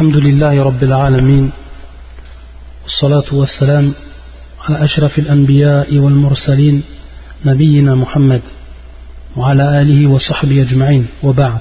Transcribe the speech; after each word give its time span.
الحمد 0.00 0.16
لله 0.16 0.62
رب 0.62 0.82
العالمين 0.82 1.50
والصلاة 2.82 3.24
والسلام 3.32 3.92
على 4.64 4.84
أشرف 4.84 5.18
الأنبياء 5.18 5.98
والمرسلين 5.98 6.82
نبينا 7.44 7.94
محمد 7.94 8.40
وعلى 9.36 9.82
آله 9.82 10.06
وصحبه 10.06 10.62
أجمعين. 10.62 11.06
وبعد 11.22 11.60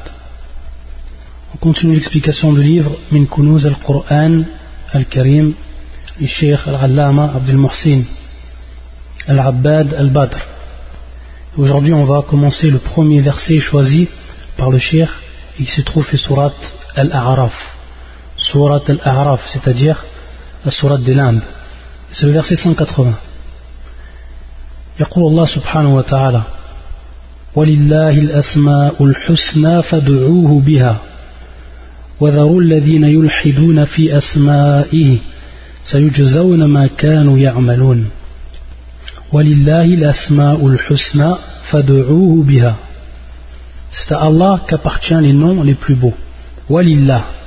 On 1.53 1.57
continue 1.57 1.95
l'explication 1.95 2.53
du 2.53 2.63
livre 2.63 2.91
من 3.11 3.25
كنوز 3.25 3.65
القرآن 3.65 4.45
الكريم 4.95 5.55
للشيخ 6.21 6.67
العلامة 6.67 7.35
عبد 7.35 7.49
المحسن 7.49 8.03
العباد 9.29 9.93
البدر 9.93 10.39
Aujourd'hui 11.57 11.93
on 11.93 12.05
va 12.05 12.21
commencer 12.21 12.69
le 12.69 12.79
premier 12.79 13.19
verset 13.19 13.59
choisi 13.59 14.07
par 14.57 14.69
le 14.69 14.79
cheikh 14.79 15.09
et 15.59 15.63
qui 15.65 15.71
se 15.71 15.81
trouve 15.81 16.07
sur 16.07 16.19
surat 16.19 16.53
Al-A'raf. 16.95 17.78
Surat 18.39 18.83
Al-A'raf, 18.87 19.41
c'est-à-dire 19.47 20.03
la 20.65 20.71
surat 20.71 20.97
des 20.97 21.13
limbes. 21.13 21.41
C'est 22.11 22.25
le 22.25 22.31
verset 22.31 22.55
180. 22.55 23.13
يقول 24.99 25.31
الله 25.31 25.45
سبحانه 25.45 25.95
وتعالى 25.95 26.41
ولله 27.55 28.09
الأسماء 28.09 29.05
الحسنى 29.05 29.83
فادعوه 29.83 30.59
بها 30.59 30.97
وذروا 32.19 32.61
الذين 32.61 33.03
يلحدون 33.03 33.85
في 33.85 34.17
أسمائه 34.17 35.17
سيجزون 35.83 36.65
ما 36.65 36.87
كانوا 36.97 37.37
يعملون 37.37 38.09
ولله 39.31 39.85
الأسماء 39.85 40.67
الحسنى 40.67 41.35
فادعوه 41.71 42.43
بها 42.43 42.75
C'est 43.91 44.13
à 44.13 44.19
Allah 44.19 44.61
qu'appartient 44.67 45.19
les 45.19 45.33
noms 45.33 45.63
les 45.63 45.73
plus 45.73 45.95
beaux. 45.95 46.13
Walillah. 46.69 47.38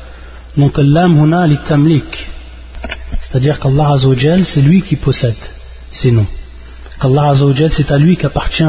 Donc 0.56 0.78
l'âme 0.78 1.16
huna 1.16 1.48
tamlik. 1.56 2.28
C'est-à-dire 3.20 3.58
qu'Allah 3.58 3.92
Azzawajal, 3.94 4.44
c'est 4.44 4.60
lui 4.60 4.82
qui 4.82 4.96
possède 4.96 5.36
ces 5.90 6.10
noms. 6.10 6.26
Qu'Allah 7.00 7.30
Azzawajal, 7.30 7.72
c'est 7.72 7.90
à 7.90 7.98
lui 7.98 8.16
qu'appartient 8.16 8.64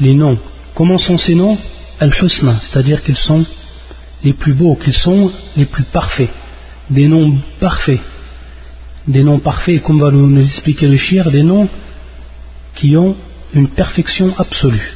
les 0.00 0.14
noms. 0.14 0.38
Comment 0.74 0.98
sont 0.98 1.18
ces 1.18 1.34
noms? 1.34 1.58
Al-Husna, 1.98 2.56
c'est-à-dire 2.60 3.02
qu'ils 3.02 3.16
sont 3.16 3.44
les 4.22 4.34
plus 4.34 4.52
beaux, 4.52 4.76
qu'ils 4.76 4.92
sont 4.92 5.30
les 5.56 5.64
plus 5.64 5.84
parfaits. 5.84 6.30
Des 6.90 7.08
noms 7.08 7.38
parfaits. 7.60 8.00
Des 9.06 9.22
noms 9.22 9.38
parfaits, 9.38 9.82
comme 9.82 10.00
va 10.00 10.10
nous 10.10 10.40
expliquer 10.40 10.88
le 10.88 10.96
shir, 10.96 11.30
des 11.30 11.42
noms 11.42 11.68
qui 12.74 12.96
ont 12.96 13.16
une 13.54 13.68
perfection 13.68 14.34
absolue. 14.38 14.92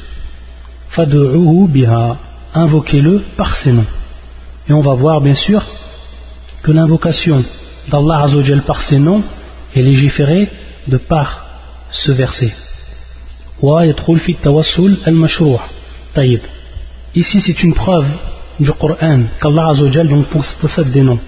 Fad'uhu 0.89 1.67
biha. 1.67 2.17
Invoquez-le 2.53 3.23
par 3.37 3.55
ses 3.55 3.71
noms. 3.71 3.85
Et 4.67 4.73
on 4.73 4.81
va 4.81 4.93
voir 4.93 5.21
bien 5.21 5.33
sûr 5.33 5.63
que 6.63 6.71
l'invocation 6.71 7.43
d'Allah 7.89 8.23
Azzawajal 8.23 8.61
par 8.61 8.81
ses 8.81 8.99
noms 8.99 9.23
est 9.75 9.81
légiférée 9.81 10.49
de 10.87 10.97
par 10.97 11.45
ce 11.91 12.11
verset. 12.11 12.53
Ici 17.15 17.41
c'est 17.41 17.63
une 17.63 17.73
preuve 17.73 18.07
du 18.59 18.71
Coran 18.71 19.21
qu'Allah 19.41 19.69
Azzawajal 19.69 20.07
possède 20.61 20.91
des 20.91 21.01
noms. 21.01 21.19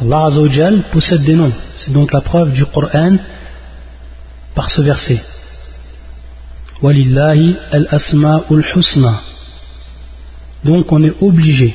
Allah 0.00 0.26
Azzawajal 0.26 0.82
possède 0.92 1.22
des 1.22 1.34
noms. 1.34 1.52
C'est 1.76 1.92
donc 1.92 2.12
la 2.12 2.20
preuve 2.20 2.52
du 2.52 2.64
Coran 2.66 3.16
par 4.54 4.70
ce 4.70 4.82
verset. 4.82 5.20
Walillahi 6.82 7.56
al-asma'ul 7.72 8.64
husna. 8.74 9.20
Donc 10.64 10.90
on 10.92 11.02
est 11.04 11.14
obligé 11.20 11.74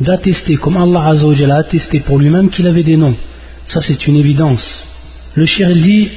d'attester, 0.00 0.56
comme 0.56 0.76
Allah 0.76 1.08
Azzawajal 1.08 1.50
a 1.50 1.56
attesté 1.58 2.00
pour 2.00 2.18
lui-même 2.18 2.50
qu'il 2.50 2.66
avait 2.66 2.82
des 2.82 2.96
noms. 2.96 3.16
Ça 3.66 3.80
c'est 3.80 4.06
une 4.06 4.16
évidence. 4.16 4.84
Le 5.34 5.44
shir 5.46 5.68
dit 5.70 6.08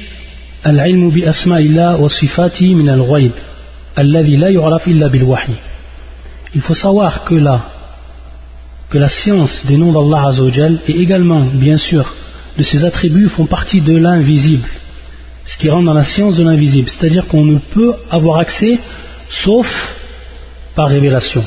Al-ilmu 0.64 1.10
bi 1.10 1.24
wa 1.24 2.08
sifati 2.10 2.74
min 2.74 2.88
al-ghayb 2.88 3.32
alladhi 3.96 4.34
illa 4.86 5.08
bil. 5.08 5.26
Il 6.54 6.60
faut 6.60 6.74
savoir 6.74 7.24
que 7.24 7.34
là 7.34 7.68
que 8.90 8.98
la 8.98 9.08
science 9.08 9.64
des 9.66 9.78
noms 9.78 9.92
d'Allah 9.92 10.28
Azzawajal 10.28 10.80
et 10.86 11.00
également 11.00 11.46
bien 11.46 11.78
sûr 11.78 12.14
de 12.58 12.62
ses 12.62 12.84
attributs 12.84 13.28
font 13.28 13.46
partie 13.46 13.80
de 13.80 13.96
l'invisible. 13.96 14.68
Ce 15.44 15.56
qui 15.56 15.70
rentre 15.70 15.86
dans 15.86 15.94
la 15.94 16.04
science 16.04 16.36
de 16.36 16.44
l'invisible, 16.44 16.88
c'est-à-dire 16.88 17.26
qu'on 17.26 17.44
ne 17.44 17.58
peut 17.58 17.94
avoir 18.10 18.38
accès 18.38 18.78
sauf 19.30 19.66
par 20.74 20.88
révélation. 20.88 21.42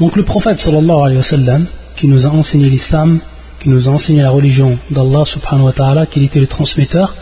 Donc 0.00 0.16
le 0.16 0.24
prophète 0.24 0.58
sallallahu 0.58 1.02
alayhi 1.04 1.18
wa 1.18 1.22
sallam, 1.22 1.66
qui 1.96 2.06
nous 2.06 2.26
a 2.26 2.30
enseigné 2.30 2.68
l'islam, 2.68 3.20
qui 3.60 3.68
nous 3.68 3.88
a 3.88 3.92
enseigné 3.92 4.22
la 4.22 4.30
religion 4.30 4.78
d'Allah 4.90 5.24
subhanahu 5.24 5.66
wa 5.66 5.72
ta'ala, 5.72 6.06
qu'il 6.06 6.22
était 6.24 6.40
le 6.40 6.46
transmetteur, 6.46 7.14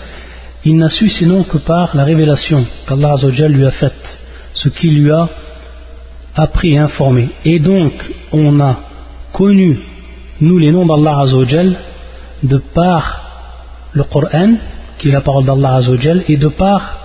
il 0.65 0.77
n'a 0.77 0.89
su 0.89 1.09
sinon 1.09 1.43
que 1.43 1.59
par 1.59 1.97
la 1.97 2.05
révélation 2.05 2.65
qu'Allah 2.87 3.17
lui 3.49 3.67
a 3.67 3.71
faite, 3.71 4.19
ce 4.55 4.69
qu'il 4.69 5.03
lui 5.03 5.11
a 5.11 5.29
appris 6.35 6.75
et 6.75 6.79
informé. 6.79 7.31
Et 7.45 7.59
donc, 7.59 7.93
on 8.33 8.61
a 8.61 8.79
connu, 9.33 9.79
nous, 10.41 10.59
les 10.59 10.71
noms 10.71 10.87
d'Allah 10.87 11.25
de 12.43 12.57
par 12.57 13.03
le 13.93 14.05
Coran, 14.05 14.55
qui 14.99 15.09
est 15.09 15.13
la 15.13 15.21
parole 15.21 15.45
d'Allah 15.45 15.81
et 16.29 16.37
de 16.37 16.49
par 16.49 16.99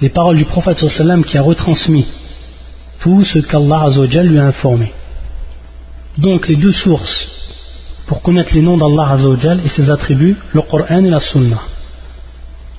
les 0.00 0.10
paroles 0.10 0.36
du 0.36 0.44
prophète 0.44 0.78
sallam 0.78 1.24
qui 1.24 1.38
a 1.38 1.42
retransmis 1.42 2.06
tout 3.00 3.24
ce 3.24 3.38
qu'Allah 3.38 3.88
lui 4.22 4.38
a 4.38 4.44
informé. 4.46 4.92
Donc 6.16 6.48
les 6.48 6.56
deux 6.56 6.72
sources 6.72 7.38
pour 8.06 8.22
connaître 8.22 8.54
les 8.54 8.62
noms 8.62 8.78
d'Allah 8.78 9.12
Azzawajal 9.12 9.60
et 9.64 9.68
ses 9.68 9.90
attributs, 9.90 10.36
le 10.54 10.62
Coran 10.62 11.04
et 11.04 11.10
la 11.10 11.20
Sunna. 11.20 11.60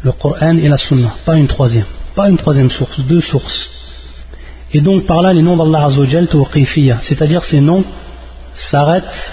Le 0.03 0.11
Coran 0.11 0.57
et 0.57 0.67
la 0.67 0.77
Sunna, 0.77 1.13
pas 1.25 1.35
une 1.37 1.47
troisième, 1.47 1.85
pas 2.15 2.29
une 2.29 2.37
troisième 2.37 2.69
source, 2.69 2.99
deux 3.01 3.21
sources. 3.21 3.69
Et 4.73 4.81
donc 4.81 5.05
par 5.05 5.21
là 5.21 5.31
les 5.33 5.41
noms 5.41 5.55
d'Allah 5.55 5.85
Azzawajal 5.85 6.27
c'est-à-dire 7.01 7.43
ces 7.43 7.61
noms 7.61 7.83
s'arrêtent 8.53 9.31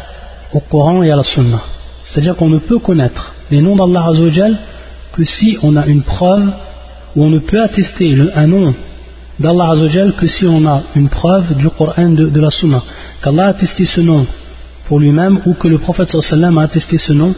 au 0.53 0.61
Coran 0.61 1.03
et 1.03 1.11
à 1.11 1.17
la 1.17 1.25
Sunna. 1.25 1.63
C'est-à-dire 2.05 2.37
qu'on 2.37 2.51
ne 2.51 2.59
peut 2.59 2.79
connaître 2.79 3.35
les 3.51 3.61
noms 3.61 3.75
d'Allah 3.75 4.09
Azzawajal 4.11 4.57
que 5.13 5.25
si 5.25 5.59
on 5.63 5.77
a 5.77 5.87
une 5.87 6.03
preuve 6.03 6.53
où 7.17 7.25
on 7.25 7.31
ne 7.31 7.39
peut 7.39 7.63
attester 7.63 8.17
un 8.35 8.47
nom 8.47 8.75
d'Allah 9.40 9.72
Azzawajal 9.72 10.14
que 10.16 10.28
si 10.28 10.46
on 10.46 10.66
a 10.66 10.82
une 10.96 11.10
preuve 11.10 11.56
du 11.56 11.70
Coran 11.70 12.10
de, 12.10 12.26
de 12.26 12.40
la 12.40 12.52
Sunna. 12.52 12.82
Qu'Allah 13.24 13.46
a 13.48 13.50
attesté 13.50 13.86
ce 13.86 14.02
nom 14.02 14.26
pour 14.88 15.00
lui-même 15.00 15.42
ou 15.46 15.54
que 15.54 15.68
le 15.68 15.80
prophète 15.80 16.10
sallam 16.22 16.58
a 16.58 16.64
attesté 16.64 16.98
ce 16.98 17.14
nom 17.14 17.34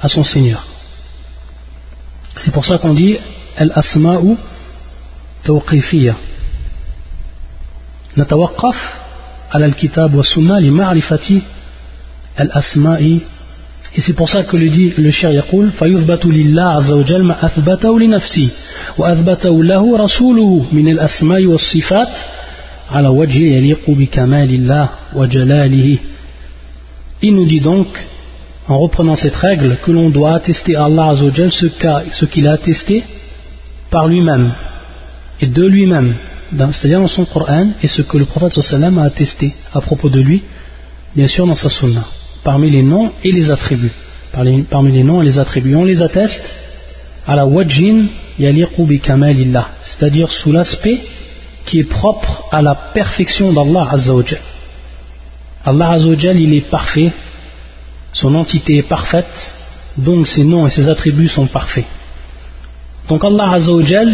à 0.00 0.08
son 0.08 0.22
Seigneur. 0.22 0.64
C'est 2.36 2.52
pour 2.52 2.64
ça 2.64 2.78
qu'on 2.78 2.94
dit 2.94 3.18
Al-Asma'u 3.56 4.36
Tawqifiyya. 5.44 6.16
نتوقف 8.18 8.76
على 9.54 9.66
الكتاب 9.66 10.14
والسنة 10.14 10.58
لمعرفة 10.58 11.40
الأسماء 12.40 13.18
et 13.94 14.00
c'est 14.00 14.14
pour 14.14 14.28
ça 14.28 14.42
que 14.42 14.56
le 14.56 14.68
dit 14.68 14.92
le 14.96 15.10
cher 15.10 15.30
يقول 15.30 15.70
فيثبت 15.70 16.26
لله 16.26 16.62
عز 16.62 16.92
وجل 16.92 17.22
ما 17.22 17.46
أثبته 17.46 18.00
لنفسه 18.00 18.50
وأثبته 18.98 19.64
له 19.64 19.98
رسوله 19.98 20.66
من 20.72 20.88
الأسماء 20.88 21.46
والصفات 21.46 22.08
على 22.90 23.08
وجه 23.08 23.38
يليق 23.38 23.90
بكمال 23.90 24.54
الله 24.54 24.88
وجلاله 25.14 25.98
Il 27.24 27.34
nous 27.34 27.46
dit 27.46 27.60
donc, 27.60 27.86
en 28.66 28.78
reprenant 28.78 29.14
cette 29.14 29.36
règle, 29.36 29.76
que 29.84 29.92
l'on 29.92 30.10
doit 30.10 30.34
attester 30.34 30.74
à 30.74 30.86
Allah 30.86 31.10
Azzawajal 31.10 31.52
ce 31.52 32.24
qu'il 32.24 32.48
a 32.48 32.52
attesté 32.52 33.04
par 33.90 34.08
lui-même 34.08 34.52
et 35.40 35.46
de 35.46 35.64
lui-même, 35.64 36.16
c'est-à-dire 36.72 37.00
dans 37.00 37.06
son 37.06 37.24
Coran 37.24 37.68
et 37.80 37.86
ce 37.86 38.02
que 38.02 38.18
le 38.18 38.24
prophète 38.24 38.60
sallam 38.60 38.98
a 38.98 39.04
attesté 39.04 39.54
à 39.72 39.80
propos 39.80 40.08
de 40.08 40.20
lui, 40.20 40.42
bien 41.14 41.28
sûr 41.28 41.46
dans 41.46 41.54
sa 41.54 41.68
sunna 41.68 42.04
parmi 42.47 42.69
les 42.69 42.81
noms 42.81 43.11
et 43.25 43.33
les 43.33 43.51
attributs. 43.51 43.91
Parmi 44.31 44.91
les 44.93 45.03
noms 45.03 45.21
et 45.21 45.25
les 45.25 45.37
attributs. 45.37 45.75
On 45.75 45.83
les 45.83 46.01
atteste 46.01 46.45
à 47.27 47.35
la 47.35 47.45
wajin 47.45 48.05
yaliqu 48.39 48.83
bi 48.85 49.01
kamalillah, 49.01 49.67
c'est-à-dire 49.81 50.31
sous 50.31 50.53
l'aspect 50.53 50.97
qui 51.65 51.79
est 51.81 51.89
propre 51.99 52.45
à 52.53 52.61
la 52.61 52.73
perfection 52.73 53.51
d'Allah 53.51 53.89
Azzawajal. 53.91 54.39
Allah 55.65 55.89
Azzawajal, 55.95 56.39
il 56.39 56.53
est 56.53 56.69
parfait, 56.69 57.11
son 58.13 58.33
entité 58.33 58.77
est 58.77 58.89
parfaite, 58.97 59.53
donc 59.97 60.25
ses 60.25 60.45
noms 60.45 60.65
et 60.67 60.69
ses 60.69 60.87
attributs 60.87 61.27
sont 61.27 61.47
parfaits. 61.47 61.89
Donc 63.09 63.25
Allah 63.25 63.55
Azzawajal, 63.55 64.09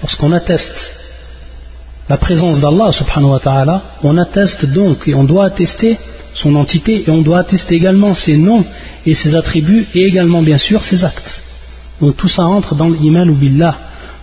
lorsqu'on 0.00 0.30
atteste 0.30 0.78
la 2.08 2.18
présence 2.18 2.60
d'Allah 2.60 2.92
subhanahu 2.92 3.32
wa 3.32 3.40
ta'ala, 3.40 3.82
on 4.04 4.16
atteste 4.16 4.64
donc 4.66 5.08
et 5.08 5.14
on 5.16 5.24
doit 5.24 5.46
attester 5.46 5.98
son 6.33 6.55
entité 6.55 7.03
et 7.05 7.09
on 7.09 7.21
doit 7.21 7.39
attester 7.39 7.75
également 7.75 8.13
ses 8.13 8.37
noms 8.37 8.65
et 9.05 9.15
ses 9.15 9.35
attributs 9.35 9.87
et 9.93 10.05
également 10.05 10.41
bien 10.41 10.57
sûr 10.57 10.83
ses 10.83 11.03
actes. 11.03 11.41
Donc 12.01 12.17
tout 12.17 12.29
ça 12.29 12.43
rentre 12.43 12.75
dans 12.75 12.89
l'iman 12.89 13.29
ou 13.29 13.35
billah. 13.35 13.77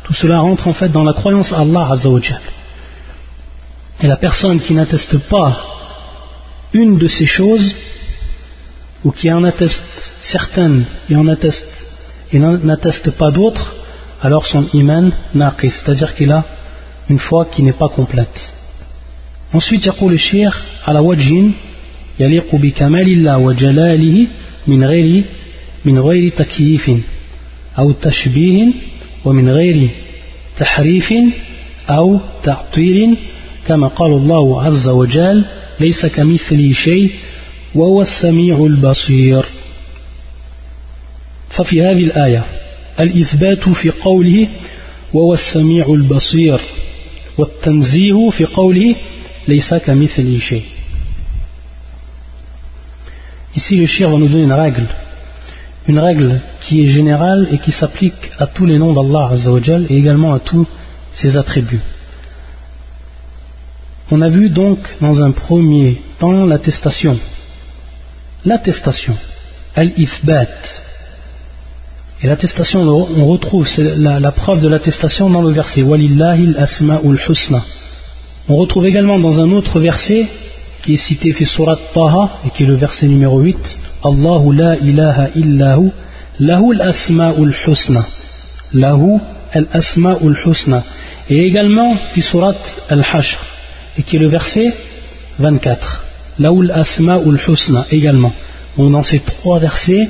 Tout 0.05 0.15
cela 0.15 0.39
rentre 0.39 0.69
en 0.69 0.73
fait 0.73 0.89
dans 0.89 1.05
la 1.05 1.13
croyance 1.13 1.53
à 1.53 1.59
Allah 1.59 1.89
Azzawajal. 1.93 2.41
Et 4.03 4.07
la 4.07 4.17
personne 4.17 4.61
qui 4.61 4.73
n'atteste 4.75 5.19
pas 5.29 5.51
une 6.73 6.99
de 6.99 7.07
ces 7.07 7.27
choses 7.27 7.75
ou 9.05 9.11
qui 9.11 9.31
en 9.33 9.45
atteste 9.45 10.13
certaines 10.21 10.85
et 11.11 11.17
en 11.17 11.27
atteste 11.29 11.67
et 12.33 12.39
n'atteste 12.39 13.11
pas 13.13 13.31
d'autres, 13.31 13.75
alors 14.21 14.47
son 14.47 14.67
iman 14.75 15.13
naqis, 15.35 15.71
c'est-à-dire 15.71 16.15
qu'il 16.15 16.33
a 16.33 16.45
une 17.09 17.19
foi 17.19 17.47
qui 17.47 17.63
n'est 17.63 17.73
pas 17.73 17.89
complète. 17.89 18.51
Ensuite, 19.53 19.87
يقول 19.87 20.13
الشيخ 20.13 20.63
على 20.87 20.99
وجه 20.99 21.51
يليق 22.20 22.56
بكمال 22.56 23.08
الله 23.08 23.38
وجلاله 23.38 24.28
من 24.68 24.84
غير 24.84 25.24
من 25.86 26.00
غير 26.00 26.30
تكييف 26.30 26.92
أو 27.80 27.92
تشبيه 27.92 28.68
ومن 29.26 29.50
غير 29.50 29.90
تحريف 30.58 31.14
أو 31.90 32.20
تعطيل 32.44 33.18
كما 33.68 33.88
قال 33.88 34.12
الله 34.12 34.64
عز 34.64 34.90
وجل 34.90 35.46
ليس 35.80 36.06
كمثله 36.06 36.74
شيء 36.74 37.12
وهو 37.76 38.02
السميع 38.02 38.58
البصير 38.58 39.46
ففي 41.50 41.82
هذه 41.82 42.04
الآية 42.04 42.46
الإثبات 43.00 43.70
في 43.70 43.90
قوله 43.90 44.48
وهو 45.14 45.34
السميع 45.34 45.86
البصير 45.90 46.60
والتنزيه 47.38 48.30
في 48.30 48.46
قوله 48.46 48.96
ليس 49.48 49.74
كمثله 49.74 50.40
شيء 50.40 50.64
Ici, 53.56 53.76
le 53.76 53.86
shir 53.86 54.10
va 54.10 54.18
nous 54.18 54.28
donner 54.28 54.44
une 54.44 54.54
règle, 54.54 54.88
une 55.88 56.00
règle 56.00 56.42
qui 56.62 56.82
est 56.82 56.86
générale 56.86 57.48
et 57.52 57.58
qui 57.58 57.72
s'applique 57.72 58.32
à 58.40 58.48
tous 58.48 58.66
les 58.66 58.78
noms 58.78 58.94
d'Allah 58.94 59.32
et 59.90 59.98
également 59.98 60.34
à 60.34 60.40
tous 60.40 60.68
ses 61.14 61.38
attributs. 61.38 61.82
On 64.10 64.22
a 64.22 64.30
vu 64.30 64.50
donc 64.50 64.80
dans 65.00 65.24
un 65.24 65.32
premier 65.32 66.02
temps 66.20 66.46
l'attestation. 66.46 67.18
L'attestation, 68.44 69.16
al-ithbat. 69.76 70.82
Et 72.22 72.28
l'attestation, 72.28 72.82
on 72.82 73.26
retrouve 73.26 73.68
la, 73.78 74.32
preuve 74.32 74.62
de 74.62 74.68
l'attestation 74.68 75.30
dans 75.30 75.42
le 75.42 75.52
verset 75.52 75.82
Walillahi 75.82 76.56
al-asma'ul 76.56 77.20
husna. 77.28 77.64
On 78.48 78.56
retrouve 78.56 78.86
également 78.86 79.20
dans 79.20 79.40
un 79.40 79.52
autre 79.52 79.80
verset 79.80 80.28
qui 80.84 80.94
est 80.94 80.98
cité 80.98 81.32
fi 81.32 81.46
surat 81.46 81.78
Taha 81.94 82.40
et 82.46 82.50
qui 82.50 82.64
est 82.64 82.68
le 82.68 82.76
verset 82.76 83.08
numéro 83.08 83.40
8 83.40 83.80
Allahu 84.04 84.56
la 84.56 84.78
ilaha 84.78 85.30
illahu 85.36 85.92
lahu 86.40 86.74
al-asma'ul 86.76 87.54
husna. 87.68 88.06
Lahu 88.74 89.20
al-asma'ul 89.54 90.38
husna. 90.46 90.84
Et 91.30 91.46
également 91.46 91.96
fi 92.14 92.22
surat 92.22 92.56
al-hashr 92.90 93.40
et 93.98 94.04
qui 94.04 94.16
est 94.16 94.20
le 94.20 94.30
verset 94.30 94.74
24. 95.40 96.04
Laoul 96.40 96.72
asma 96.72 97.20
ul 97.20 97.40
husna 97.48 97.86
également. 97.92 98.34
Donc 98.78 98.92
dans 98.92 99.04
ces 99.04 99.20
trois 99.20 99.60
versets, 99.60 100.08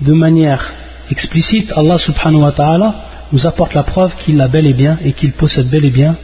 de 0.00 0.12
manière 0.12 0.72
explicite, 1.10 1.72
Allah 1.76 1.98
subhanahu 1.98 2.42
wa 2.42 2.52
ta'ala 2.52 2.94
nous 3.32 3.46
apporte 3.46 3.74
la 3.74 3.82
preuve 3.82 4.12
qu'il 4.16 4.40
a 4.40 4.48
bel 4.48 4.66
et 4.66 4.72
bien 4.72 4.98
et 5.04 5.12
qu'il 5.12 5.32
possède 5.32 5.68
bel 5.70 5.84
et 5.84 5.90
bien 5.90 6.16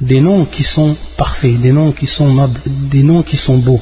des 0.00 0.20
noms 0.20 0.46
qui 0.46 0.62
sont 0.62 0.96
parfaits, 1.16 1.60
des 1.60 1.72
noms 1.72 1.92
qui 1.92 2.06
sont 2.06 2.32
nobles, 2.32 2.60
des 2.66 3.02
noms 3.02 3.22
qui 3.22 3.36
sont 3.36 3.58
beaux. 3.58 3.80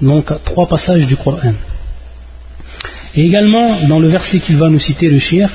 Donc 0.00 0.32
trois 0.44 0.66
passages 0.66 1.06
du 1.06 1.16
Coran. 1.16 1.54
Et 3.14 3.22
également 3.22 3.86
dans 3.86 3.98
le 3.98 4.08
verset 4.08 4.40
qu'il 4.40 4.56
va 4.56 4.68
nous 4.68 4.78
citer, 4.78 5.08
le 5.08 5.18
shir, 5.18 5.50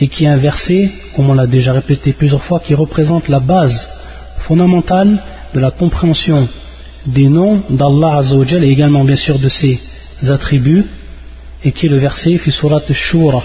et 0.00 0.08
qui 0.08 0.24
est 0.24 0.28
un 0.28 0.36
verset, 0.36 0.90
comme 1.14 1.30
on 1.30 1.34
l'a 1.34 1.46
déjà 1.46 1.72
répété 1.72 2.12
plusieurs 2.12 2.42
fois, 2.42 2.60
qui 2.60 2.74
représente 2.74 3.28
la 3.28 3.40
base 3.40 3.88
fondamentale 4.46 5.22
de 5.54 5.60
la 5.60 5.70
compréhension 5.70 6.48
des 7.06 7.28
noms 7.28 7.62
d'Allah 7.68 8.18
Azzawajal 8.18 8.64
et 8.64 8.68
également 8.68 9.04
bien 9.04 9.16
sûr 9.16 9.38
de 9.38 9.48
ses 9.48 9.80
attributs, 10.28 10.86
et 11.64 11.72
qui 11.72 11.86
est 11.86 11.90
le 11.90 11.98
verset 11.98 12.38
fi 12.38 12.50
surat 12.50 12.80
Shura, 12.92 13.42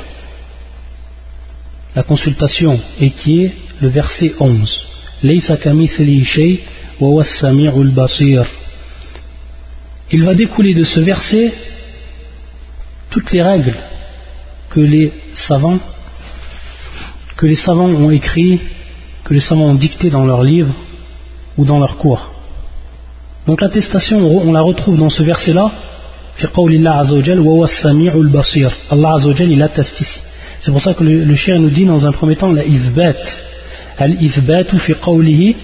la 1.98 2.04
consultation, 2.04 2.80
et 3.02 3.10
qui 3.10 3.42
est 3.44 3.54
le 3.82 3.88
verset 3.88 4.32
11. 4.40 4.86
Il 10.12 10.24
va 10.24 10.36
découler 10.36 10.76
de 10.76 10.84
ce 10.84 11.00
verset 11.00 11.52
toutes 13.10 13.32
les 13.32 13.42
règles 13.42 13.74
que 14.70 14.80
les 14.80 15.12
savants 15.34 15.80
que 17.36 17.48
les 17.48 17.56
savants 17.56 17.90
ont 17.90 18.12
écrit, 18.12 18.60
que 19.24 19.34
les 19.34 19.40
savants 19.40 19.70
ont 19.74 19.82
dicté 19.88 20.12
dans 20.12 20.26
leurs 20.26 20.44
livres 20.44 20.76
ou 21.58 21.66
dans 21.66 21.80
leurs 21.80 21.98
cours. 21.98 22.30
Donc 23.48 23.62
l'attestation, 23.62 24.20
on 24.20 24.52
la 24.52 24.62
retrouve 24.62 25.00
dans 25.00 25.10
ce 25.10 25.24
verset-là, 25.24 25.72
Allah 28.92 29.16
il 29.40 29.64
atteste 29.64 30.02
ici. 30.02 30.20
C'est 30.62 30.72
pour 30.72 30.82
ça 30.82 30.94
que 30.94 31.04
le, 31.04 31.24
le 31.24 31.58
nous 31.60 31.70
dit 31.70 31.86
dans 31.86 32.06
un 32.06 32.12
premier 32.12 32.36
temps 32.36 32.52
la 32.52 32.66
izbat. 32.66 33.18
Al-izbatu 33.98 34.80
fi 34.80 34.94
qawlihi 34.96 35.56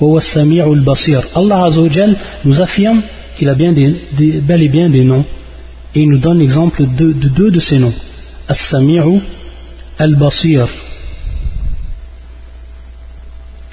wa 0.00 0.20
basir. 0.84 1.22
Allah 1.34 1.64
Azzawajal 1.64 2.16
nous 2.44 2.60
affirme 2.60 3.02
qu'il 3.36 3.48
a 3.48 3.54
bien 3.54 3.72
des, 3.72 4.40
bel 4.40 4.62
et 4.62 4.68
bien 4.68 4.88
des 4.88 5.04
noms. 5.04 5.24
Et 5.94 6.00
il 6.00 6.08
nous 6.08 6.18
donne 6.18 6.38
l'exemple 6.38 6.82
de, 6.82 7.12
de, 7.12 7.28
deux 7.28 7.50
de 7.50 7.60
ces 7.60 7.78
noms. 7.78 7.94
As-sami'u 8.48 9.20
al-basir 9.98 10.68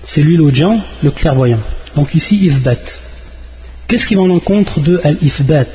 c'est 0.04 0.22
lui 0.22 0.36
l'audient, 0.36 0.82
le 1.04 1.12
clairvoyant. 1.12 1.60
Donc 1.96 2.14
ici, 2.16 2.36
ifbat. 2.36 3.00
Qu'est-ce 3.88 4.06
qui 4.06 4.16
va 4.16 4.22
en 4.22 4.30
encontre 4.30 4.80
de 4.80 5.00
al-ifbat 5.04 5.70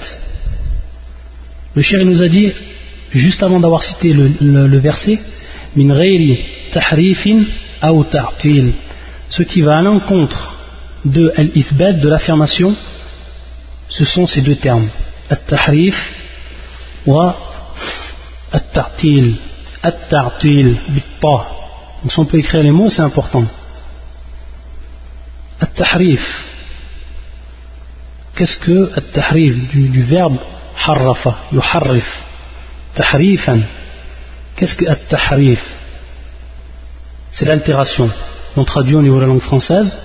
Le 1.75 1.83
shir 1.83 2.05
nous 2.05 2.23
a 2.23 2.29
dit, 2.29 2.53
juste 3.11 3.43
avant 3.43 3.61
d'avoir 3.61 3.83
cité 3.83 4.13
le, 4.13 4.33
le, 4.41 4.67
le 4.67 4.79
verset, 4.79 5.19
min 5.77 5.95
tahrifin 6.71 7.45
ce 9.29 9.43
qui 9.43 9.61
va 9.61 9.79
à 9.79 9.83
l'encontre 9.83 10.55
de 11.05 11.33
al-ithbat, 11.37 12.01
de 12.01 12.09
l'affirmation, 12.09 12.75
ce 13.89 14.05
sont 14.05 14.27
ces 14.27 14.41
deux 14.41 14.57
termes, 14.57 14.89
at-tahrif 15.31 16.15
wa 17.07 17.37
at-ta'til, 18.53 19.37
at-ta'til, 19.83 20.77
bitta. 20.89 21.47
Donc 22.03 22.13
si 22.13 22.19
on 22.19 22.25
peut 22.25 22.39
écrire 22.39 22.63
les 22.63 22.73
mots, 22.73 22.91
c'est 22.91 23.03
important. 23.03 23.45
At-tahrif. 25.61 26.45
Qu'est-ce 28.35 28.59
que 28.59 28.93
at-tahrif 28.97 29.69
du, 29.71 30.03
verbe 30.03 30.39
harrafa, 30.87 31.37
yuharrif? 31.53 32.26
Tahrifan. 32.97 33.61
Qu'est-ce 34.57 34.75
que 34.75 34.87
at-tahrif 34.87 35.63
C'est 37.31 37.45
l'altération. 37.45 38.11
On 38.57 38.65
traduit 38.65 38.97
au 38.97 39.03
niveau 39.03 39.17
de 39.17 39.21
la 39.21 39.27
langue 39.27 39.41
française 39.41 39.97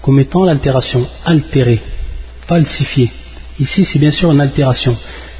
comme 0.00 0.18
étant 0.18 0.44
l'altération, 0.44 1.06
altérée, 1.26 1.80
falsifiée. 2.46 3.10
Ici, 3.58 3.84
c'est 3.84 3.98
bien 3.98 4.12
sûr 4.12 4.32
une 4.32 4.40
altération. 4.40 4.96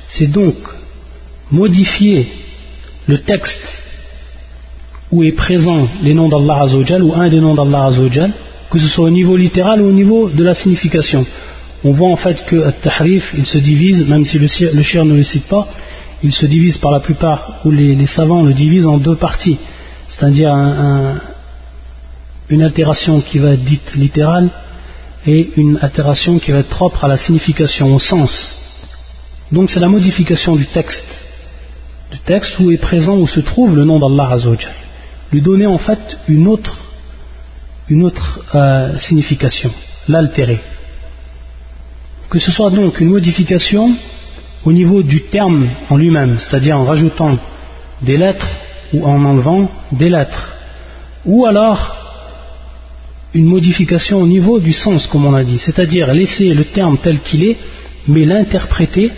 C'est 0.08 0.26
donc 0.26 0.56
modifier 1.50 2.28
le 3.06 3.18
texte 3.18 3.60
où 5.10 5.22
est 5.24 5.32
présent 5.32 5.88
les 6.02 6.12
noms 6.12 6.28
d'Allah 6.28 6.64
Azzawajal 6.64 7.02
ou 7.02 7.14
un 7.14 7.28
des 7.28 7.40
noms 7.40 7.54
d'Allah 7.54 7.86
Azzawajal, 7.86 8.32
que 8.70 8.78
ce 8.78 8.88
soit 8.88 9.06
au 9.06 9.10
niveau 9.10 9.36
littéral 9.36 9.80
ou 9.80 9.86
au 9.88 9.92
niveau 9.92 10.28
de 10.28 10.44
la 10.44 10.54
signification. 10.54 11.24
On 11.84 11.92
voit 11.92 12.10
en 12.10 12.16
fait 12.16 12.44
que 12.44 12.62
at-tahrif, 12.64 13.32
il 13.38 13.46
se 13.46 13.58
divise, 13.58 14.06
même 14.06 14.24
si 14.24 14.38
le 14.38 14.48
shir 14.82 15.04
ne 15.04 15.14
le 15.14 15.22
cite 15.22 15.46
pas, 15.46 15.66
il 16.22 16.32
se 16.32 16.46
divise 16.46 16.78
par 16.78 16.90
la 16.90 17.00
plupart, 17.00 17.60
ou 17.64 17.70
les, 17.70 18.06
savants 18.06 18.42
le 18.42 18.52
divisent 18.52 18.86
en 18.86 18.98
deux 18.98 19.16
parties, 19.16 19.58
c'est-à-dire 20.08 20.54
une 22.48 22.62
altération 22.62 23.20
qui 23.20 23.38
va 23.38 23.50
être 23.52 23.64
dite 23.64 23.94
littérale 23.94 24.50
et 25.26 25.50
une 25.56 25.78
altération 25.80 26.38
qui 26.38 26.50
va 26.50 26.58
être 26.58 26.68
propre 26.68 27.04
à 27.04 27.08
la 27.08 27.16
signification, 27.16 27.94
au 27.94 27.98
sens. 27.98 28.56
Donc 29.52 29.70
c'est 29.70 29.80
la 29.80 29.88
modification 29.88 30.56
du 30.56 30.66
texte, 30.66 31.06
du 32.10 32.18
texte 32.18 32.58
où 32.58 32.70
est 32.70 32.76
présent, 32.76 33.16
où 33.16 33.26
se 33.26 33.40
trouve 33.40 33.76
le 33.76 33.84
nom 33.84 33.98
d'Allah 33.98 34.32
Azzawajal. 34.32 34.74
Lui 35.32 35.42
donner 35.42 35.66
en 35.66 35.78
fait 35.78 36.18
une 36.28 36.46
autre 36.48 36.76
une 37.90 38.04
autre 38.04 38.40
euh, 38.54 38.96
signification, 38.98 39.70
l'altérer. 40.08 40.60
Que 42.30 42.38
ce 42.38 42.52
soit 42.52 42.70
donc 42.70 43.00
une 43.00 43.08
modification 43.08 43.96
au 44.64 44.72
niveau 44.72 45.02
du 45.02 45.22
terme 45.22 45.68
en 45.88 45.96
lui-même, 45.96 46.38
c'est-à-dire 46.38 46.78
en 46.78 46.84
rajoutant 46.84 47.38
des 48.02 48.16
lettres 48.16 48.48
ou 48.92 49.06
en 49.06 49.24
enlevant 49.24 49.70
des 49.92 50.08
lettres, 50.08 50.52
ou 51.24 51.46
alors 51.46 51.96
une 53.32 53.46
modification 53.46 54.20
au 54.20 54.26
niveau 54.26 54.58
du 54.58 54.72
sens, 54.72 55.06
comme 55.06 55.24
on 55.26 55.34
a 55.34 55.44
dit, 55.44 55.58
c'est-à-dire 55.58 56.12
laisser 56.12 56.52
le 56.52 56.64
terme 56.64 56.98
tel 56.98 57.20
qu'il 57.20 57.44
est, 57.44 57.56
mais 58.08 58.24
l'interpréter 58.24 59.12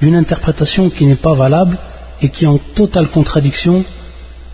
d'une 0.00 0.16
interprétation 0.16 0.90
qui 0.90 1.04
n'est 1.04 1.16
pas 1.16 1.34
valable 1.34 1.76
et 2.22 2.28
qui 2.28 2.44
est 2.44 2.48
en 2.48 2.58
totale 2.58 3.08
contradiction 3.08 3.84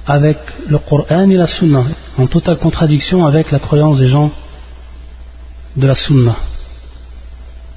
avec 0.06 0.38
le 0.68 0.78
Coran 0.78 1.30
et 1.30 1.36
la 1.36 1.46
Sunna, 1.46 1.84
en 2.18 2.26
totale 2.26 2.58
contradiction 2.58 3.24
avec 3.24 3.50
la 3.50 3.58
croyance 3.60 3.98
des 3.98 4.08
gens 4.08 4.30
de 5.76 5.86
la 5.86 5.94
Sunna. 5.94 6.36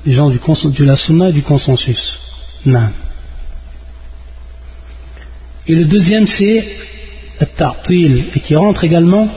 Les 0.06 0.14
gens 0.14 0.30
du, 0.30 0.40
de 0.40 0.84
la 0.84 0.96
sunna 0.96 1.30
et 1.30 1.34
du 1.34 1.42
consensus. 1.42 2.18
Non. 2.66 2.90
Et 5.68 5.76
le 5.76 5.86
deuxième 5.86 6.28
c'est 6.28 6.66
At-Ta'til, 7.40 8.26
et 8.36 8.40
qui 8.40 8.56
rentre 8.56 8.84
également, 8.84 9.28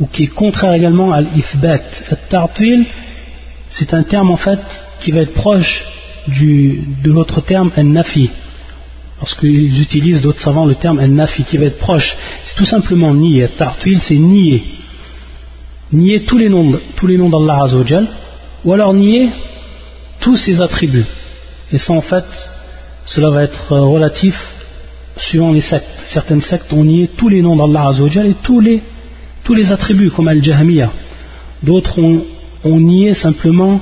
ou 0.00 0.06
qui 0.06 0.24
est 0.24 0.28
contraire 0.28 0.74
également 0.74 1.12
à 1.12 1.20
l'Ifbat. 1.20 1.80
At-Ta'til, 2.10 2.86
c'est 3.68 3.94
un 3.94 4.02
terme 4.02 4.30
en 4.30 4.36
fait 4.36 4.60
qui 5.00 5.10
va 5.10 5.22
être 5.22 5.34
proche 5.34 5.84
de 6.28 7.10
l'autre 7.10 7.40
terme 7.40 7.70
An-Nafi. 7.76 8.30
Lorsqu'ils 9.20 9.80
utilisent 9.80 10.20
d'autres 10.20 10.40
savants 10.40 10.66
le 10.66 10.74
terme 10.74 10.98
An-Nafi, 10.98 11.44
qui 11.44 11.56
va 11.56 11.66
être 11.66 11.78
proche, 11.78 12.16
c'est 12.44 12.56
tout 12.56 12.66
simplement 12.66 13.14
nier. 13.14 13.44
At-Ta'til, 13.44 14.00
c'est 14.00 14.16
nier. 14.16 14.62
Nier 15.92 16.24
tous 16.24 16.38
les 16.38 16.48
noms, 16.48 16.78
tous 16.96 17.06
les 17.06 17.16
noms 17.16 17.28
d'Allah 17.28 17.64
Azzawajal, 17.64 18.06
ou 18.64 18.72
alors 18.72 18.94
nier 18.94 19.30
tous 20.24 20.38
ses 20.38 20.62
attributs. 20.62 21.04
Et 21.70 21.78
ça 21.78 21.92
en 21.92 22.00
fait, 22.00 22.24
cela 23.04 23.28
va 23.28 23.42
être 23.42 23.76
relatif 23.76 24.34
suivant 25.18 25.52
les 25.52 25.60
sectes. 25.60 25.86
Certaines 26.06 26.40
sectes 26.40 26.72
ont 26.72 26.82
nié 26.82 27.10
tous 27.18 27.28
les 27.28 27.42
noms 27.42 27.56
d'Allah 27.56 27.88
Azzawajal 27.88 28.28
et 28.28 28.36
tous 28.42 28.58
les, 28.58 28.82
tous 29.44 29.52
les 29.52 29.70
attributs, 29.70 30.10
comme 30.10 30.28
Al-Jahmiya. 30.28 30.90
D'autres 31.62 31.98
ont, 31.98 32.24
ont, 32.64 32.80
nié 32.80 33.12
simplement 33.14 33.80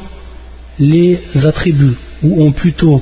les 0.81 1.21
attributs, 1.45 1.97
ou 2.25 2.45
ont 2.45 2.51
plutôt 2.51 3.01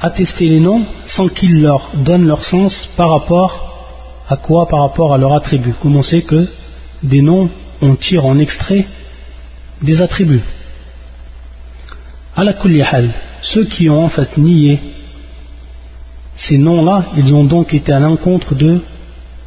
attesté 0.00 0.48
les 0.48 0.60
noms 0.60 0.84
sans 1.06 1.26
qu'ils 1.26 1.62
leur 1.62 1.90
donnent 1.96 2.28
leur 2.28 2.44
sens 2.44 2.88
par 2.96 3.10
rapport 3.10 4.24
à 4.28 4.36
quoi 4.36 4.68
Par 4.68 4.82
rapport 4.82 5.12
à 5.12 5.18
leur 5.18 5.34
attribut. 5.34 5.74
Comme 5.82 5.96
on 5.96 6.02
sait 6.02 6.22
que 6.22 6.46
des 7.02 7.22
noms, 7.22 7.50
on 7.80 7.96
tire 7.96 8.24
en 8.24 8.38
extrait 8.38 8.86
des 9.82 10.00
attributs. 10.00 10.44
À 12.34 12.44
la 12.44 12.54
ceux 13.42 13.64
qui 13.64 13.90
ont 13.90 14.04
en 14.04 14.08
fait 14.08 14.36
nié 14.38 14.80
ces 16.36 16.56
noms-là, 16.56 17.04
ils 17.16 17.34
ont 17.34 17.44
donc 17.44 17.74
été 17.74 17.92
à 17.92 17.98
l'encontre 17.98 18.54
de 18.54 18.80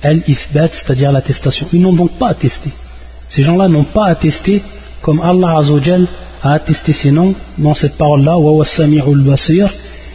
al-ithbat, 0.04 0.70
c'est-à-dire 0.72 1.12
l'attestation. 1.12 1.68
Ils 1.74 1.82
n'ont 1.82 1.94
donc 1.94 2.12
pas 2.20 2.30
attesté. 2.30 2.72
Ces 3.30 3.42
gens-là 3.42 3.68
n'ont 3.68 3.86
pas 3.86 4.06
attesté 4.06 4.62
comme 5.02 5.20
Allah 5.20 5.58
Azzawajal 5.58 6.08
a 6.44 6.54
attesté 6.54 6.94
ces 6.94 7.12
noms 7.12 7.34
dans 7.58 7.74
cette 7.74 7.98
parole-là, 7.98 8.38
wa 8.38 8.64
basir, 9.26 9.74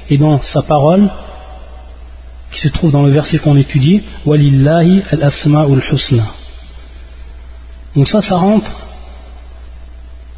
et 0.08 0.16
dans 0.16 0.40
sa 0.42 0.62
parole 0.62 1.08
qui 2.52 2.60
se 2.60 2.68
trouve 2.68 2.92
dans 2.92 3.02
le 3.02 3.12
verset 3.12 3.38
qu'on 3.38 3.56
étudie, 3.56 4.02
walillahi 4.26 5.02
al-asma'ul 5.10 5.82
husna. 5.92 6.24
Donc 7.96 8.08
ça, 8.08 8.22
ça 8.22 8.36
rentre 8.36 8.70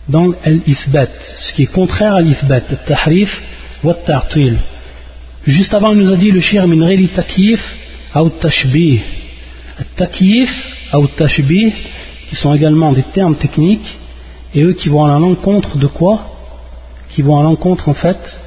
dans 0.08 0.32
l'ithbat, 0.46 1.10
ce 1.36 1.52
qui 1.52 1.62
est 1.64 1.72
contraire 1.72 2.14
à 2.14 2.20
l'ithbat, 2.20 2.60
tahrif 2.86 3.42
wa 3.82 3.94
ta'til. 3.94 4.58
Juste 5.46 5.74
avant, 5.74 5.92
il 5.92 5.98
nous 5.98 6.12
a 6.12 6.16
dit 6.16 6.30
le 6.30 6.40
shir 6.40 6.66
min 6.66 6.86
ghayri 6.86 7.08
takif 7.08 7.60
ou 8.14 8.28
tashbih. 8.28 9.00
Takif 9.96 10.50
ou 10.94 11.06
tashbih, 11.06 11.72
qui 12.28 12.36
sont 12.36 12.54
également 12.54 12.92
des 12.92 13.02
termes 13.02 13.36
techniques, 13.36 13.96
et 14.54 14.62
eux 14.62 14.72
qui 14.72 14.88
vont 14.88 15.04
à 15.04 15.18
l'encontre 15.18 15.76
de 15.78 15.86
quoi? 15.86 16.28
Qui 17.10 17.22
vont 17.22 17.38
à 17.38 17.42
l'encontre 17.42 17.88
en 17.88 17.94
fait 17.94 18.38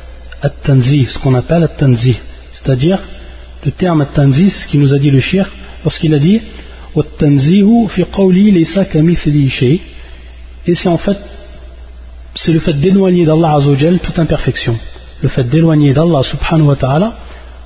at-tanzih, 0.41 1.07
ce 1.09 1.19
qu'on 1.19 1.33
appelle 1.33 1.63
at-tanzih. 1.63 2.17
C'est-à-dire 2.53 2.99
le 3.63 3.71
terme 3.71 4.01
at-tanzih, 4.01 4.49
ce 4.49 4.67
qu'il 4.67 4.79
nous 4.79 4.93
a 4.93 4.99
dit 4.99 5.11
le 5.11 5.19
shir, 5.19 5.49
lorsqu'il 5.83 6.13
a 6.13 6.19
dit 6.19 6.41
et 10.67 10.75
c'est 10.75 10.87
en 10.87 10.97
fait 10.97 11.17
c'est 12.35 12.51
le 12.51 12.59
fait 12.59 12.73
d'éloigner 12.73 13.25
d'Allah 13.25 13.55
Azzawajal 13.55 13.99
toute 13.99 14.19
imperfection 14.19 14.77
le 15.21 15.29
fait 15.29 15.43
d'éloigner 15.43 15.93
d'Allah 15.93 16.21
subhanahu 16.23 16.67
wa 16.67 16.75
ta'ala 16.75 17.13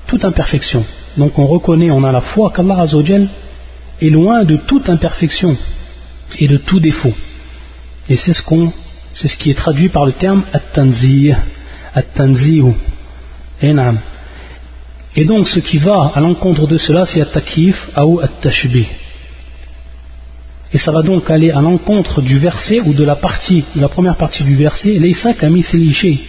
toute 0.10 0.26
imperfection. 0.26 0.84
Donc 1.18 1.38
on 1.38 1.46
reconnaît, 1.46 1.92
on 1.92 2.04
a 2.04 2.12
la 2.12 2.22
foi 2.22 2.52
qu'Allah 2.56 2.82
Azzawajal 2.82 3.28
est 4.02 4.10
loin 4.10 4.44
de 4.44 4.58
toute 4.58 4.90
imperfection 4.90 5.56
et 6.38 6.48
de 6.48 6.58
tout 6.58 6.80
défaut. 6.80 7.14
Et 8.10 8.16
c'est 8.16 8.34
ce, 8.34 8.44
ce 9.14 9.36
qui 9.38 9.52
est 9.52 9.56
traduit 9.56 9.90
par 9.90 10.06
le 10.06 10.14
terme 10.14 10.44
at-tanzih, 10.54 11.36
at-tanzihu. 11.94 12.74
Et 13.62 15.26
donc 15.26 15.48
ce 15.48 15.60
qui 15.60 15.78
va 15.78 16.12
à 16.16 16.20
l'encontre 16.20 16.66
de 16.66 16.78
cela, 16.78 17.06
c'est 17.06 17.22
at-takif 17.22 17.90
ou 17.98 18.20
at-tashbih. 18.20 18.88
Et 20.74 20.78
ça 20.78 20.92
va 20.92 21.02
donc 21.02 21.30
aller 21.32 21.52
à 21.52 21.62
l'encontre 21.62 22.22
du 22.22 22.38
verset 22.38 22.80
ou 22.82 22.94
de 22.94 23.04
la 23.04 23.16
partie, 23.16 23.64
de 23.76 23.82
la 23.82 23.90
première 23.90 24.16
partie 24.16 24.44
du 24.44 24.56
verset, 24.56 25.00
Leisa 25.00 25.34
kamithlihi 25.34 26.20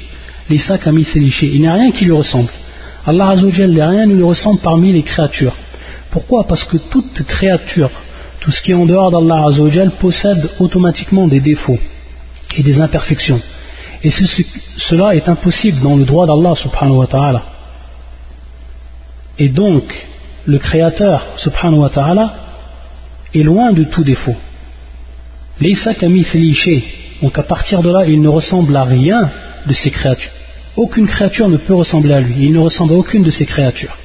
il 0.51 1.61
n'y 1.61 1.69
a 1.69 1.75
rien 1.75 1.93
qui 1.93 2.05
lui 2.05 2.13
ressemble. 2.13 2.49
Allah 3.07 3.29
Azzawajal, 3.31 3.71
rien 3.71 4.07
ne 4.07 4.15
lui 4.15 4.23
ressemble 4.23 4.61
parmi 4.61 4.93
les 4.93 5.03
créatures. 5.03 5.55
Pourquoi? 6.11 6.45
Parce 6.45 6.65
que 6.65 6.77
toute 6.77 7.23
créature, 7.23 7.91
tout 8.41 8.51
ce 8.51 8.61
qui 8.61 8.73
est 8.73 8.75
en 8.75 8.87
dehors 8.87 9.11
d'Allah 9.11 9.47
Azzawajal 9.47 9.93
possède 9.93 10.51
automatiquement 10.59 11.29
des 11.29 11.41
défauts 11.41 11.79
et 12.57 12.63
des 12.63 12.81
imperfections. 12.81 13.41
Et 14.03 14.11
cela 14.11 15.15
est 15.15 15.29
impossible 15.29 15.81
dans 15.81 15.97
le 15.97 16.05
droit 16.05 16.27
d'Allah 16.27 16.55
subhanahu 16.55 16.97
wa 16.97 17.07
ta'ala. 17.07 17.43
Et 19.39 19.49
donc, 19.49 20.07
le 20.47 20.59
Créateur 20.59 21.27
subhanahu 21.37 21.81
wa 21.81 21.91
ta'ala 21.91 22.35
est 23.35 23.43
loin 23.43 23.73
de 23.73 23.85
tout 23.85 24.05
défaut. 24.05 24.37
Donc 27.23 27.39
à 27.39 27.43
partir 27.43 27.83
de 27.83 27.91
là, 27.91 28.07
il 28.07 28.21
ne 28.21 28.29
ressemble 28.29 28.75
à 28.77 28.85
rien 28.85 29.31
de 29.67 29.73
ces 29.73 29.91
créatures. 29.91 30.33
Aucune 30.77 31.07
créature 31.07 31.49
ne 31.49 31.57
peut 31.57 31.75
ressembler 31.75 32.13
à 32.13 32.21
lui. 32.21 32.35
Il 32.47 32.53
ne 32.53 32.59
ressemble 32.59 32.95
à 32.95 32.97
aucune 32.97 33.23
de 33.23 33.31
ces 33.31 33.45
créatures. 33.45 33.97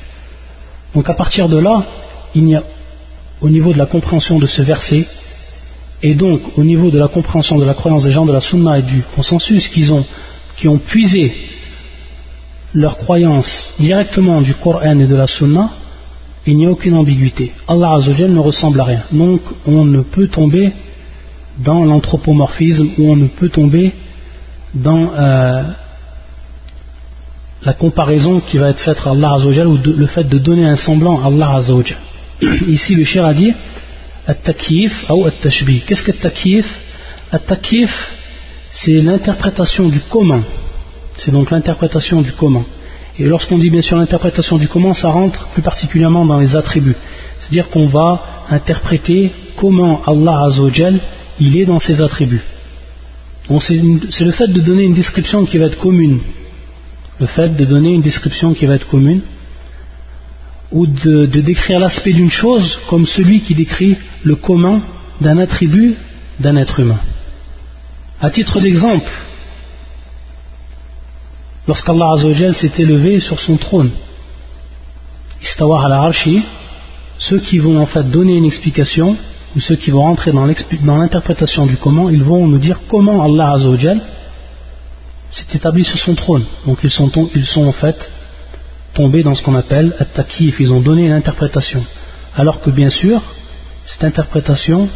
Donc 0.94 1.10
à 1.10 1.14
partir 1.14 1.48
de 1.48 1.58
là, 1.58 1.86
il 2.34 2.50
y 2.50 2.56
a, 2.56 2.64
au 3.42 3.50
niveau 3.50 3.74
de 3.74 3.78
la 3.78 3.86
compréhension 3.86 4.40
de 4.40 4.46
ce 4.46 4.62
verset, 4.62 5.06
et 6.04 6.14
donc 6.14 6.42
au 6.58 6.64
niveau 6.64 6.92
de 6.92 7.00
la 7.00 7.08
compréhension 7.08 7.58
de 7.58 7.66
la 7.66 7.74
croyance 7.74 8.04
des 8.04 8.12
gens 8.12 8.26
de 8.26 8.34
la 8.34 8.42
Sunna 8.42 8.80
et 8.80 8.82
du 8.82 9.02
consensus 9.16 9.70
qu'ils 9.70 9.94
ont, 9.94 10.06
qui 10.58 10.68
ont 10.68 10.78
puisé 10.78 11.34
leur 12.74 12.98
croyance 12.98 13.74
directement 13.80 14.42
du 14.42 14.54
Coran 14.56 15.00
et 15.00 15.08
de 15.08 15.16
la 15.16 15.28
Sunna, 15.28 15.70
il 16.48 16.58
n'y 16.58 16.66
a 16.66 16.70
aucune 16.70 16.96
ambiguïté. 16.96 17.52
Allah 17.68 17.94
Azzawajal 17.94 18.32
ne 18.32 18.40
ressemble 18.40 18.80
à 18.80 18.84
rien. 18.84 19.04
Donc 19.12 19.42
on 19.66 19.84
ne 19.86 20.02
peut 20.02 20.28
tomber 20.28 20.72
dans 21.58 21.84
l'anthropomorphisme 21.84 22.90
ou 22.98 23.12
on 23.12 23.16
ne 23.16 23.28
peut 23.28 23.50
tomber 23.50 23.94
dans 24.74 25.12
euh, 25.14 25.64
la 27.64 27.74
comparaison 27.74 28.42
qui 28.42 28.58
va 28.58 28.70
être 28.70 28.80
faite 28.80 28.98
à 29.06 29.12
Allah 29.12 29.34
Azzawajal 29.34 29.68
ou 29.68 29.80
le 29.86 30.06
fait 30.06 30.24
de 30.24 30.38
donner 30.38 30.66
un 30.66 30.76
semblant 30.76 31.22
à 31.22 31.28
Allah 31.28 31.56
Azzawajal. 31.56 31.98
Ici, 32.68 32.96
le 32.96 33.04
cher 33.04 33.26
a 33.26 33.34
dit 33.34 33.54
At-Takif 34.28 35.06
ou 35.10 35.26
At-Tashbih. 35.26 35.82
Qu'est-ce 35.86 36.04
que 36.04 36.12
At-Takif 36.12 36.66
At-Takif, 37.32 38.12
c'est 38.72 39.02
l'interprétation 39.02 39.90
du 39.90 40.00
comment. 40.10 40.42
C'est 41.18 41.32
donc 41.32 41.50
l'interprétation 41.50 42.22
du 42.22 42.34
comment. 42.34 42.66
Et 43.18 43.26
lorsqu'on 43.26 43.58
dit 43.58 43.70
bien 43.70 43.82
sûr 43.82 43.98
l'interprétation 43.98 44.58
du 44.58 44.68
comment, 44.68 44.94
ça 44.94 45.10
rentre 45.10 45.48
plus 45.50 45.62
particulièrement 45.62 46.26
dans 46.26 46.40
les 46.40 46.56
attributs. 46.56 46.96
C'est-à-dire 47.40 47.70
qu'on 47.70 47.88
va 47.88 48.46
interpréter 48.50 49.32
comment 49.56 50.02
Allah 50.04 50.46
Azzawajal 50.46 51.00
il 51.40 51.58
est 51.58 51.66
dans 51.66 51.80
ses 51.80 52.02
attributs 52.02 52.44
c'est 53.60 54.24
le 54.26 54.32
fait 54.32 54.48
de 54.48 54.62
donner 54.62 54.84
une 54.84 54.94
description 54.94 55.46
qui 55.46 55.58
va 55.58 55.66
être 55.66 55.78
commune. 55.78 56.20
Le 57.20 57.28
fait 57.28 57.56
de 57.56 57.66
donner 57.66 57.94
une 57.94 58.02
description 58.02 58.54
qui 58.54 58.66
va 58.66 58.76
être 58.76 58.88
commune. 58.88 59.22
Ou 60.72 60.88
de, 60.88 61.26
décrire 61.26 61.80
l'aspect 61.80 62.12
d'une 62.12 62.32
chose 62.32 62.80
comme 62.90 63.06
celui 63.06 63.40
qui 63.42 63.54
décrit 63.54 63.96
le 64.24 64.36
commun 64.36 64.82
d'un 65.22 65.38
attribut 65.38 65.96
d'un 66.40 66.58
être 66.58 66.80
humain. 66.80 67.00
À 68.20 68.30
titre 68.30 68.60
d'exemple, 68.60 69.10
lorsqu'Allah 71.68 72.12
Azzawajal 72.14 72.56
s'est 72.56 72.72
élevé 72.78 73.20
sur 73.20 73.40
son 73.40 73.58
trône, 73.58 73.92
Istawar 75.42 75.86
al-Arshi, 75.86 76.44
ceux 77.18 77.40
qui 77.40 77.60
vont 77.60 77.80
en 77.80 77.86
fait 77.86 78.04
donner 78.04 78.36
une 78.36 78.46
explication 78.46 79.16
ou 79.56 79.60
ceux 79.60 79.76
qui 79.76 79.92
vont 79.92 80.02
rentrer 80.02 80.32
dans 80.32 80.46
l'interprétation 80.98 81.66
du 81.66 81.78
comment, 81.78 82.10
ils 82.10 82.24
vont 82.24 82.48
nous 82.48 82.58
dire 82.58 82.80
comment 82.88 83.22
Allah 83.24 83.52
Azzawajal 83.52 84.02
s'est 85.32 85.58
établi 85.58 85.84
sur 85.84 85.98
son 85.98 86.16
trône. 86.16 86.46
Donc 86.66 86.80
ils 86.84 86.92
sont, 86.92 87.66
en 87.66 87.72
fait 87.72 88.10
tombés 88.94 89.24
dans 89.24 89.36
ce 89.36 89.44
qu'on 89.44 89.56
appelle 89.56 89.94
at-takif, 90.00 90.60
ils 90.60 90.72
ont 90.72 90.80
donné 90.80 91.10
l'interprétation. 91.10 91.84
Alors 92.38 92.62
que 92.62 92.70
bien 92.70 92.90
sûr, 92.90 93.22
cette 93.86 94.04
interprétation 94.04 94.88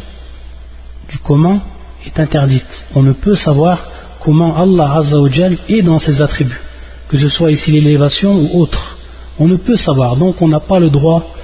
du 1.10 1.18
comment 1.18 1.60
est 2.06 2.18
interdite. 2.18 2.84
On 2.94 3.02
ne 3.02 3.12
peut 3.12 3.34
savoir 3.34 3.90
comment 4.20 4.56
Allah 4.56 4.96
Azzawajal 4.98 5.56
est 5.68 5.82
dans 5.82 5.98
ses 5.98 6.22
attributs, 6.22 6.60
que 7.08 7.16
ce 7.16 7.28
soit 7.28 7.50
ici 7.50 7.72
l'élévation 7.72 8.32
ou 8.34 8.60
autre. 8.60 8.98
On 9.38 9.48
ne 9.48 9.56
peut 9.56 9.76
savoir, 9.76 10.16
donc 10.16 10.40
on 10.42 10.48
n'a 10.48 10.60
pas 10.60 10.78
le 10.78 10.90
droit 10.90 11.34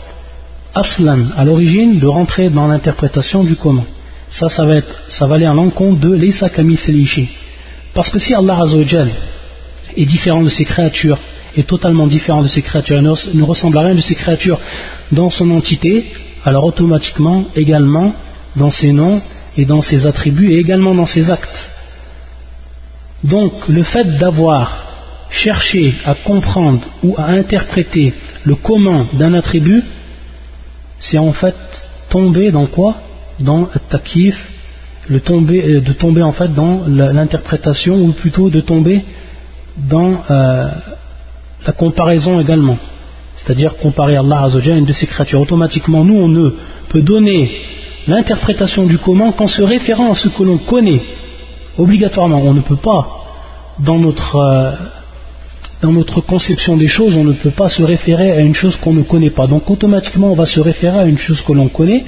aslan, 0.75 1.21
à 1.37 1.45
l'origine, 1.45 1.99
de 1.99 2.06
rentrer 2.06 2.50
dans 2.50 2.66
l'interprétation 2.66 3.42
du 3.42 3.56
comment. 3.56 3.87
Ça, 4.30 4.49
ça 4.49 4.64
va, 4.64 4.76
être, 4.76 5.04
ça 5.09 5.26
va 5.26 5.37
aller 5.37 5.47
à 5.47 5.54
l'encontre 5.54 6.00
de 6.00 6.12
l'Isa 6.12 6.49
Kami 6.50 6.78
Parce 7.95 8.11
que 8.11 8.18
si 8.18 8.35
Allah 8.35 8.61
Azzawajal 8.61 9.09
est 9.97 10.04
différent 10.04 10.42
de 10.42 10.50
ses 10.50 10.64
créatures, 10.64 11.18
est 11.56 11.66
totalement 11.66 12.06
différent 12.06 12.42
de 12.42 12.49
ses 12.49 12.61
créatures, 12.61 13.00
ne 13.00 13.42
ressemble 13.42 13.78
à 13.78 13.83
rien 13.83 13.95
de 13.95 14.00
ses 14.00 14.14
créatures 14.14 14.61
dans 15.11 15.30
son 15.30 15.50
entité, 15.50 16.12
alors 16.45 16.64
automatiquement, 16.64 17.47
également, 17.56 18.14
dans 18.56 18.71
ses 18.71 18.92
noms 18.92 19.23
et 19.56 19.64
dans 19.64 19.80
ses 19.80 20.06
attributs 20.06 20.52
et 20.52 20.59
également 20.59 20.95
dans 20.95 21.06
ses 21.06 21.30
actes. 21.30 21.71
Donc, 23.26 23.68
le 23.68 23.83
fait 23.83 24.18
d'avoir 24.18 24.87
cherché 25.30 25.95
à 26.04 26.14
comprendre 26.14 26.83
ou 27.02 27.14
à 27.18 27.26
interpréter 27.26 28.14
le 28.45 28.54
comment 28.54 29.06
d'un 29.12 29.35
attribut, 29.35 29.83
c'est 31.00 31.18
en 31.18 31.33
fait 31.33 31.56
tomber 32.09 32.50
dans 32.50 32.66
quoi? 32.66 32.97
Dans 33.40 33.68
le 35.09 35.21
tomber, 35.21 35.62
euh, 35.62 35.80
de 35.80 35.92
tomber 35.92 36.23
en 36.23 36.33
fait 36.33 36.52
dans 36.54 36.85
l'interprétation 36.87 37.95
ou 37.95 38.12
plutôt 38.12 38.50
de 38.50 38.61
tomber 38.61 39.02
dans 39.76 40.23
euh, 40.30 40.71
la 41.66 41.73
comparaison 41.73 42.40
également. 42.40 42.78
C'est-à-dire 43.37 43.76
comparer 43.76 44.16
Allah 44.16 44.45
à 44.45 44.59
une 44.71 44.87
de 44.87 44.92
ses 44.92 45.06
créatures. 45.06 45.40
Automatiquement, 45.40 46.04
nous, 46.04 46.16
on 46.16 46.28
ne 46.28 46.50
peut 46.88 47.02
donner 47.02 47.50
l'interprétation 48.06 48.87
du 48.87 48.99
comment 48.99 49.33
qu'en 49.33 49.47
se 49.47 49.62
référant 49.62 50.12
à 50.12 50.14
ce 50.14 50.28
que 50.28 50.42
l'on 50.42 50.59
connaît. 50.59 51.02
Obligatoirement, 51.76 52.38
on 52.38 52.54
ne 52.54 52.62
peut 52.62 52.76
pas, 52.76 53.15
dans 53.78 53.99
notre, 53.99 54.37
euh, 54.37 54.73
dans 55.83 55.92
notre 55.92 56.21
conception 56.21 56.76
des 56.76 56.88
choses, 56.88 57.16
on 57.16 57.25
ne 57.25 57.33
peut 57.33 57.50
pas 57.50 57.68
se 57.68 57.83
référer 57.83 58.33
à 58.33 58.40
une 58.40 58.54
chose 58.54 58.76
qu'on 58.76 58.92
ne 58.92 59.02
connaît 59.02 59.30
pas. 59.30 59.47
Donc 59.47 59.71
automatiquement, 59.71 60.33
on 60.33 60.35
va 60.35 60.47
se 60.47 60.61
référer 60.61 60.99
à 60.99 61.04
une 61.04 61.18
chose 61.18 61.42
que 61.42 61.52
l'on 61.52 61.68
connaît, 61.68 62.04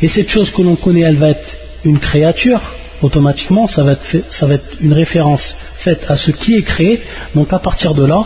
et 0.00 0.08
cette 0.08 0.28
chose 0.28 0.50
que 0.50 0.62
l'on 0.62 0.76
connaît, 0.76 1.02
elle 1.02 1.16
va 1.16 1.30
être 1.30 1.56
une 1.84 1.98
créature, 1.98 2.60
automatiquement, 3.02 3.66
ça 3.66 3.82
va, 3.82 3.92
être 3.92 4.66
une 4.80 4.92
référence 4.92 5.54
faite 5.76 6.04
à 6.08 6.16
ce 6.16 6.30
qui 6.30 6.54
est 6.54 6.62
créé. 6.62 7.00
Donc 7.34 7.52
à 7.52 7.58
partir 7.58 7.94
de 7.94 8.04
là, 8.04 8.24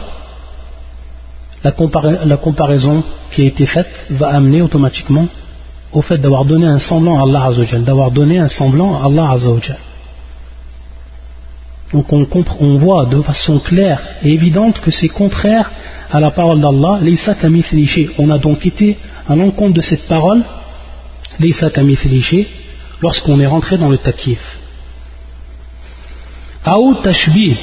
la, 1.64 2.36
comparaison 2.36 3.02
qui 3.32 3.42
a 3.42 3.44
été 3.46 3.66
faite 3.66 4.06
va 4.10 4.28
amener 4.28 4.62
automatiquement 4.62 5.26
au 5.92 6.02
fait 6.02 6.18
d'avoir 6.18 6.44
donné 6.44 6.66
un 6.66 6.78
semblant 6.78 7.18
à 7.18 7.22
Allah 7.22 7.50
d'avoir 7.80 8.10
donné 8.10 8.38
un 8.38 8.48
semblant 8.48 9.02
à 9.02 9.06
Allah 9.06 9.30
Azzawajal. 9.30 9.78
Donc 11.92 12.12
on, 12.12 12.78
voit 12.78 13.06
de 13.06 13.22
façon 13.22 13.60
claire 13.60 14.02
et 14.22 14.30
évidente 14.30 14.80
que 14.80 14.90
c'est 14.90 15.08
contraire 15.08 15.70
à 16.10 16.20
la 16.20 16.30
parole 16.30 16.60
d'Allah, 16.60 17.00
On 18.18 18.30
a 18.30 18.38
donc 18.38 18.66
été 18.66 18.96
à 19.28 19.36
l'encontre 19.36 19.74
de 19.74 19.80
cette 19.80 20.06
parole, 20.08 20.42
lorsqu'on 23.02 23.40
est 23.40 23.46
rentré 23.46 23.78
dans 23.78 23.88
le 23.88 23.98
takif. 23.98 24.58
Aou 26.64 26.94
tashbih, 26.94 27.56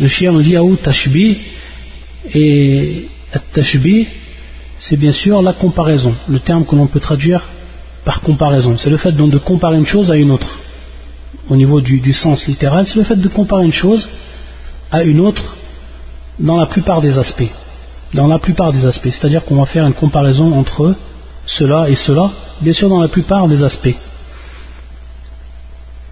le 0.00 0.08
chien 0.08 0.32
nous 0.32 0.42
dit 0.42 0.56
Aou 0.56 0.76
tashbih, 0.76 1.38
et 2.34 3.08
tashbih, 3.52 4.08
c'est 4.80 4.96
bien 4.96 5.12
sûr 5.12 5.40
la 5.42 5.52
comparaison, 5.52 6.14
le 6.28 6.40
terme 6.40 6.64
que 6.64 6.74
l'on 6.74 6.86
peut 6.86 7.00
traduire 7.00 7.42
par 8.04 8.20
comparaison. 8.22 8.76
C'est 8.76 8.90
le 8.90 8.96
fait 8.96 9.12
donc 9.12 9.30
de 9.30 9.38
comparer 9.38 9.76
une 9.76 9.86
chose 9.86 10.10
à 10.10 10.16
une 10.16 10.32
autre. 10.32 10.58
Au 11.48 11.56
niveau 11.56 11.80
du, 11.80 12.12
sens 12.12 12.46
littéral, 12.46 12.86
c'est 12.86 12.96
le 12.96 13.04
fait 13.04 13.16
de 13.16 13.28
comparer 13.28 13.64
une 13.64 13.72
chose 13.72 14.08
à 14.90 15.02
une 15.02 15.20
autre 15.20 15.56
dans 16.38 16.56
la 16.56 16.66
plupart 16.66 17.00
des 17.00 17.16
aspects. 17.18 17.50
Dans 18.14 18.26
la 18.26 18.38
plupart 18.38 18.72
des 18.72 18.84
aspects. 18.86 19.10
C'est-à-dire 19.10 19.44
qu'on 19.44 19.56
va 19.56 19.66
faire 19.66 19.86
une 19.86 19.94
comparaison 19.94 20.52
entre 20.52 20.94
cela 21.46 21.88
et 21.88 21.96
cela, 21.96 22.30
bien 22.60 22.72
sûr 22.72 22.88
dans 22.88 23.00
la 23.00 23.08
plupart 23.08 23.48
des 23.48 23.62
aspects. 23.62 23.96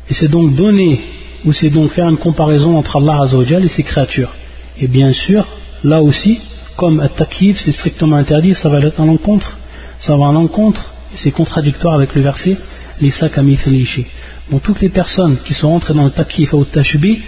Et 0.08 0.14
c'est 0.14 0.28
donc 0.28 0.54
donner, 0.54 1.00
ou 1.44 1.52
c'est 1.52 1.70
donc 1.70 1.90
faire 1.90 2.08
une 2.08 2.16
comparaison 2.16 2.76
entre 2.78 2.96
Allah 2.96 3.20
Azzawajal 3.22 3.64
et 3.64 3.68
ses 3.68 3.82
créatures. 3.82 4.32
Et 4.78 4.86
bien 4.86 5.12
sûr, 5.12 5.46
là 5.84 6.00
aussi, 6.02 6.40
comme 6.76 7.00
at 7.00 7.10
c'est 7.56 7.72
strictement 7.72 8.16
interdit, 8.16 8.54
ça 8.54 8.68
va 8.68 8.80
être 8.80 9.00
à 9.00 9.04
l'encontre, 9.04 9.56
ça 9.99 10.16
va 10.16 10.28
à 10.28 10.32
l'encontre 10.32 10.92
c'est 11.16 11.30
contradictoire 11.30 11.94
avec 11.94 12.14
le 12.14 12.22
verset 12.22 12.56
Lisa 13.00 13.28
kamithlishi. 13.28 14.06
Donc 14.50 14.63
toutes 14.63 14.80
les 14.80 14.89
personnes 14.89 15.37
qui 15.45 15.54
sont 15.54 15.69
entrées 15.69 15.95
dans 15.95 16.04
le 16.04 16.11
takif 16.11 16.52
ou 16.52 16.65
tashbi, 16.65 17.21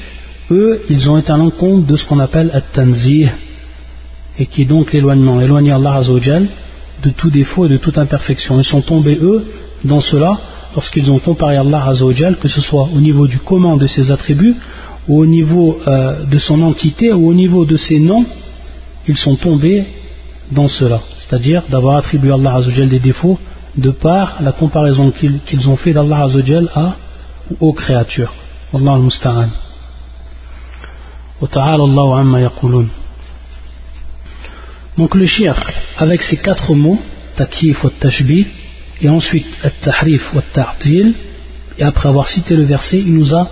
eux, 0.50 0.82
ils 0.88 1.10
ont 1.10 1.18
été 1.18 1.32
à 1.32 1.36
l'encontre 1.36 1.86
de 1.86 1.96
ce 1.96 2.06
qu'on 2.06 2.20
appelle 2.20 2.50
at-tanzih, 2.54 3.28
et 4.38 4.46
qui 4.46 4.62
est 4.62 4.66
donc 4.66 4.92
l'éloignement, 4.92 5.40
éloigner 5.40 5.72
Allah 5.72 5.94
Azzawajal 5.96 6.46
de 7.02 7.10
tout 7.10 7.30
défaut 7.30 7.66
et 7.66 7.68
de 7.68 7.76
toute 7.76 7.98
imperfection. 7.98 8.58
Ils 8.58 8.64
sont 8.64 8.82
tombés, 8.82 9.18
eux, 9.20 9.44
dans 9.84 10.00
cela, 10.00 10.38
lorsqu'ils 10.74 11.10
ont 11.10 11.18
comparé 11.18 11.56
Allah 11.56 11.84
Azzawajal, 11.88 12.36
que 12.36 12.48
ce 12.48 12.60
soit 12.60 12.88
au 12.94 13.00
niveau 13.00 13.26
du 13.26 13.38
comment 13.38 13.76
de 13.76 13.86
ses 13.86 14.10
attributs, 14.12 14.54
ou 15.08 15.20
au 15.20 15.26
niveau 15.26 15.78
euh, 15.86 16.24
de 16.24 16.38
son 16.38 16.62
entité, 16.62 17.12
ou 17.12 17.28
au 17.28 17.34
niveau 17.34 17.64
de 17.64 17.76
ses 17.76 17.98
noms, 17.98 18.24
ils 19.08 19.16
sont 19.16 19.36
tombés 19.36 19.84
dans 20.52 20.68
cela. 20.68 21.00
C'est-à-dire 21.18 21.64
d'avoir 21.68 21.96
attribué 21.96 22.30
à 22.30 22.34
Allah 22.34 22.54
Azzawajal 22.56 22.88
des 22.88 23.00
défauts 23.00 23.38
de 23.76 23.90
par 23.90 24.40
la 24.40 24.52
comparaison 24.52 25.10
qu'ils 25.10 25.68
ont 25.68 25.76
fait 25.76 25.92
d'Allah 25.92 26.22
Azzawajal 26.24 26.70
à 26.74 26.96
aux 27.60 27.72
créatures. 27.72 28.32
Allah 28.74 28.94
al-Musta'an. 28.94 29.48
Donc 34.96 35.14
le 35.14 35.26
shirk, 35.26 35.74
avec 35.96 36.22
ces 36.22 36.36
quatre 36.36 36.74
mots, 36.74 36.98
takif 37.36 37.84
wa 37.84 37.90
tashbih, 37.90 38.46
et 39.00 39.08
ensuite 39.08 39.46
at-tahrif 39.62 40.34
wa 40.34 40.42
ta'til, 40.52 41.14
et 41.78 41.84
après 41.84 42.08
avoir 42.08 42.28
cité 42.28 42.56
le 42.56 42.64
verset, 42.64 42.98
il 42.98 43.14
nous 43.14 43.34
a 43.34 43.48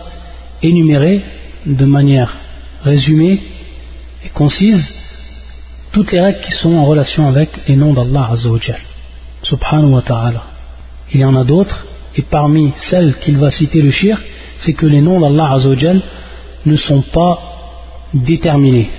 énuméré 0.63 1.25
de 1.65 1.85
manière 1.85 2.35
résumée 2.83 3.41
et 4.25 4.29
concise 4.31 4.93
toutes 5.93 6.11
les 6.11 6.21
règles 6.21 6.41
qui 6.41 6.53
sont 6.53 6.75
en 6.75 6.85
relation 6.85 7.29
avec 7.29 7.51
les 7.69 7.77
noms 7.77 7.93
d'Allah 7.93 8.31
Azzawajal 8.33 8.81
subhanahu 9.43 9.93
wa 9.93 10.03
ta'ala. 10.03 10.43
Il 11.13 11.21
y 11.21 11.25
en 11.25 11.37
a 11.37 11.45
d'autres, 11.45 11.87
et 12.17 12.23
parmi 12.23 12.73
celles 12.77 13.19
qu'il 13.19 13.37
va 13.37 13.51
citer 13.51 13.83
le 13.83 13.91
shirk, 13.91 14.23
c'est 14.59 14.73
que 14.73 14.87
les 14.87 15.03
noms 15.03 15.21
d'Allah 15.21 15.53
Azzawajal 15.53 16.01
ne 16.65 16.77
sont 16.77 17.03
pas 17.03 17.39
déterminés. 18.15 18.91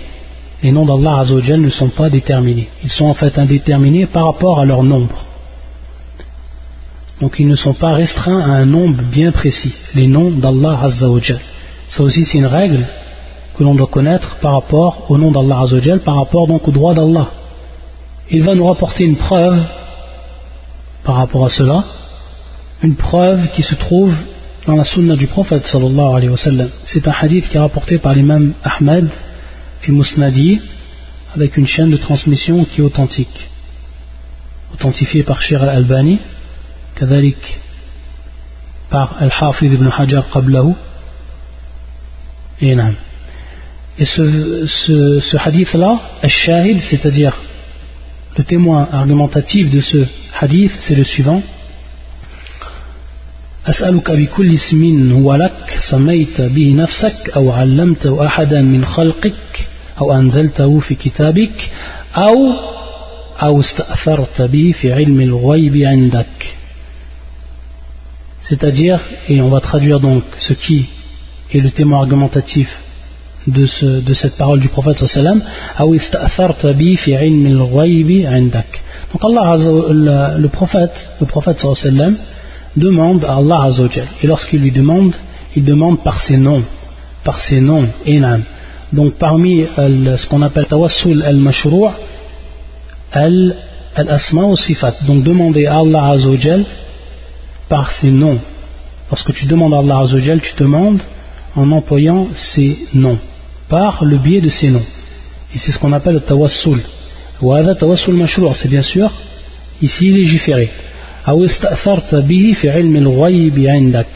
Les 0.61 0.71
noms 0.71 0.85
d'Allah 0.85 1.19
Azzawajal 1.21 1.59
ne 1.59 1.69
sont 1.69 1.89
pas 1.89 2.09
déterminés. 2.09 2.67
Ils 2.83 2.91
sont 2.91 3.05
en 3.05 3.15
fait 3.15 3.37
indéterminés 3.39 4.05
par 4.05 4.25
rapport 4.25 4.59
à 4.59 4.65
leur 4.65 4.83
nombre. 4.83 5.25
Donc 7.19 7.39
ils 7.39 7.47
ne 7.47 7.55
sont 7.55 7.73
pas 7.73 7.93
restreints 7.93 8.39
à 8.39 8.51
un 8.51 8.65
nombre 8.65 9.01
bien 9.01 9.31
précis, 9.31 9.73
les 9.95 10.07
noms 10.07 10.29
d'Allah 10.29 10.79
Azzawajal. 10.83 11.39
Ça 11.89 12.03
aussi 12.03 12.23
c'est 12.23 12.37
une 12.37 12.45
règle 12.45 12.85
que 13.57 13.63
l'on 13.63 13.73
doit 13.73 13.87
connaître 13.87 14.35
par 14.35 14.53
rapport 14.53 15.09
au 15.09 15.17
nom 15.17 15.31
d'Allah 15.31 15.61
Azzawajal, 15.61 16.01
par 16.01 16.17
rapport 16.17 16.45
donc 16.45 16.67
au 16.67 16.71
droit 16.71 16.93
d'Allah. 16.93 17.31
Il 18.29 18.43
va 18.43 18.53
nous 18.53 18.67
rapporter 18.67 19.05
une 19.05 19.15
preuve 19.15 19.57
par 21.03 21.15
rapport 21.15 21.45
à 21.45 21.49
cela 21.49 21.83
une 22.82 22.96
preuve 22.96 23.48
qui 23.54 23.62
se 23.62 23.74
trouve 23.74 24.14
dans 24.66 24.76
la 24.76 24.84
sunna 24.84 25.16
du 25.16 25.26
prophète 25.26 25.64
sallallahu 25.64 26.16
alayhi 26.16 26.30
wa 26.30 26.36
sallam. 26.36 26.70
C'est 26.84 27.06
un 27.08 27.14
hadith 27.20 27.48
qui 27.48 27.56
est 27.56 27.60
rapporté 27.60 27.98
par 27.98 28.12
l'imam 28.14 28.54
Ahmed 28.62 29.08
fi 29.80 29.92
Musnadi 29.92 30.60
avec 31.34 31.56
une 31.56 31.66
chaîne 31.66 31.90
de 31.90 31.96
transmission 31.96 32.64
qui 32.64 32.80
est 32.80 32.84
authentique. 32.84 33.48
Authentifié 34.74 35.22
par 35.22 35.42
Shir 35.42 35.62
al-Albani, 35.62 36.18
كذلك 36.96 37.36
par 38.90 39.16
Al-Hafid 39.18 39.72
ibn 39.72 39.88
Hajar 39.88 40.24
qablahu. 40.30 40.74
Et, 42.60 42.76
et 43.98 44.04
ce, 44.04 44.66
ce, 44.66 45.20
ce 45.20 45.36
hadith-là, 45.36 46.00
al-Shahid, 46.22 46.80
c'est-à-dire 46.80 47.34
le 48.36 48.44
témoin 48.44 48.88
argumentatif 48.92 49.70
de 49.70 49.80
ce 49.80 50.06
hadith, 50.40 50.72
c'est 50.78 50.94
le 50.94 51.04
suivant. 51.04 51.42
أسألك 53.69 54.11
بكل 54.11 54.53
اسم 54.53 55.11
هو 55.11 55.35
لك 55.35 55.77
سميت 55.79 56.41
به 56.41 56.73
نفسك 56.73 57.29
أو 57.35 57.51
علمته 57.51 58.25
أحدا 58.25 58.61
من 58.61 58.85
خلقك 58.85 59.67
أو 60.01 60.13
أنزلته 60.13 60.79
في 60.79 60.95
كتابك 60.95 61.69
أو 62.15 62.37
أو 63.41 63.59
استأثرت 63.59 64.41
به 64.41 64.73
في 64.81 64.93
علم 64.93 65.21
الغيب 65.21 65.75
عندك 65.77 66.57
C'est-à-dire, 68.49 69.01
et 69.27 69.41
on 69.41 69.49
va 69.49 69.59
traduire 69.59 69.99
donc 69.99 70.23
ce 70.39 70.53
qui 70.53 70.87
est 71.53 71.59
le 71.59 71.69
témoin 71.69 71.99
argumentatif 71.99 72.69
de, 73.45 73.65
ce, 73.65 73.99
de 73.99 74.13
cette 74.13 74.37
parole 74.37 74.61
du 74.61 74.69
prophète 74.69 75.05
sallam 75.05 75.41
donc 79.13 79.21
Allah 79.23 79.55
le, 80.37 80.47
prophète 80.47 81.09
le 81.19 81.25
prophète 81.25 81.59
sallam 81.75 82.15
demande 82.75 83.23
à 83.25 83.35
Allah 83.35 83.63
azawajal 83.63 84.07
et 84.21 84.27
lorsqu'il 84.27 84.61
lui 84.61 84.71
demande 84.71 85.13
il 85.55 85.63
demande 85.63 86.03
par 86.03 86.21
ses 86.21 86.37
noms 86.37 86.63
par 87.23 87.39
ses 87.39 87.59
noms 87.59 87.87
inam 88.05 88.43
donc 88.91 89.13
parmi 89.15 89.65
ce 89.75 90.27
qu'on 90.27 90.41
appelle 90.41 90.65
tawassul 90.65 91.23
al-mashrou' 91.23 91.89
al-asma 93.11 94.43
ou 94.45 94.55
sifat 94.55 94.93
donc 95.07 95.23
demander 95.23 95.65
à 95.65 95.79
Allah 95.79 96.09
azawajal 96.09 96.65
par 97.69 97.91
ses 97.91 98.11
noms 98.11 98.39
lorsque 99.09 99.33
tu 99.33 99.45
demandes 99.45 99.73
à 99.73 99.79
Allah 99.79 99.99
azawajal 99.99 100.39
tu 100.41 100.53
demandes 100.57 101.01
en 101.55 101.71
employant 101.71 102.27
ses 102.35 102.77
noms 102.93 103.17
par 103.67 104.05
le 104.05 104.17
biais 104.17 104.41
de 104.41 104.49
ces 104.49 104.69
noms. 104.69 104.85
Et 105.53 105.59
c'est 105.59 105.71
ce 105.71 105.79
qu'on 105.79 105.93
appelle 105.93 106.15
le 106.15 106.21
tawassul. 106.21 106.81
tawassul 107.79 108.27
c'est 108.55 108.69
bien 108.69 108.81
sûr 108.81 109.11
ici 109.81 110.11
légiféré. 110.11 110.69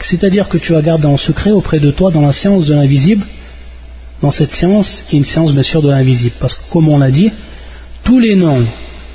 C'est-à-dire 0.00 0.48
que 0.48 0.56
tu 0.56 0.74
as 0.74 0.80
gardé 0.80 1.06
en 1.06 1.18
secret 1.18 1.50
auprès 1.50 1.78
de 1.78 1.90
toi 1.90 2.10
dans 2.10 2.22
la 2.22 2.32
science 2.32 2.66
de 2.66 2.74
l'invisible, 2.74 3.26
dans 4.22 4.30
cette 4.30 4.52
science 4.52 5.02
qui 5.08 5.16
est 5.16 5.18
une 5.18 5.26
science 5.26 5.52
bien 5.52 5.62
sûr 5.62 5.82
de 5.82 5.90
l'invisible. 5.90 6.34
Parce 6.40 6.54
que 6.54 6.62
comme 6.72 6.88
on 6.88 6.96
l'a 6.98 7.10
dit, 7.10 7.30
tous 8.02 8.18
les 8.18 8.34
noms 8.34 8.66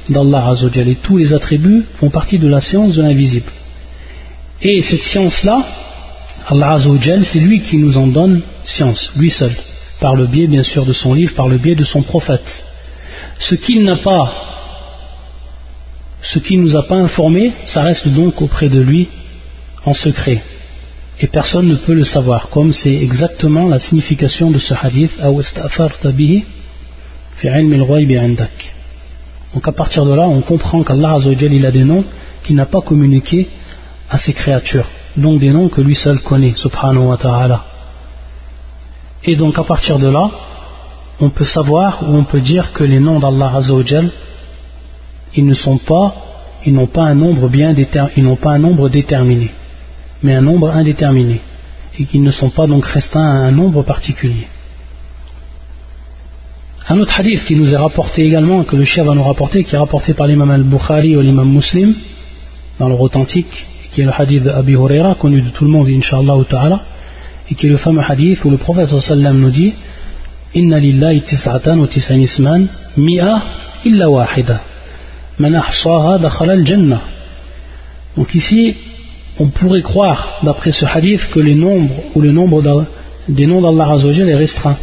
d'Allah 0.09 0.53
et 0.75 0.95
tous 0.95 1.17
les 1.17 1.33
attributs 1.33 1.85
font 1.99 2.11
partie 2.11 2.37
de 2.37 2.47
la 2.47 2.61
science 2.61 2.95
de 2.95 3.01
l'invisible. 3.01 3.51
Et 4.61 4.81
cette 4.83 5.01
science-là, 5.01 5.65
Allah 6.47 6.77
c'est 7.23 7.39
lui 7.39 7.61
qui 7.61 7.77
nous 7.77 7.97
en 7.97 8.07
donne 8.07 8.41
science, 8.63 9.11
lui 9.17 9.31
seul, 9.31 9.51
par 9.99 10.15
le 10.15 10.27
biais 10.27 10.47
bien 10.47 10.63
sûr 10.63 10.85
de 10.85 10.93
son 10.93 11.15
livre, 11.15 11.33
par 11.33 11.47
le 11.47 11.57
biais 11.57 11.75
de 11.75 11.83
son 11.83 12.03
prophète. 12.03 12.63
Ce 13.39 13.55
qu'il 13.55 13.83
n'a 13.83 13.97
pas, 13.97 14.46
ce 16.21 16.39
qu'il 16.39 16.61
nous 16.61 16.75
a 16.75 16.83
pas 16.83 16.95
informé, 16.95 17.53
ça 17.65 17.81
reste 17.81 18.07
donc 18.07 18.41
auprès 18.41 18.69
de 18.69 18.79
lui 18.79 19.07
en 19.85 19.93
secret. 19.93 20.41
Et 21.19 21.27
personne 21.27 21.67
ne 21.67 21.75
peut 21.75 21.93
le 21.93 22.03
savoir, 22.03 22.49
comme 22.49 22.73
c'est 22.73 22.93
exactement 22.93 23.67
la 23.67 23.79
signification 23.79 24.51
de 24.51 24.59
ce 24.59 24.73
hadith. 24.73 25.11
Donc 29.53 29.67
à 29.67 29.71
partir 29.71 30.05
de 30.05 30.13
là, 30.13 30.27
on 30.27 30.41
comprend 30.41 30.83
qu'Allah 30.83 31.17
il 31.25 31.65
a 31.65 31.71
des 31.71 31.83
noms 31.83 32.03
qu'il 32.43 32.55
n'a 32.55 32.65
pas 32.65 32.81
communiqués 32.81 33.47
à 34.09 34.17
ses 34.17 34.33
créatures 34.33 34.87
donc 35.17 35.39
des 35.39 35.49
noms 35.49 35.69
que 35.69 35.81
lui 35.81 35.95
seul 35.95 36.19
connaît, 36.21 36.53
subhanahu 36.55 37.07
wa 37.07 37.17
ta'ala. 37.17 37.65
Et 39.23 39.35
donc 39.35 39.57
à 39.57 39.63
partir 39.63 39.99
de 39.99 40.07
là, 40.07 40.29
on 41.19 41.29
peut 41.29 41.45
savoir 41.45 42.03
ou 42.03 42.15
on 42.15 42.23
peut 42.23 42.39
dire 42.39 42.71
que 42.71 42.83
les 42.83 42.99
noms 42.99 43.19
d'Allah 43.19 43.51
Azzawajal, 43.55 44.11
ils 45.35 45.45
ne 45.45 45.53
sont 45.53 45.77
pas, 45.77 46.13
ils 46.65 46.73
n'ont 46.73 46.87
pas 46.87 47.03
un 47.03 47.15
nombre 47.15 47.47
bien 47.49 47.73
ils 48.15 48.23
n'ont 48.23 48.35
pas 48.35 48.51
un 48.51 48.59
nombre 48.59 48.89
déterminé, 48.89 49.51
mais 50.23 50.33
un 50.33 50.41
nombre 50.41 50.69
indéterminé, 50.69 51.41
et 51.97 52.05
qu'ils 52.05 52.23
ne 52.23 52.31
sont 52.31 52.49
pas 52.49 52.67
donc 52.67 52.85
restreints 52.85 53.29
à 53.29 53.47
un 53.47 53.51
nombre 53.51 53.83
particulier. 53.83 54.47
Un 56.89 56.99
autre 56.99 57.19
hadith 57.19 57.43
qui 57.45 57.55
nous 57.55 57.73
est 57.73 57.77
rapporté 57.77 58.23
également, 58.23 58.63
que 58.63 58.77
le 58.77 58.85
chef 58.85 59.05
va 59.05 59.13
nous 59.13 59.23
rapporter, 59.23 59.63
qui 59.63 59.75
est 59.75 59.77
rapporté 59.77 60.13
par 60.13 60.27
l'imam 60.27 60.49
al-Bukhari 60.49 61.17
ou 61.17 61.21
l'imam 61.21 61.51
Muslim, 61.51 61.93
dans 62.79 62.87
leur 62.87 63.01
authentique, 63.01 63.65
qui 63.91 64.01
est 64.01 64.05
le 64.05 64.11
hadith 64.17 64.43
d'Abi 64.43 64.73
Huraira, 64.73 65.15
connu 65.15 65.41
de 65.41 65.49
tout 65.49 65.65
le 65.65 65.69
monde, 65.69 65.89
inshallah 65.89 66.35
ta'ala, 66.49 66.81
et 67.49 67.55
qui 67.55 67.67
est 67.67 67.69
le 67.69 67.77
fameux 67.77 68.01
hadith 68.07 68.43
où 68.45 68.49
le 68.49 68.57
prophète 68.57 68.89
nous 68.91 69.49
dit 69.49 69.73
Inna 70.55 70.79
lillahi 70.79 71.21
tis'atan 71.21 71.77
wa 71.77 71.87
tis'an 71.87 72.19
isman, 72.19 72.69
mi'a 72.95 73.41
illa 73.83 74.09
wahida. 74.09 74.61
Man 74.61 74.61
ahsaha 74.61 74.61
dakhala 74.61 74.63
al-jannah. 74.63 75.26
Donc 78.15 78.33
ici, 78.33 78.75
on 79.39 79.47
pourrait 79.47 79.81
croire, 79.81 80.39
d'après 80.43 80.71
ce 80.71 80.85
hadith, 80.85 81.29
que 81.31 81.39
les 81.39 81.55
nombres 81.55 81.93
ou 82.15 82.21
le 82.21 82.31
nombre 82.31 82.85
des 83.27 83.45
noms 83.45 83.61
d'Allah 83.61 83.93
Azzawajal 83.93 84.29
est 84.29 84.35
restreint. 84.35 84.77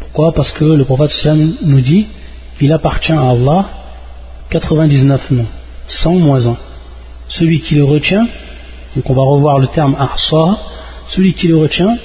Pourquoi? 0.00 0.32
Parce 0.32 0.52
que 0.52 0.64
le 0.64 0.84
prophète 0.84 1.28
nous 1.62 1.80
dit 1.80 2.06
il 2.60 2.72
appartient 2.72 3.12
à 3.12 3.30
Allah 3.30 3.68
99 4.50 5.30
noms, 5.32 5.46
100 5.88 6.12
moins 6.12 6.46
1 6.46 6.56
celui 7.28 7.60
qui 7.60 7.74
le 7.74 7.84
retient, 7.84 8.26
donc 8.94 9.08
on 9.08 9.14
va 9.14 9.22
revoir 9.22 9.58
le 9.58 9.66
terme 9.66 9.96
ahsa, 9.98 10.58
celui 11.08 11.34
qui 11.34 11.48
le 11.48 11.56
retient 11.56 11.96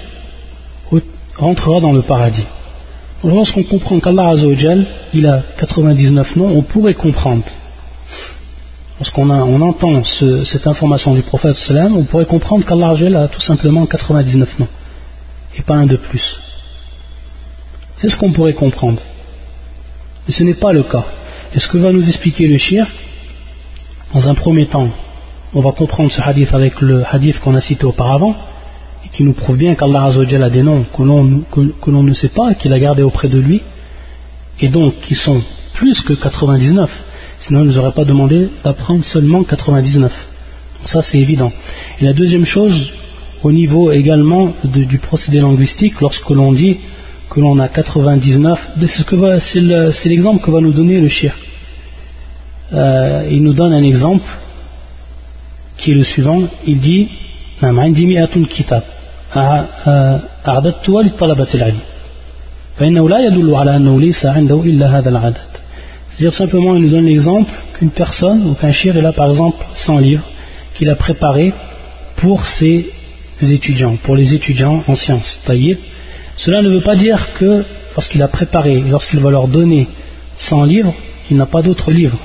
rentrera 1.38 1.80
dans 1.80 1.94
le 1.94 2.02
paradis. 2.02 2.46
Lorsqu'on 3.24 3.64
comprend 3.64 4.00
qu'Allah 4.00 4.30
Azzawajal, 4.30 4.86
il 5.14 5.28
a 5.28 5.44
99 5.58 6.36
noms, 6.36 6.58
on 6.58 6.62
pourrait 6.62 6.94
comprendre. 6.94 7.44
Lorsqu'on 9.00 9.30
on 9.30 9.62
entend 9.62 10.04
cette 10.04 10.68
information 10.68 11.14
du 11.14 11.22
prophète 11.22 11.56
sallam, 11.56 11.96
on 11.96 12.04
pourrait 12.04 12.26
comprendre 12.26 12.66
qu'Allah 12.66 12.94
a 13.22 13.28
tout 13.28 13.42
simplement 13.42 13.86
99 13.86 14.60
noms, 14.60 14.68
et 15.58 15.62
pas 15.62 15.76
un 15.76 15.86
de 15.86 15.96
plus. 15.96 16.38
C'est 17.96 18.10
ce 18.10 18.18
qu'on 18.18 18.32
pourrait 18.32 18.54
comprendre. 18.54 19.02
Mais 20.28 20.34
ce 20.34 20.44
n'est 20.44 20.54
pas 20.54 20.74
le 20.74 20.84
cas. 20.84 21.06
Et 21.54 21.60
ce 21.60 21.68
que 21.68 21.78
va 21.78 21.92
nous 21.92 22.08
expliquer 22.08 22.48
le 22.48 22.58
shir, 22.58 22.88
dans 24.14 24.28
un 24.28 24.34
premier 24.34 24.68
temps, 24.68 24.90
on 25.54 25.62
va 25.62 25.72
comprendre 25.72 26.12
ce 26.12 26.22
hadith 26.22 26.54
avec 26.54 26.82
le 26.82 27.04
hadith 27.10 27.40
qu'on 27.40 27.56
a 27.56 27.62
cité 27.62 27.86
auparavant, 27.86 28.36
et 29.06 29.10
qui 29.10 29.24
nous 29.24 29.34
prouve 29.34 29.58
bien 29.58 29.76
qu'Allah 29.76 30.06
a 30.06 30.50
des 30.50 30.62
noms 30.62 30.86
que 30.96 31.04
l'on, 31.04 32.04
ne 32.04 32.14
sait 32.14 32.30
pas, 32.30 32.54
qu'il 32.54 32.74
a 32.74 32.80
gardés 32.80 33.04
auprès 33.04 33.30
de 33.30 33.40
lui, 33.40 33.62
et 34.62 34.68
donc 34.70 35.00
qui 35.02 35.16
sont 35.16 35.42
plus 35.74 36.02
que 36.02 36.14
99. 36.14 36.90
Sinon, 37.40 37.60
il 37.62 37.64
ne 37.64 37.70
nous 37.70 37.80
aurait 37.80 37.94
pas 37.94 38.06
demandé 38.06 38.50
d'apprendre 38.64 39.04
seulement 39.06 39.44
99. 39.44 40.12
Donc 40.12 40.88
ça, 40.88 41.02
c'est 41.02 41.18
évident. 41.18 41.52
Et 42.02 42.06
la 42.06 42.14
deuxième 42.14 42.46
chose, 42.46 42.92
au 43.44 43.52
niveau 43.52 43.92
également 43.92 44.54
du 44.64 44.98
procédé 44.98 45.40
linguistique, 45.40 46.02
lorsque 46.02 46.30
l'on 46.30 46.52
dit 46.52 46.78
que 47.30 47.40
l'on 47.40 47.60
a 47.60 47.68
99, 47.68 48.72
c'est, 49.40 50.10
l'exemple 50.10 50.44
que 50.44 50.52
va 50.52 50.62
nous 50.62 50.74
donner 50.74 51.00
le 51.00 51.08
shir. 51.08 51.34
Euh, 52.74 53.28
il 53.32 53.42
nous 53.44 53.54
donne 53.54 53.74
un 53.74 53.84
exemple 53.84 54.28
qui 55.78 55.92
est 55.92 55.96
le 55.96 56.04
suivant, 56.04 56.44
il 56.68 56.80
dit 56.80 57.10
C'est-à-dire 66.20 66.34
simplement, 66.34 66.76
il 66.76 66.82
nous 66.84 66.90
donne 66.90 67.06
l'exemple 67.06 67.52
qu'une 67.74 67.92
personne, 67.92 68.48
ou 68.48 68.54
qu'un 68.56 68.72
shir, 68.72 68.96
il 68.98 69.06
a 69.06 69.12
par 69.12 69.30
exemple 69.30 69.64
100 69.76 69.98
livres 70.00 70.26
qu'il 70.76 70.90
a 70.90 70.96
préparés 70.96 71.54
pour 72.16 72.46
ses 72.46 72.90
étudiants, 73.42 73.98
pour 74.04 74.16
les 74.16 74.34
étudiants 74.34 74.84
en 74.88 74.96
sciences. 74.96 75.42
Cela 76.36 76.62
ne 76.62 76.70
veut 76.70 76.82
pas 76.82 76.96
dire 76.96 77.34
que 77.34 77.66
lorsqu'il 77.96 78.22
a 78.24 78.28
préparé, 78.28 78.82
lorsqu'il 78.90 79.20
va 79.20 79.30
leur 79.30 79.48
donner 79.48 79.88
100 80.38 80.64
livres, 80.66 80.94
qu'il 81.28 81.38
n'a 81.38 81.46
pas 81.46 81.62
d'autres 81.62 81.92
livres. 81.92 82.18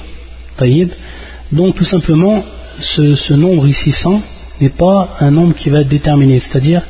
Donc 1.52 1.74
tout 1.74 1.84
simplement, 1.84 2.44
ce, 2.80 3.34
nombre 3.34 3.66
ici 3.66 3.92
100 3.92 4.22
n'est 4.60 4.68
pas 4.70 5.16
un 5.20 5.30
nombre 5.30 5.54
qui 5.54 5.68
va 5.70 5.80
être 5.80 5.88
déterminé, 5.88 6.38
c'est-à-dire 6.38 6.82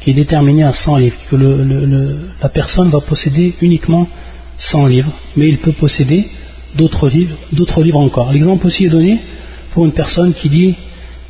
qui 0.00 0.10
est 0.10 0.14
déterminé 0.14 0.62
à 0.64 0.72
100 0.72 0.96
livres, 0.96 1.16
que 1.30 1.36
la 1.36 2.48
personne 2.48 2.90
va 2.90 3.00
posséder 3.00 3.54
uniquement 3.60 4.06
100 4.58 4.86
livres, 4.86 5.12
mais 5.36 5.48
il 5.48 5.58
peut 5.58 5.72
posséder 5.72 6.26
d'autres 6.76 7.08
livres, 7.08 7.36
d'autres 7.52 7.82
livres 7.82 7.98
encore. 7.98 8.32
L'exemple 8.32 8.66
aussi 8.66 8.86
est 8.86 8.90
donné 8.90 9.18
pour 9.72 9.84
une 9.84 9.92
personne 9.92 10.34
qui 10.34 10.48
dit, 10.48 10.74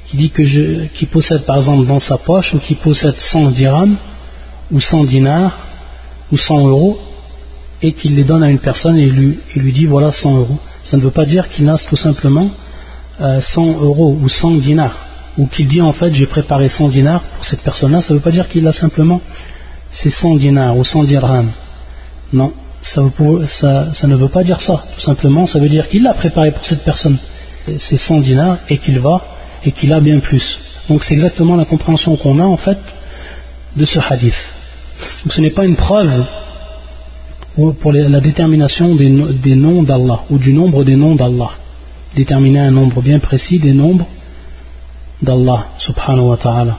qui 0.06 0.16
dit 0.16 0.30
que 0.30 0.44
je, 0.44 0.86
qui 0.94 1.06
possède 1.06 1.44
par 1.44 1.56
exemple 1.56 1.86
dans 1.86 2.00
sa 2.00 2.16
poche 2.16 2.54
ou 2.54 2.58
qui 2.58 2.74
possède 2.74 3.14
100 3.14 3.52
dirhams 3.52 3.96
ou 4.70 4.80
100 4.80 5.04
dinars 5.04 5.58
ou 6.32 6.36
100 6.36 6.68
euros 6.68 6.98
et 7.82 7.92
qu'il 7.92 8.16
les 8.16 8.24
donne 8.24 8.42
à 8.42 8.50
une 8.50 8.58
personne 8.58 8.98
et 8.98 9.06
lui, 9.06 9.38
il 9.54 9.62
lui 9.62 9.72
dit 9.72 9.86
voilà 9.86 10.12
100 10.12 10.36
euros. 10.38 10.58
Ça 10.84 10.96
ne 10.96 11.02
veut 11.02 11.10
pas 11.10 11.24
dire 11.24 11.48
qu'il 11.48 11.68
a 11.68 11.76
tout 11.76 11.96
simplement 11.96 12.50
100 13.18 13.22
euh, 13.22 13.72
euros 13.82 14.16
ou 14.20 14.28
100 14.28 14.52
dinars, 14.58 14.96
ou 15.38 15.46
qu'il 15.46 15.68
dit 15.68 15.80
en 15.80 15.92
fait 15.92 16.12
j'ai 16.12 16.26
préparé 16.26 16.68
100 16.68 16.88
dinars 16.88 17.22
pour 17.22 17.44
cette 17.44 17.62
personne-là, 17.62 18.02
ça 18.02 18.12
ne 18.12 18.18
veut 18.18 18.22
pas 18.22 18.32
dire 18.32 18.48
qu'il 18.48 18.66
a 18.66 18.72
simplement 18.72 19.20
ces 19.92 20.10
100 20.10 20.36
dinars 20.36 20.76
ou 20.76 20.84
100 20.84 21.04
dirhams. 21.04 21.50
Non, 22.32 22.52
ça, 22.82 23.00
ne 23.00 24.16
veut 24.16 24.28
pas 24.28 24.44
dire 24.44 24.60
ça. 24.60 24.84
Tout 24.94 25.00
simplement, 25.00 25.46
ça 25.46 25.58
veut 25.58 25.68
dire 25.68 25.88
qu'il 25.88 26.06
a 26.06 26.12
préparé 26.12 26.50
pour 26.50 26.64
cette 26.64 26.84
personne 26.84 27.16
ces 27.78 27.98
100 27.98 28.20
dinars 28.20 28.58
et 28.68 28.78
qu'il 28.78 28.98
va 28.98 29.24
et 29.64 29.72
qu'il 29.72 29.92
a 29.92 30.00
bien 30.00 30.18
plus. 30.20 30.58
Donc 30.88 31.04
c'est 31.04 31.14
exactement 31.14 31.56
la 31.56 31.64
compréhension 31.64 32.16
qu'on 32.16 32.38
a 32.38 32.44
en 32.44 32.56
fait 32.56 32.78
de 33.76 33.84
ce 33.84 33.98
hadith. 33.98 34.36
Donc 35.24 35.32
ce 35.32 35.40
n'est 35.40 35.50
pas 35.50 35.64
une 35.64 35.76
preuve 35.76 36.26
pour 37.80 37.92
la 37.92 38.20
détermination 38.20 38.94
des 38.94 39.54
noms 39.56 39.82
d'Allah 39.82 40.20
ou 40.30 40.38
du 40.38 40.52
nombre 40.52 40.84
des 40.84 40.96
noms 40.96 41.14
d'Allah 41.14 41.50
déterminer 42.16 42.60
un 42.60 42.70
nombre 42.70 43.02
bien 43.02 43.18
précis 43.18 43.58
des 43.58 43.72
nombres 43.72 44.06
d'Allah 45.22 45.68
subhanahu 45.78 46.28
wa 46.28 46.36
ta'ala. 46.36 46.78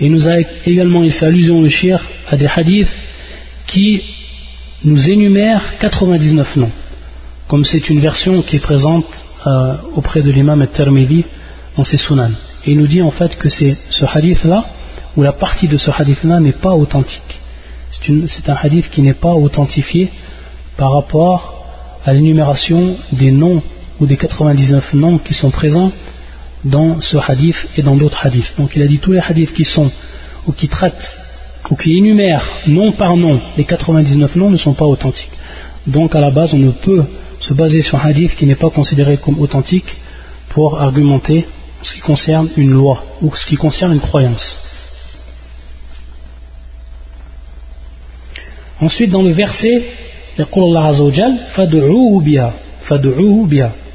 Il 0.00 0.12
nous 0.12 0.28
a 0.28 0.38
également 0.66 1.08
fait 1.08 1.26
allusion 1.26 1.60
le 1.60 1.68
shir 1.68 2.00
à 2.28 2.36
des 2.36 2.46
hadiths 2.46 2.94
qui 3.66 4.02
nous 4.84 5.10
énumèrent 5.10 5.78
99 5.80 6.56
noms. 6.56 6.70
Comme 7.48 7.64
c'est 7.64 7.88
une 7.88 8.00
version 8.00 8.42
qui 8.42 8.56
est 8.56 8.60
présente 8.60 9.06
euh, 9.46 9.76
auprès 9.96 10.22
de 10.22 10.30
l'imam 10.30 10.60
al-Tirmidhi 10.62 11.24
dans 11.76 11.84
ses 11.84 11.96
sunan. 11.96 12.30
Il 12.66 12.78
nous 12.78 12.86
dit 12.86 13.02
en 13.02 13.10
fait 13.10 13.36
que 13.36 13.48
c'est 13.48 13.76
ce 13.90 14.04
hadith-là, 14.04 14.64
ou 15.16 15.22
la 15.22 15.32
partie 15.32 15.68
de 15.68 15.78
ce 15.78 15.90
hadith-là 15.90 16.40
n'est 16.40 16.52
pas 16.52 16.74
authentique. 16.74 17.40
C'est 17.90 18.48
un 18.48 18.56
hadith 18.62 18.90
qui 18.90 19.00
n'est 19.02 19.14
pas 19.14 19.32
authentifié 19.32 20.10
par 20.76 20.92
rapport 20.92 21.66
à 22.04 22.12
l'énumération 22.12 22.96
des 23.12 23.30
noms 23.30 23.62
ou 24.00 24.06
des 24.06 24.16
99 24.16 24.94
noms 24.94 25.18
qui 25.18 25.34
sont 25.34 25.50
présents 25.50 25.90
dans 26.64 27.00
ce 27.00 27.16
hadith 27.16 27.68
et 27.76 27.82
dans 27.82 27.96
d'autres 27.96 28.24
hadiths. 28.26 28.54
Donc 28.58 28.74
il 28.76 28.82
a 28.82 28.86
dit 28.86 28.98
tous 28.98 29.12
les 29.12 29.20
hadiths 29.20 29.52
qui 29.52 29.64
sont 29.64 29.90
ou 30.46 30.52
qui 30.52 30.68
traitent 30.68 31.18
ou 31.70 31.76
qui 31.76 31.96
énumère 31.96 32.44
nom 32.66 32.92
par 32.92 33.16
nom 33.16 33.40
les 33.56 33.64
99 33.64 34.36
noms 34.36 34.50
ne 34.50 34.56
sont 34.56 34.74
pas 34.74 34.86
authentiques. 34.86 35.30
Donc 35.86 36.14
à 36.14 36.20
la 36.20 36.30
base, 36.30 36.54
on 36.54 36.58
ne 36.58 36.70
peut 36.70 37.04
se 37.40 37.54
baser 37.54 37.82
sur 37.82 37.98
un 37.98 38.08
hadith 38.10 38.34
qui 38.36 38.46
n'est 38.46 38.54
pas 38.54 38.70
considéré 38.70 39.16
comme 39.16 39.40
authentique 39.40 39.96
pour 40.50 40.80
argumenter 40.80 41.46
ce 41.82 41.94
qui 41.94 42.00
concerne 42.00 42.48
une 42.56 42.72
loi 42.72 43.04
ou 43.22 43.34
ce 43.34 43.46
qui 43.46 43.56
concerne 43.56 43.92
une 43.92 44.00
croyance. 44.00 44.58
Ensuite, 48.80 49.10
dans 49.10 49.22
le 49.22 49.32
verset, 49.32 49.82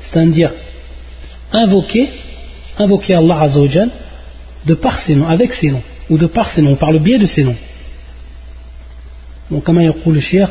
c'est-à-dire 0.02 0.52
invoquer, 1.54 2.10
invoquer 2.78 3.16
Allah 3.16 3.42
Azzawajal 3.42 3.90
de 4.66 4.74
par 4.74 4.98
ses 5.00 5.16
noms, 5.16 5.28
avec 5.28 5.54
ses 5.54 5.72
noms, 5.72 5.84
ou 6.10 6.18
de 6.18 6.26
par 6.26 6.50
ses 6.52 6.62
noms, 6.62 6.76
par 6.76 6.92
le 6.92 7.00
biais 7.00 7.18
de 7.18 7.26
ses 7.26 7.44
noms. 7.44 7.56
Donc, 9.52 9.64
comme 9.64 9.82
il 9.82 9.94
le 10.06 10.20
shir, 10.20 10.50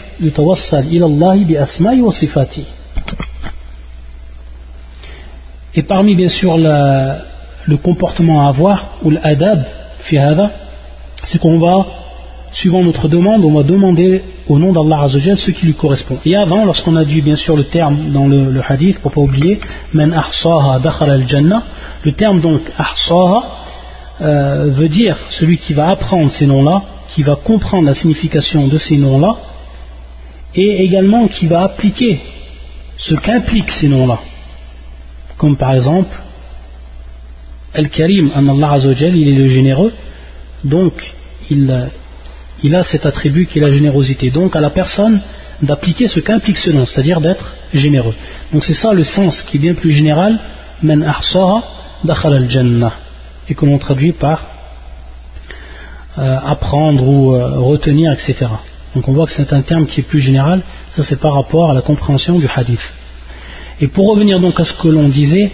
Et 5.75 5.83
parmi 5.83 6.15
bien 6.15 6.29
sûr 6.29 6.59
le 6.59 7.77
comportement 7.79 8.47
à 8.47 8.49
avoir, 8.51 8.99
ou 9.03 9.11
l'adab, 9.11 9.65
c'est 11.25 11.39
qu'on 11.41 11.59
va 11.59 11.87
suivant 12.53 12.83
notre 12.83 13.09
demande, 13.09 13.45
on 13.45 13.53
va 13.53 13.63
demander 13.63 14.23
au 14.49 14.59
nom 14.59 14.73
d'Allah 14.73 15.03
Azzawajal 15.03 15.39
ce 15.39 15.51
qui 15.51 15.67
lui 15.67 15.75
correspond. 15.75 16.19
Et 16.25 16.37
avant, 16.37 16.65
lorsqu'on 16.65 16.97
a 16.97 17.05
dit 17.05 17.23
bien 17.23 17.37
sûr 17.37 17.57
le 17.57 17.65
terme 17.65 18.11
dans 18.13 18.27
le, 18.27 18.61
hadith, 18.67 18.99
pour 18.99 19.13
pas 19.13 19.21
oublier, 19.21 19.59
men 19.95 20.13
ahsaha 20.13 20.81
al 21.01 21.29
jannah, 21.29 21.63
le 22.05 22.13
terme 22.13 22.41
donc 22.41 22.63
ahsaha 22.77 23.43
euh, 24.21 24.67
veut 24.71 24.89
dire 24.89 25.17
celui 25.31 25.59
qui 25.59 25.73
va 25.73 25.89
apprendre 25.89 26.31
ces 26.31 26.47
noms-là, 26.47 26.83
qui 27.15 27.23
va 27.23 27.37
comprendre 27.37 27.87
la 27.87 27.95
signification 27.95 28.69
de 28.69 28.79
ces 28.79 28.97
noms-là, 28.97 29.37
et 30.55 30.85
également 30.85 31.29
qui 31.29 31.47
va 31.47 31.63
appliquer 31.63 32.21
ce 32.99 33.15
qu'impliquent 33.15 33.71
ces 33.71 33.89
noms-là. 33.89 34.19
Comme 35.39 35.57
par 35.57 35.75
exemple, 35.75 36.15
Al-Karim, 37.75 38.31
Allah 38.37 38.73
Azzawajal, 38.73 39.17
il 39.17 39.29
est 39.29 39.39
le 39.39 39.49
généreux, 39.49 39.93
donc 40.63 41.15
il 41.51 41.67
il 42.63 42.75
a 42.75 42.85
cet 42.85 43.07
attribut 43.07 43.47
qui 43.47 43.59
est 43.59 43.63
la 43.63 43.73
générosité. 43.73 44.31
Donc 44.31 44.57
à 44.57 44.61
la 44.61 44.71
personne 44.71 45.21
d'appliquer 45.61 46.09
ce 46.09 46.21
qu'implique 46.21 46.59
ce 46.59 46.71
nom, 46.71 46.87
c'est-à-dire 46.87 47.21
d'être 47.21 47.55
généreux. 47.73 48.15
Donc 48.53 48.65
c'est 48.65 48.75
ça 48.75 48.93
le 48.93 49.05
sens 49.05 49.43
qui 49.43 49.57
est 49.57 49.61
bien 49.61 49.75
plus 49.75 49.93
général, 49.93 50.39
men 50.83 51.07
dakhal 52.05 52.35
al-jannah, 52.35 52.95
et 53.49 53.55
que 53.55 53.65
l'on 53.65 53.79
traduit 53.79 54.13
par 54.13 54.47
euh, 56.19 56.37
apprendre 56.45 57.07
ou 57.07 57.35
euh, 57.35 57.59
retenir, 57.59 58.13
etc. 58.13 58.47
Donc 58.95 59.09
on 59.09 59.13
voit 59.13 59.27
que 59.27 59.33
c'est 59.33 59.53
un 59.53 59.63
terme 59.63 59.87
qui 59.87 60.01
est 60.01 60.05
plus 60.05 60.21
général, 60.21 60.61
ça 60.91 61.03
c'est 61.03 61.19
par 61.19 61.35
rapport 61.35 61.71
à 61.71 61.75
la 61.75 61.81
compréhension 61.81 62.39
du 62.39 62.49
hadith. 62.55 62.81
Et 63.81 63.89
pour 63.89 64.09
revenir 64.09 64.41
donc 64.41 64.61
à 64.61 64.65
ce 64.65 64.75
que 64.75 64.89
l'on 64.89 65.09
disait, 65.09 65.51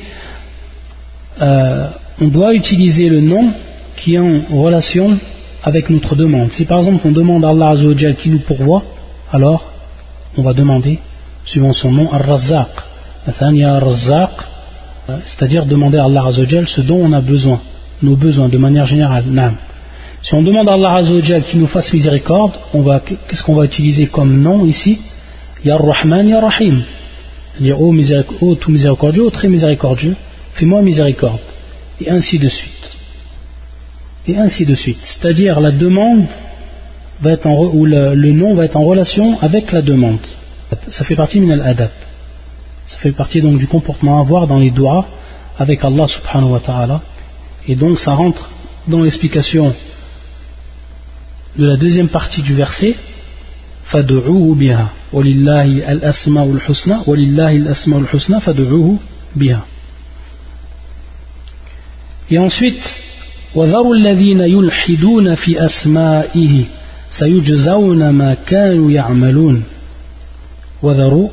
euh, 1.41 1.89
on 2.21 2.29
doit 2.29 2.55
utiliser 2.55 3.09
le 3.09 3.21
nom 3.21 3.53
qui 3.97 4.15
est 4.15 4.19
en 4.19 4.43
relation 4.51 5.19
avec 5.63 5.91
notre 5.91 6.15
demande. 6.15 6.53
Si 6.53 6.65
par 6.65 6.79
exemple 6.79 7.07
on 7.07 7.13
demande 7.13 7.45
à 7.45 7.51
Allah 7.51 7.71
Azzawajal 7.71 8.17
qui 8.17 8.31
nous 8.31 8.41
pourvoit, 8.41 8.83
alors 9.33 9.65
on 10.37 10.43
va 10.43 10.53
demander, 10.53 10.99
suivant 11.45 11.73
son 11.73 11.93
nom, 11.93 12.13
Ar-Razzaq. 12.13 12.69
Euh, 15.11 15.17
c'est-à-dire 15.25 15.65
demander 15.67 15.99
à 15.99 16.05
Allah 16.05 16.25
Azzawajal 16.27 16.69
ce 16.69 16.81
dont 16.81 17.01
on 17.03 17.13
a 17.13 17.21
besoin, 17.21 17.61
nos 18.03 18.17
besoins 18.17 18.49
de 18.49 18.59
manière 18.59 18.87
générale. 18.87 19.25
Si 20.23 20.35
on 20.35 20.43
demande 20.43 20.69
à 20.69 20.75
Allah 20.75 20.97
Azzawajal 20.99 21.43
qu'il 21.43 21.61
nous 21.61 21.67
fasse 21.67 21.93
miséricorde, 21.93 22.53
qu'est-ce 23.29 23.43
qu'on 23.43 23.55
va 23.55 23.65
utiliser 23.65 24.07
comme 24.07 24.41
nom 24.41 24.65
ici? 24.67 25.01
Ya 25.65 25.77
Rahman, 25.77 26.29
Ya 26.29 26.41
Rahim. 26.41 26.85
C'est-à-dire, 27.55 27.81
ô 27.81 27.93
oh, 28.41 28.55
tout 28.55 28.71
miséricordieux, 28.71 29.29
très 29.31 29.49
miséricordieux, 29.49 30.15
fais-moi 30.53 30.81
miséricorde. 30.83 31.41
Et 32.01 32.09
ainsi 32.09 32.39
de 32.39 32.49
suite 32.49 32.78
et 34.28 34.38
ainsi 34.38 34.66
de 34.66 34.76
suite. 34.76 35.00
C'est-à-dire 35.04 35.60
la 35.60 35.72
demande 35.72 36.26
va 37.22 37.32
être 37.32 37.46
en, 37.46 37.66
ou 37.66 37.86
le, 37.86 38.32
nom 38.32 38.56
va 38.56 38.66
être 38.66 38.78
en 38.78 38.84
relation 38.84 39.38
avec 39.42 39.72
la 39.72 39.82
demande. 39.82 40.20
Ça 40.90 41.04
fait 41.04 41.16
partie 41.16 41.40
min 41.40 41.54
al-adab. 41.54 41.90
Ça 42.88 42.98
fait 42.98 43.12
partie 43.12 43.42
donc 43.42 43.58
du 43.58 43.68
comportement 43.68 44.18
à 44.18 44.22
avoir 44.22 44.48
dans 44.48 44.58
les 44.58 44.72
doigts 44.72 45.06
avec 45.58 45.84
Allah 45.84 46.08
subhanahu 46.08 46.52
wa 46.52 46.60
ta'ala. 46.60 47.02
Et 47.68 47.76
donc 47.76 48.00
ça 48.00 48.14
rentre 48.14 48.50
dans 48.88 49.02
l'explication 49.02 49.74
de 51.58 51.66
la 51.66 51.78
deuxième 51.78 52.10
partie 52.10 52.42
du 52.42 52.56
verset. 52.56 52.96
فَدُعُوهُ 53.86 54.56
بِهَا 54.56 54.90
وَلِلَّهِ 55.14 55.92
الْأَسْمَاءُ 55.92 56.48
الْحُسْنَى 56.50 56.98
وَلِلَّهِ 57.06 57.52
الْأَسْمَاءُ 57.58 58.00
الْحُسْنَى 58.00 58.40
فَدُعُوهُ 58.42 58.98
بِهَا 59.36 59.66
Et 62.32 62.40
ensuite, 62.40 62.82
وذروا 63.56 63.96
الذين 63.96 64.40
يلحدون 64.40 65.36
في 65.36 65.66
أسمائه 65.66 66.64
سيجزون 67.10 68.10
ما 68.10 68.34
كانوا 68.48 68.92
يعملون 68.92 69.64
وذروا 70.82 71.30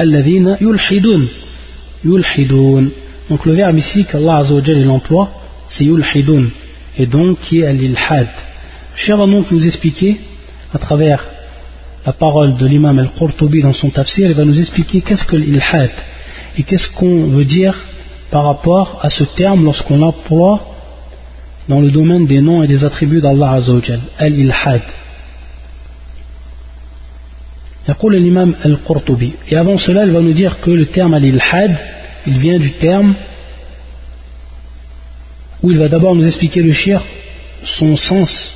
الذين 0.00 0.56
يلحدون 0.60 1.28
يلحدون 2.04 2.90
donc 3.30 3.46
le 3.46 3.54
verbe 3.54 3.78
ici 3.78 4.04
qu'Allah 4.04 4.36
Azzawajal 4.36 4.84
l'emploie 4.84 5.30
c'est 5.70 5.84
yulhidun 5.84 6.44
et 6.98 7.06
donc 7.06 7.40
qui 7.40 7.60
est 7.60 7.72
l'ilhad 7.72 8.28
Cher 8.94 9.16
va 9.16 9.26
donc 9.26 9.50
nous 9.50 9.66
expliquer 9.66 10.20
à 10.74 10.78
travers 10.78 11.24
la 12.06 12.12
parole 12.12 12.54
de 12.56 12.66
l'imam 12.66 12.98
al-Qurtubi 12.98 13.62
dans 13.62 13.72
son 13.72 13.88
tafsir 13.88 14.28
il 14.28 14.34
va 14.34 14.44
nous 14.44 14.58
expliquer 14.58 15.00
qu'est-ce 15.00 15.24
que 15.24 15.36
l'ilhad 15.36 15.90
et 16.58 16.62
qu'est-ce 16.62 16.90
qu'on 16.90 17.28
veut 17.28 17.46
dire 17.46 17.74
par 18.30 18.44
rapport 18.44 18.98
à 19.02 19.08
ce 19.08 19.24
terme 19.24 19.64
lorsqu'on 19.64 19.96
l'emploie 19.96 20.74
dans 21.68 21.80
le 21.80 21.90
domaine 21.90 22.26
des 22.26 22.40
noms 22.40 22.62
et 22.62 22.66
des 22.66 22.84
attributs 22.84 23.20
d'Allah 23.20 23.52
Azzawajal, 23.52 24.00
al-ilhad. 24.18 24.82
يقول 27.88 28.16
l'imam 28.16 28.54
al-Qurtubi. 28.62 29.34
Et 29.50 29.56
avant 29.56 29.76
cela, 29.76 30.06
il 30.06 30.12
va 30.12 30.20
nous 30.20 30.32
dire 30.32 30.60
que 30.60 30.70
le 30.70 30.86
terme 30.86 31.14
al-ilhad, 31.14 31.76
il 32.26 32.38
vient 32.38 32.58
du 32.58 32.72
terme 32.72 33.14
où 35.62 35.70
il 35.70 35.78
va 35.78 35.88
d'abord 35.88 36.14
nous 36.14 36.26
expliquer 36.26 36.62
le 36.62 36.72
shir, 36.72 37.02
son 37.62 37.96
sens 37.96 38.50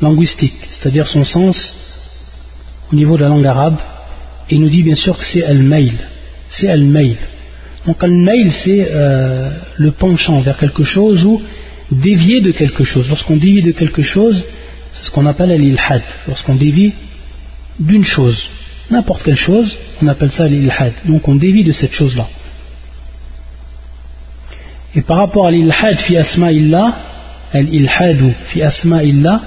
linguistique, 0.00 0.56
c'est-à-dire 0.70 1.06
son 1.06 1.24
sens 1.24 1.74
au 2.92 2.96
niveau 2.96 3.16
de 3.16 3.22
la 3.22 3.28
langue 3.28 3.46
arabe, 3.46 3.78
et 4.48 4.54
il 4.54 4.60
nous 4.60 4.68
dit 4.68 4.82
bien 4.82 4.94
sûr 4.94 5.16
que 5.18 5.24
c'est 5.24 5.44
al-mail. 5.44 5.94
C'est 6.48 6.68
al-mail. 6.68 7.16
Donc 7.86 8.02
al-mail, 8.02 8.52
c'est 8.52 8.88
euh, 8.90 9.50
le 9.76 9.90
penchant 9.92 10.40
vers 10.40 10.56
quelque 10.56 10.84
chose 10.84 11.24
où 11.24 11.40
dévier 11.90 12.40
de 12.40 12.50
quelque 12.50 12.84
chose. 12.84 13.08
Lorsqu'on 13.08 13.36
dévie 13.36 13.62
de 13.62 13.72
quelque 13.72 14.02
chose, 14.02 14.44
c'est 14.94 15.06
ce 15.06 15.10
qu'on 15.10 15.26
appelle 15.26 15.50
l'ilhad. 15.60 16.02
Lorsqu'on 16.26 16.54
dévie 16.54 16.92
d'une 17.78 18.04
chose, 18.04 18.48
n'importe 18.90 19.22
quelle 19.22 19.36
chose, 19.36 19.76
on 20.02 20.08
appelle 20.08 20.32
ça 20.32 20.46
l'ilhad. 20.46 20.92
Donc 21.04 21.28
on 21.28 21.34
dévie 21.34 21.64
de 21.64 21.72
cette 21.72 21.92
chose-là. 21.92 22.28
Et 24.94 25.02
par 25.02 25.18
rapport 25.18 25.46
à 25.46 25.50
l'ilhad 25.50 25.98
fi 25.98 26.16
asma'illah, 26.16 26.94
الإلحاد 27.54 28.32
في 28.52 28.66
أسماء 28.66 29.04
الله 29.10 29.40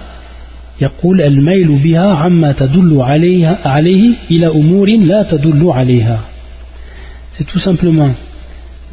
يقول 0.81 1.21
الميل 1.21 1.67
بها 1.67 2.13
عما 2.13 2.51
تدل 2.51 3.01
عليها 3.01 3.59
عليه 3.65 4.13
إلى 4.31 4.47
أمور 4.47 4.89
لا 4.89 5.23
تدل 5.23 5.71
عليها 5.71 6.19
c'est 7.33 7.45
tout 7.45 7.59
simplement 7.59 8.13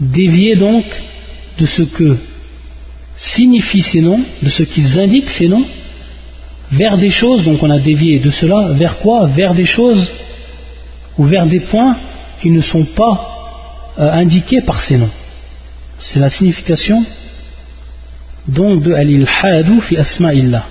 dévier 0.00 0.56
donc 0.56 0.84
de 1.58 1.66
ce 1.66 1.82
que 1.82 2.16
signifient 3.21 3.83
ces 3.83 4.01
noms, 4.01 4.19
de 4.41 4.49
ce 4.49 4.63
qu'ils 4.63 4.99
indiquent 4.99 5.29
ces 5.29 5.47
noms, 5.47 5.63
vers 6.71 6.97
des 6.97 7.11
choses, 7.11 7.43
donc 7.43 7.61
on 7.61 7.69
a 7.69 7.79
dévié 7.79 8.19
de 8.19 8.31
cela, 8.31 8.71
vers 8.73 8.97
quoi? 8.97 9.27
Vers 9.27 9.53
des 9.53 9.65
choses 9.65 10.11
ou 11.17 11.25
vers 11.25 11.45
des 11.45 11.59
points 11.59 11.97
qui 12.41 12.49
ne 12.49 12.61
sont 12.61 12.83
pas 12.83 13.15
euh, 13.99 14.11
indiqués 14.11 14.61
par 14.61 14.81
ces 14.81 14.97
noms. 14.97 15.09
C'est 15.99 16.19
la 16.19 16.29
signification 16.29 17.03
donc 18.47 18.81
de 18.81 18.93
al-ilhadu 18.93 19.81
fi 19.81 19.97
asma'illah. 19.97 20.65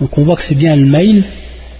Donc 0.00 0.16
on 0.16 0.22
voit 0.22 0.36
que 0.36 0.42
c'est 0.42 0.54
bien 0.54 0.72
al-mail, 0.72 1.24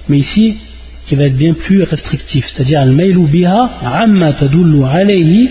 mais 0.08 0.18
ici 0.18 0.58
qui 1.06 1.14
va 1.14 1.24
être 1.24 1.36
bien 1.36 1.54
plus 1.54 1.82
restrictif, 1.84 2.46
c'est-à-dire 2.52 2.80
al-mailu 2.80 3.26
biha 3.26 3.78
amma 3.82 4.34
tadullu 4.34 4.84
alayhi 4.84 5.48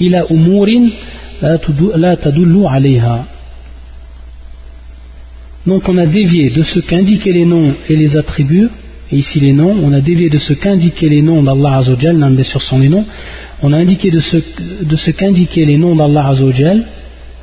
ila 0.00 0.24
umurin 0.30 0.88
la 1.42 2.16
tadullu 2.16 2.66
alayha. 2.66 3.26
Donc 5.66 5.88
on 5.88 5.96
a 5.96 6.06
dévié 6.06 6.50
de 6.50 6.62
ce 6.62 6.80
qu'indiquaient 6.80 7.32
les 7.32 7.46
noms 7.46 7.74
et 7.88 7.96
les 7.96 8.16
attributs, 8.16 8.68
et 9.10 9.16
ici 9.16 9.40
les 9.40 9.52
noms, 9.52 9.74
on 9.82 9.92
a 9.92 10.00
dévié 10.00 10.28
de 10.28 10.38
ce 10.38 10.52
qu'indiquaient 10.52 11.08
les 11.08 11.22
noms 11.22 11.42
d'Allah 11.42 11.78
Azzawajal, 11.78 12.16
bien 12.16 12.44
sûr 12.44 12.60
sont 12.60 12.78
les 12.78 12.88
noms, 12.88 13.04
on 13.62 13.72
a 13.72 13.76
indiqué 13.76 14.10
de 14.10 14.20
ce, 14.20 15.10
qu'indiquaient 15.10 15.64
les 15.64 15.78
noms 15.78 15.96
d'Allah 15.96 16.28
Azzawajal, 16.28 16.84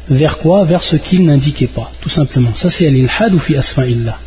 vers 0.09 0.37
quoi? 0.37 0.65
Vers 0.65 0.83
ce 0.83 0.97
qu'ils 0.97 1.23
n'indiquaient 1.25 1.67
pas, 1.67 1.91
tout 2.01 2.09
simplement. 2.09 2.53
Ça 2.53 2.69
c'est 2.69 2.85
al-ilhad 2.85 3.33
ou 3.33 3.39
fi 3.39 3.55
asma'illah. 3.55 4.17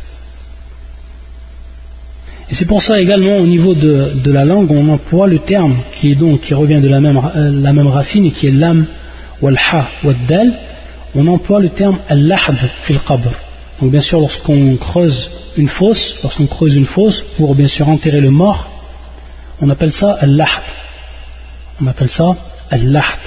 Et 2.49 2.53
c'est 2.53 2.65
pour 2.65 2.81
ça 2.81 2.99
également 2.99 3.37
au 3.37 3.47
niveau 3.47 3.73
de, 3.73 4.31
la 4.31 4.45
langue, 4.45 4.71
on 4.71 4.89
emploie 4.89 5.27
le 5.27 5.39
terme 5.39 5.77
qui 5.93 6.13
revient 6.13 6.81
de 6.81 6.89
la 6.89 6.99
même, 6.99 7.19
euh, 7.35 7.61
la 7.61 7.73
même 7.73 7.87
racine 7.87 8.25
et 8.25 8.31
qui 8.31 8.47
est 8.47 8.51
l'am 8.51 8.85
ou 9.41 9.47
ha 9.47 9.89
ou 10.03 10.11
dal. 10.27 10.53
On 11.15 11.27
emploie 11.27 11.61
le 11.61 11.69
terme 11.69 11.97
al-lahd 12.09 12.57
fil 12.83 12.99
qabr. 12.99 13.44
Donc 13.81 13.91
bien 13.91 14.01
sûr, 14.01 14.19
lorsqu'on 14.19 14.77
creuse 14.77 15.29
une 15.57 15.67
fosse, 15.67 16.19
lorsqu'on 16.23 16.47
creuse 16.47 16.75
une 16.75 16.85
fosse 16.85 17.21
pour 17.37 17.55
bien 17.55 17.67
sûr 17.67 17.87
enterrer 17.89 18.21
le 18.21 18.31
mort, 18.31 18.69
on 19.61 19.69
appelle 19.69 19.91
ça 19.91 20.11
al-lahd. 20.11 20.63
On 21.81 21.87
appelle 21.87 22.09
ça 22.09 22.37
al-lahd. 22.71 23.19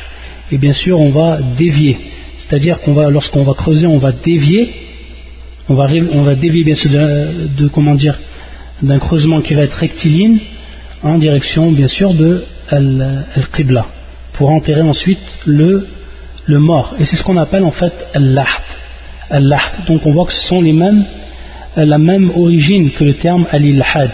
Et 0.51 0.59
bien 0.59 0.73
sûr, 0.73 1.01
on 1.01 1.11
va 1.11 1.39
dévier. 1.57 1.99
C'est-à-dire 2.39 2.81
qu'on 2.81 2.95
va, 2.95 3.11
lorsqu'on 3.11 3.43
va 3.43 3.55
creuser, 3.55 3.87
on 3.87 3.99
va 3.99 4.13
dévier. 4.13 4.75
On 5.69 5.75
va, 5.75 5.87
on 6.13 6.23
va 6.23 6.35
dévier 6.35 6.65
bien 6.65 6.75
sûr 6.75 6.91
de 6.91 7.69
comment 7.69 7.95
dire, 7.95 8.19
d'un 8.83 8.99
creusement 8.99 9.43
qui 9.43 9.53
va 9.53 9.63
être 9.63 9.75
rectiligne 9.75 10.39
en 11.03 11.19
direction 11.19 11.71
bien 11.73 11.89
sûr 11.89 12.15
de 12.15 12.45
Al-Qibla 12.71 13.87
pour 14.33 14.51
enterrer 14.51 14.83
ensuite 14.83 15.19
le, 15.47 15.87
le 16.47 16.59
mort. 16.59 16.95
Et 16.99 17.05
c'est 17.05 17.17
ce 17.17 17.23
qu'on 17.23 17.37
appelle 17.37 17.65
en 17.65 17.71
fait 17.71 17.93
Al-Laht 18.15 18.63
Al-Laht. 19.30 19.86
Donc 19.88 20.06
on 20.06 20.12
voit 20.12 20.26
que 20.26 20.34
ce 20.34 20.48
sont 20.48 20.62
les 20.62 20.74
mêmes, 20.74 21.06
la 21.76 21.98
même 21.98 22.32
origine 22.36 22.92
que 22.92 23.04
le 23.04 23.14
terme 23.14 23.46
Al-Ilhad. 23.52 24.12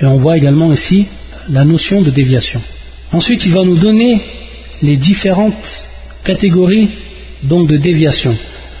Et 0.00 0.06
on 0.06 0.18
voit 0.18 0.36
également 0.36 0.72
ici 0.72 1.08
la 1.50 1.64
notion 1.64 2.02
de 2.02 2.10
déviation. 2.10 2.60
Ensuite, 3.12 3.44
il 3.46 3.52
va 3.52 3.62
nous 3.64 3.76
donner 3.76 4.20
les 4.82 4.96
différentes 4.96 5.84
catégories 6.24 6.90
donc 7.42 7.68
de 7.68 7.76
déviation. 7.76 8.36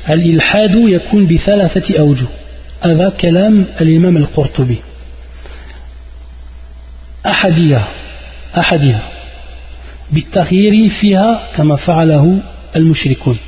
Al-Ilhadu 0.06 0.90
yakun 0.90 1.22
bi 1.22 1.38
thalathati 1.38 1.96
awjuh. 1.96 2.28
هذا 2.82 3.08
كلام 3.08 3.64
الإمام 3.80 4.16
القرطبي 4.16 4.76
أحدها 7.26 7.88
أحدها 8.58 9.02
بالتغيير 10.12 10.88
فيها 10.88 11.48
كما 11.56 11.76
فعله 11.76 12.38
المشركون 12.76 13.38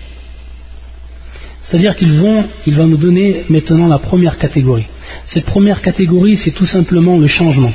c'est-à-dire 1.66 1.96
qu'il 1.96 2.14
va 2.80 2.86
nous 2.86 2.98
donner 2.98 3.44
maintenant 3.50 3.88
la 3.88 3.98
première 3.98 4.38
catégorie. 4.38 4.86
Cette 5.26 5.46
première 5.46 5.82
catégorie, 5.82 6.38
c'est 6.38 6.52
tout 6.52 6.68
simplement 6.68 7.18
le 7.18 7.28
changement. 7.28 7.74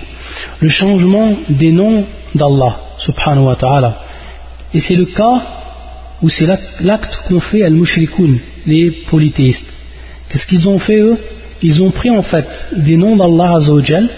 Le 0.60 0.68
changement 0.68 1.36
des 1.48 1.72
noms 1.72 2.04
d'Allah, 2.34 2.80
subhanahu 2.98 3.46
wa 3.46 3.56
ta'ala. 3.56 3.98
Et 4.72 4.80
c'est 4.80 4.94
le 4.94 5.06
cas 5.06 5.42
où 6.22 6.28
c'est 6.28 6.46
l'acte 6.80 7.20
qu'ont 7.26 7.40
fait 7.40 7.64
al-mushrikoun, 7.64 8.38
les 8.66 8.92
polythéistes. 9.10 9.66
Qu'est-ce 10.28 10.46
qu'ils 10.46 10.68
ont 10.68 10.78
fait 10.78 11.00
eux? 11.00 11.18
Ils 11.62 11.82
ont 11.82 11.90
pris 11.90 12.10
en 12.10 12.22
fait 12.22 12.68
des 12.76 12.96
noms 12.96 13.16
d'Allah 13.16 13.56
Azzawajal 13.56 14.08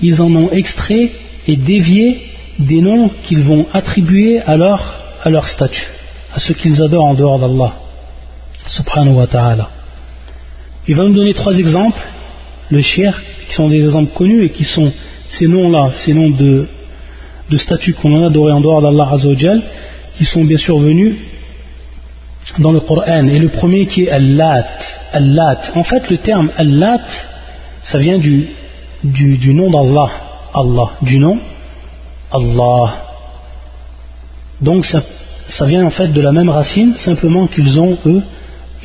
ils 0.00 0.20
en 0.20 0.34
ont 0.34 0.50
extrait 0.50 1.10
et 1.48 1.56
dévié 1.56 2.26
des 2.58 2.80
noms 2.80 3.10
qu'ils 3.22 3.42
vont 3.42 3.66
attribuer 3.72 4.40
à 4.40 4.56
leur, 4.56 4.82
à 5.22 5.30
leur 5.30 5.46
statut, 5.48 5.86
à 6.34 6.38
ce 6.38 6.52
qu'ils 6.52 6.82
adorent 6.82 7.06
en 7.06 7.14
dehors 7.14 7.38
d'Allah, 7.38 7.74
subhanahu 8.66 9.14
wa 9.14 9.26
ta'ala. 9.26 9.70
Il 10.88 10.94
va 10.94 11.04
nous 11.04 11.14
donner 11.14 11.34
trois 11.34 11.56
exemples, 11.56 12.00
le 12.70 12.80
shir, 12.80 13.20
qui 13.48 13.54
sont 13.54 13.68
des 13.68 13.82
exemples 13.84 14.12
connus 14.12 14.44
et 14.44 14.50
qui 14.50 14.64
sont 14.64 14.92
ces 15.28 15.46
noms-là, 15.46 15.90
ces 15.94 16.14
noms 16.14 16.30
de, 16.30 16.66
de 17.50 17.56
statues 17.56 17.94
qu'on 17.94 18.22
a 18.22 18.26
adoré 18.26 18.52
en 18.52 18.60
dehors 18.60 18.82
d'Allah 18.82 19.08
Azzawajal, 19.12 19.62
qui 20.16 20.24
sont 20.24 20.44
bien 20.44 20.58
sûr 20.58 20.78
venus 20.78 21.14
dans 22.58 22.72
le 22.72 22.80
Coran. 22.80 23.26
Et 23.28 23.38
le 23.38 23.48
premier 23.48 23.86
qui 23.86 24.04
est 24.04 24.10
Al-Lat. 24.10 24.66
Al-Lat. 25.12 25.60
En 25.74 25.82
fait, 25.82 26.08
le 26.10 26.18
terme 26.18 26.50
Al-Lat, 26.56 27.02
ça 27.82 27.98
vient 27.98 28.18
du, 28.18 28.48
du, 29.04 29.54
nom 29.54 29.70
d'Allah, 29.70 30.10
Allah, 30.54 30.92
du 31.02 31.18
nom 31.18 31.38
Allah. 32.32 33.02
Donc 34.60 34.84
ça, 34.84 35.00
vient 35.66 35.84
en 35.84 35.90
fait 35.90 36.08
de 36.08 36.20
la 36.20 36.32
même 36.32 36.48
racine, 36.48 36.94
simplement 36.94 37.46
qu'ils 37.46 37.78
ont, 37.78 37.98
eux, 38.06 38.22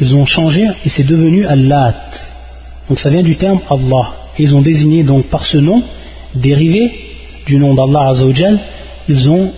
ils 0.01 0.15
ont 0.15 0.25
changé 0.25 0.67
et 0.83 0.89
c'est 0.89 1.03
devenu 1.03 1.45
Allah. 1.45 1.95
Donc 2.89 2.99
ça 2.99 3.09
vient 3.09 3.21
du 3.21 3.35
terme 3.35 3.59
Allah. 3.69 4.15
Ils 4.39 4.55
ont 4.55 4.61
désigné 4.61 5.03
donc 5.03 5.27
par 5.27 5.45
ce 5.45 5.59
nom, 5.59 5.83
dérivé 6.33 6.91
du 7.45 7.57
nom 7.57 7.75
d'Allah 7.75 8.09
Azzawajal, 8.09 8.59
ils 9.07 9.29
ont 9.29 9.53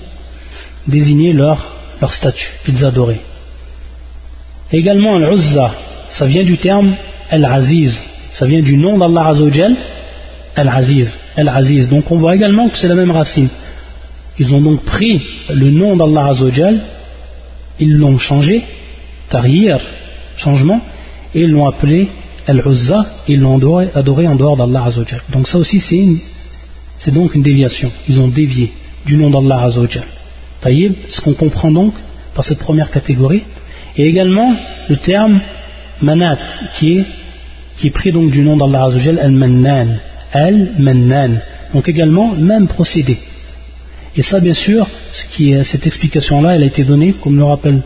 désigné 0.85 1.31
leur, 1.31 1.75
leur 2.01 2.13
statut 2.13 2.49
qu'ils 2.65 2.83
adoraient. 2.83 3.21
Également 4.71 5.15
Al-Uzza, 5.15 5.73
ça 6.09 6.25
vient 6.25 6.43
du 6.43 6.57
terme 6.57 6.93
Al-Aziz, 7.29 8.03
ça 8.33 8.45
vient 8.45 8.61
du 8.61 8.75
nom 8.75 8.97
d'Allah 8.97 9.27
Azzawajal, 9.29 9.75
Al-Aziz. 10.55 11.17
Al-Aziz. 11.37 11.89
Donc 11.89 12.11
on 12.11 12.17
voit 12.17 12.35
également 12.35 12.67
que 12.67 12.77
c'est 12.77 12.89
la 12.89 12.95
même 12.95 13.11
racine. 13.11 13.49
Ils 14.37 14.53
ont 14.53 14.61
donc 14.61 14.83
pris 14.83 15.21
le 15.49 15.71
nom 15.71 15.95
d'Allah 15.95 16.31
Azzawajal, 16.31 16.81
ils 17.79 17.95
l'ont 17.95 18.17
changé, 18.17 18.61
tarir, 19.29 19.79
changement, 20.37 20.81
et 21.33 21.41
ils 21.41 21.49
l'ont 21.49 21.67
appelé 21.67 22.09
Al-Uzza, 22.47 23.05
ils 23.27 23.39
l'ont 23.39 23.57
adoré, 23.95 24.27
en 24.27 24.35
dehors 24.35 24.57
d'Allah 24.57 24.85
Azzawajal. 24.85 25.21
Donc 25.29 25.47
ça 25.47 25.57
aussi 25.57 25.79
c'est 25.79 26.05
c'est 26.97 27.11
donc 27.11 27.35
une 27.35 27.41
déviation. 27.41 27.91
Ils 28.07 28.19
ont 28.19 28.27
dévié 28.27 28.71
du 29.05 29.15
nom 29.15 29.29
d'Allah 29.29 29.63
Azzawajal. 29.63 30.05
Taïb, 30.61 30.93
ce 31.09 31.21
qu'on 31.21 31.33
comprend 31.33 31.71
donc 31.71 31.93
par 32.35 32.45
cette 32.45 32.59
première 32.59 32.91
catégorie, 32.91 33.43
et 33.97 34.07
également 34.07 34.55
le 34.89 34.97
terme 34.97 35.39
manat, 36.01 36.37
qui 36.77 37.05
est, 37.83 37.89
pris 37.91 38.11
donc 38.11 38.31
du 38.31 38.41
nom 38.41 38.57
d'Allah 38.57 38.85
Azzawajal, 38.85 39.19
Al-Mannan 39.19 39.99
al-mannan. 40.33 41.39
Donc 41.73 41.87
également, 41.87 42.33
même 42.33 42.67
procédé. 42.67 43.17
Et 44.15 44.21
ça, 44.21 44.39
bien 44.39 44.53
sûr, 44.53 44.87
cette 45.63 45.87
explication-là, 45.87 46.55
elle 46.55 46.63
a 46.63 46.67
été 46.67 46.83
donnée, 46.83 47.13
comme 47.13 47.37
le 47.37 47.43
rappelle 47.43 47.81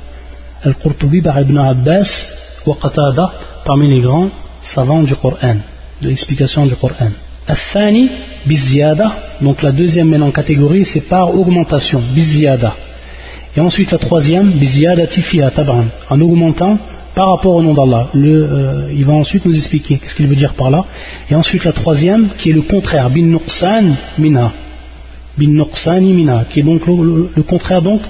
Al-Qurtubi 0.63 1.21
par 1.21 1.39
Ibn 1.39 1.57
Abbas 1.57 2.29
wa 2.65 2.75
Qatada, 2.81 3.31
parmi 3.65 3.89
les 3.89 4.01
grands 4.01 4.29
savants 4.61 5.03
du 5.03 5.15
Coran, 5.15 5.57
de 6.01 6.09
l'explication 6.09 6.65
du 6.65 6.75
Coran. 6.75 7.11
Al-Thani, 7.47 8.09
biziyada, 8.45 9.11
donc 9.41 9.61
la 9.61 9.71
deuxième 9.71 10.09
maintenant 10.09 10.31
catégorie, 10.31 10.85
c'est 10.85 11.01
par 11.01 11.33
augmentation, 11.33 12.01
biziyada. 12.13 12.73
Et 13.55 13.59
ensuite 13.59 13.91
la 13.91 13.97
troisième, 13.97 14.51
biziyada 14.51 15.07
tifiya 15.07 15.49
tab'an, 15.51 15.85
en 16.09 16.21
augmentant 16.21 16.77
par 17.17 17.29
rapport 17.29 17.55
au 17.55 17.63
nom 17.63 17.73
d'Allah. 17.73 18.09
Euh, 18.15 18.91
il 18.93 19.03
va 19.03 19.13
ensuite 19.13 19.43
nous 19.43 19.57
expliquer 19.57 19.99
ce 20.07 20.13
qu'il 20.13 20.27
veut 20.27 20.35
dire 20.35 20.53
par 20.53 20.69
là. 20.69 20.85
Et 21.31 21.33
ensuite 21.33 21.63
la 21.65 21.71
troisième, 21.71 22.27
qui 22.37 22.51
est 22.51 22.53
le 22.53 22.61
contraire, 22.61 23.09
bin 23.09 23.23
nuqsan 23.23 23.85
mina. 24.19 24.51
Bin 25.35 25.49
nuqsani 25.49 26.13
mina, 26.13 26.45
qui 26.47 26.59
est 26.59 26.63
donc 26.63 26.85
le, 26.85 27.43
contraire 27.43 27.81
donc 27.81 28.01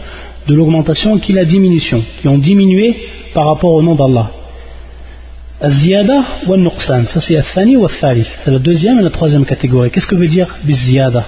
de 0.47 0.55
l'augmentation 0.55 1.17
qui 1.19 1.33
la 1.33 1.45
diminution, 1.45 2.03
qui 2.21 2.27
ont 2.27 2.37
diminué 2.37 2.95
par 3.33 3.45
rapport 3.47 3.73
au 3.73 3.81
nom 3.81 3.95
d'Allah. 3.95 4.31
Az-ziyada 5.59 6.23
wa 6.47 6.57
nuqsan, 6.57 7.05
ça 7.07 7.19
c'est 7.19 7.35
al-thani 7.35 7.77
wa 7.77 7.89
al 8.01 8.25
C'est 8.43 8.51
la 8.51 8.59
deuxième 8.59 8.99
et 8.99 9.03
la 9.03 9.09
troisième 9.09 9.45
catégorie. 9.45 9.89
Qu'est-ce 9.89 10.07
que 10.07 10.15
veut 10.15 10.27
dire 10.27 10.55
biz-ziyada? 10.63 11.25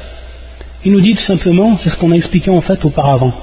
Il 0.86 0.92
nous 0.92 1.02
dit 1.02 1.16
tout 1.16 1.24
simplement, 1.34 1.78
c'est 1.80 1.90
ce 1.90 1.98
qu'on 1.98 2.12
a 2.12 2.16
expliqué 2.16 2.50
en 2.50 2.62
fait 2.62 2.86
auparavant. 2.86 3.34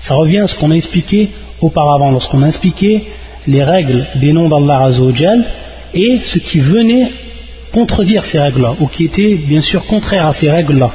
Ça 0.00 0.14
revient 0.14 0.38
à 0.38 0.48
ce 0.48 0.56
qu'on 0.56 0.70
a 0.70 0.76
expliqué 0.76 1.30
auparavant, 1.60 2.10
lorsqu'on 2.10 2.42
a 2.42 2.48
expliqué 2.48 3.04
les 3.46 3.64
règles 3.64 4.06
des 4.16 4.32
noms 4.32 4.48
d'Allah 4.48 4.84
Azzawajal 4.84 5.44
et 5.92 6.20
ce 6.24 6.38
qui 6.38 6.60
venait 6.60 7.10
contredire 7.72 8.24
ces 8.24 8.40
règles-là, 8.40 8.74
ou 8.80 8.86
qui 8.86 9.04
était 9.04 9.34
bien 9.34 9.60
sûr 9.60 9.84
contraire 9.86 10.26
à 10.26 10.32
ces 10.32 10.50
règles-là. 10.50 10.90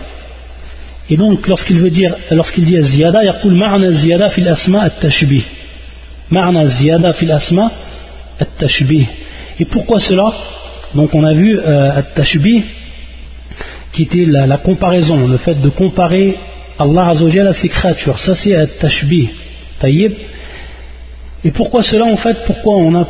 Et 1.09 1.17
donc, 1.17 1.47
lorsqu'il 1.47 1.77
veut 1.77 1.89
dire, 1.89 2.15
lorsqu'il 2.31 2.65
dit 2.65 2.81
ziyada, 2.81 3.21
il 3.23 3.51
ma'na 3.51 3.91
ziyada 3.91 4.29
fil 4.29 4.47
asma 4.47 4.81
at-tashbih. 4.83 5.43
Ma'na 6.31 6.65
ziyada 6.67 7.13
fil 7.13 7.31
asma 7.31 7.71
at-tashbih. 8.39 9.07
Et 9.59 9.65
pourquoi 9.65 9.99
cela? 9.99 10.33
Donc, 10.95 11.13
on 11.13 11.23
a 11.23 11.33
vu 11.33 11.59
euh, 11.59 11.99
at-tashbih, 11.99 12.63
qui 13.91 14.03
était 14.03 14.25
la, 14.25 14.57
comparaison, 14.57 15.27
le 15.27 15.37
fait 15.37 15.61
de 15.61 15.69
comparer 15.69 16.37
Allah 16.79 17.09
Azzawajal 17.09 17.47
à 17.47 17.53
ses 17.53 17.69
créatures. 17.69 18.17
Ça, 18.17 18.33
c'est 18.35 18.55
at-tashbih. 18.55 19.29
Taïb. 19.79 20.13
Et 21.43 21.51
pourquoi 21.51 21.83
cela 21.83 22.05
en 22.05 22.17
fait? 22.17 22.37
Pourquoi 22.47 22.77
on 22.77 22.95
a 22.95 23.07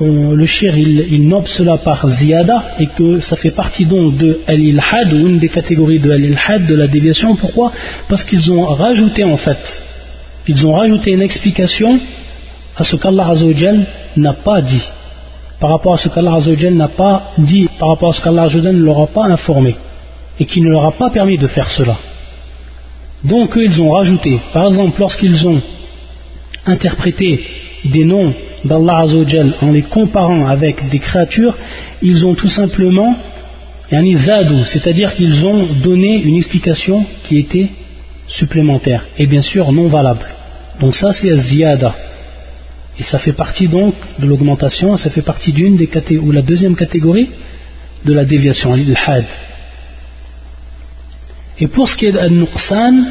le 0.00 0.44
shir 0.44 0.76
il, 0.76 1.26
nomme 1.26 1.46
cela 1.46 1.78
par 1.78 2.06
ziyada 2.08 2.64
et 2.78 2.86
que 2.86 3.20
ça 3.20 3.36
fait 3.36 3.50
partie 3.50 3.86
donc 3.86 4.16
de 4.16 4.40
al-ilhad 4.46 5.12
ou 5.12 5.26
une 5.28 5.38
des 5.38 5.48
catégories 5.48 6.00
de 6.00 6.10
al-ilhad 6.10 6.66
de 6.66 6.74
la 6.74 6.86
déviation. 6.86 7.34
Pourquoi? 7.36 7.72
Parce 8.08 8.24
qu'ils 8.24 8.52
ont 8.52 8.62
rajouté 8.64 9.24
en 9.24 9.36
fait 9.36 9.82
ils 10.48 10.66
ont 10.66 10.74
rajouté 10.74 11.10
une 11.10 11.22
explication 11.22 11.98
à 12.76 12.84
ce 12.84 12.96
qu'Allah 12.96 13.28
Azzawajal 13.28 13.86
n'a 14.16 14.32
pas 14.32 14.60
dit. 14.60 14.82
Par 15.58 15.70
rapport 15.70 15.94
à 15.94 15.96
ce 15.96 16.08
qu'Allah 16.08 16.34
Azzawajal 16.34 16.74
n'a 16.74 16.88
pas 16.88 17.32
dit 17.38 17.68
par 17.78 17.88
rapport 17.88 18.10
à 18.10 18.12
ce 18.12 18.22
qu'Allah 18.22 18.42
Azzawajal 18.42 18.76
ne 18.76 18.84
leur 18.84 19.00
a 19.00 19.06
pas 19.06 19.24
informé 19.24 19.76
et 20.38 20.44
qui 20.44 20.60
ne 20.60 20.70
leur 20.70 20.84
a 20.84 20.92
pas 20.92 21.10
permis 21.10 21.38
de 21.38 21.46
faire 21.46 21.70
cela. 21.70 21.96
Donc 23.24 23.56
eux 23.56 23.64
ils 23.64 23.80
ont 23.82 23.90
rajouté. 23.90 24.38
Par 24.52 24.66
exemple 24.66 25.00
lorsqu'ils 25.00 25.48
ont 25.48 25.60
interpréter 26.66 27.44
des 27.84 28.04
noms 28.04 28.32
d'Allah 28.64 28.98
Azzawajal 29.00 29.54
en 29.62 29.70
les 29.70 29.82
comparant 29.82 30.46
avec 30.46 30.88
des 30.88 30.98
créatures, 30.98 31.56
ils 32.02 32.26
ont 32.26 32.34
tout 32.34 32.48
simplement 32.48 33.16
c'est-à-dire 34.66 35.14
qu'ils 35.14 35.46
ont 35.46 35.66
donné 35.74 36.20
une 36.20 36.34
explication 36.34 37.06
qui 37.28 37.38
était 37.38 37.68
supplémentaire 38.26 39.04
et 39.16 39.26
bien 39.26 39.42
sûr 39.42 39.70
non 39.70 39.86
valable. 39.86 40.26
Donc 40.80 40.96
ça 40.96 41.12
c'est 41.12 41.34
ziyada. 41.36 41.94
Et 42.98 43.04
ça 43.04 43.18
fait 43.18 43.32
partie 43.32 43.68
donc 43.68 43.94
de 44.18 44.26
l'augmentation, 44.26 44.96
ça 44.96 45.10
fait 45.10 45.22
partie 45.22 45.52
d'une 45.52 45.76
des 45.76 45.86
catégories, 45.86 46.26
ou 46.26 46.32
la 46.32 46.42
deuxième 46.42 46.74
catégorie 46.74 47.30
de 48.04 48.12
la 48.12 48.24
déviation, 48.24 48.74
l'ilhad. 48.74 49.24
Et 51.60 51.68
pour 51.68 51.88
ce 51.88 51.96
qui 51.96 52.06
est 52.06 52.12
d'an-nuqsan, 52.12 53.04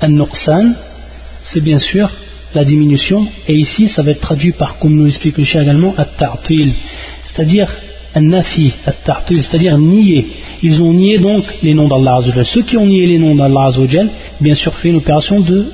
an-nuqsan, 0.00 0.74
c'est 1.44 1.60
bien 1.60 1.78
sûr 1.78 2.10
la 2.54 2.64
diminution, 2.64 3.26
et 3.48 3.54
ici 3.54 3.88
ça 3.88 4.02
va 4.02 4.10
être 4.12 4.20
traduit 4.20 4.52
par, 4.52 4.78
comme 4.78 4.94
nous 4.94 5.04
l'explique 5.04 5.38
le 5.38 5.44
chien 5.44 5.62
également, 5.62 5.94
at-ta'til, 5.96 6.72
c'est-à-dire 7.24 7.68
nafi 8.20 8.72
at-ta'til, 8.86 9.42
c'est-à-dire 9.42 9.78
nier. 9.78 10.26
Ils 10.62 10.82
ont 10.82 10.92
nié 10.92 11.18
donc 11.18 11.44
les 11.62 11.74
noms 11.74 11.88
d'Allah 11.88 12.16
Azzawajal. 12.16 12.44
Ceux 12.44 12.62
qui 12.62 12.76
ont 12.76 12.86
nié 12.86 13.06
les 13.06 13.18
noms 13.18 13.34
d'Allah 13.34 13.66
Azzawajal, 13.68 14.10
bien 14.40 14.54
sûr, 14.54 14.74
fait 14.74 14.90
une 14.90 14.96
opération 14.96 15.40
de, 15.40 15.72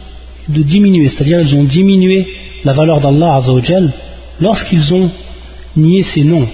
de 0.48 0.62
diminuer, 0.62 1.08
c'est-à-dire 1.08 1.40
ils 1.40 1.54
ont 1.54 1.64
diminué 1.64 2.26
la 2.64 2.72
valeur 2.72 3.00
d'Allah 3.00 3.36
Azzawajal 3.36 3.92
lorsqu'ils 4.40 4.94
ont 4.94 5.10
nié 5.76 6.02
ces 6.02 6.22
noms. 6.22 6.48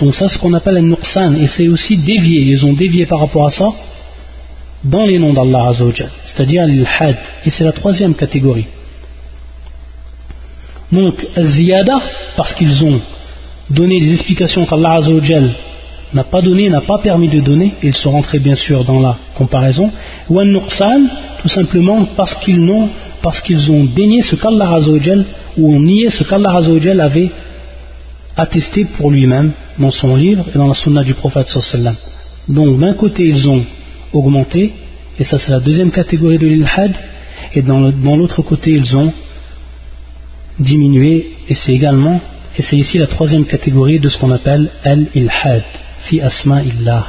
Donc 0.00 0.14
ça, 0.14 0.28
c'est 0.28 0.34
ce 0.34 0.38
qu'on 0.38 0.54
appelle 0.54 0.78
un 0.78 0.82
nuqsan, 0.82 1.34
et 1.36 1.46
c'est 1.46 1.68
aussi 1.68 1.96
dévié. 1.96 2.40
Ils 2.40 2.64
ont 2.66 2.72
dévié 2.72 3.06
par 3.06 3.20
rapport 3.20 3.46
à 3.46 3.50
ça 3.50 3.68
dans 4.82 5.06
les 5.06 5.18
noms 5.18 5.32
d'Allah 5.32 5.68
Azzawajal, 5.68 6.10
c'est-à-dire 6.26 6.66
l'ilhad. 6.66 7.16
Et 7.46 7.50
c'est 7.50 7.64
la 7.64 7.72
troisième 7.72 8.14
catégorie. 8.14 8.66
Donc, 10.92 11.26
ziyada, 11.38 12.00
parce 12.36 12.52
qu'ils 12.54 12.84
ont 12.84 13.00
donné 13.68 14.00
des 14.00 14.10
explications 14.12 14.66
qu'Allah 14.66 14.94
Azzawajal 14.94 15.50
n'a 16.12 16.24
pas 16.24 16.42
donné, 16.42 16.68
n'a 16.68 16.80
pas 16.80 16.98
permis 16.98 17.28
de 17.28 17.40
donner, 17.40 17.74
ils 17.82 17.94
sont 17.94 18.10
rentrés 18.10 18.40
bien 18.40 18.56
sûr 18.56 18.84
dans 18.84 19.00
la 19.00 19.16
comparaison, 19.36 19.90
ou 20.28 20.42
nuqsan, 20.42 21.02
tout 21.40 21.48
simplement 21.48 22.04
parce 22.16 22.34
qu'ils 22.34 23.70
ont 23.70 23.84
dénié 23.84 24.22
ce 24.22 24.34
qu'Allah 24.34 24.74
Azzawajal, 24.74 25.24
ou 25.56 25.72
ont 25.74 25.80
nié 25.80 26.10
ce 26.10 26.24
qu'Allah 26.24 26.56
Azzawajal 26.56 27.00
avait 27.00 27.30
attesté 28.36 28.84
pour 28.96 29.10
lui-même 29.10 29.52
dans 29.78 29.90
son 29.92 30.16
livre 30.16 30.44
et 30.52 30.58
dans 30.58 30.66
la 30.66 30.74
sunna 30.74 31.04
du 31.04 31.14
prophète. 31.14 31.46
Donc 32.48 32.78
d'un 32.80 32.94
côté 32.94 33.26
ils 33.28 33.48
ont 33.48 33.62
augmenté, 34.12 34.72
et 35.18 35.24
ça 35.24 35.38
c'est 35.38 35.52
la 35.52 35.60
deuxième 35.60 35.92
catégorie 35.92 36.38
de 36.38 36.48
l'ilhad, 36.48 36.92
et 37.54 37.62
dans 37.62 38.16
l'autre 38.16 38.42
côté 38.42 38.72
ils 38.72 38.96
ont 38.96 39.12
diminué, 40.60 41.32
et 41.48 41.54
c'est 41.54 41.72
également 41.72 42.20
et 42.56 42.62
c'est 42.62 42.76
ici 42.76 42.98
la 42.98 43.06
troisième 43.06 43.46
catégorie 43.46 44.00
de 44.00 44.08
ce 44.08 44.18
qu'on 44.18 44.30
appelle 44.30 44.70
al-ilhad, 44.84 45.62
fi 46.02 46.20
asma 46.20 46.62
illah. 46.62 47.06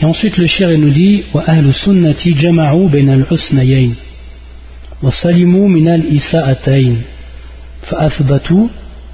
Et 0.00 0.04
ensuite 0.04 0.36
le 0.36 0.46
shir 0.46 0.68
nous 0.78 0.90
dit 0.90 1.24
wa 1.34 1.42
ahlu 1.46 1.72
sunnati 1.72 2.36
jama'u 2.36 2.88
al-husnayayn 3.10 3.94
wa 5.02 5.10
salimu 5.10 5.68
min 5.68 5.86
al-isa'atayn 5.86 6.96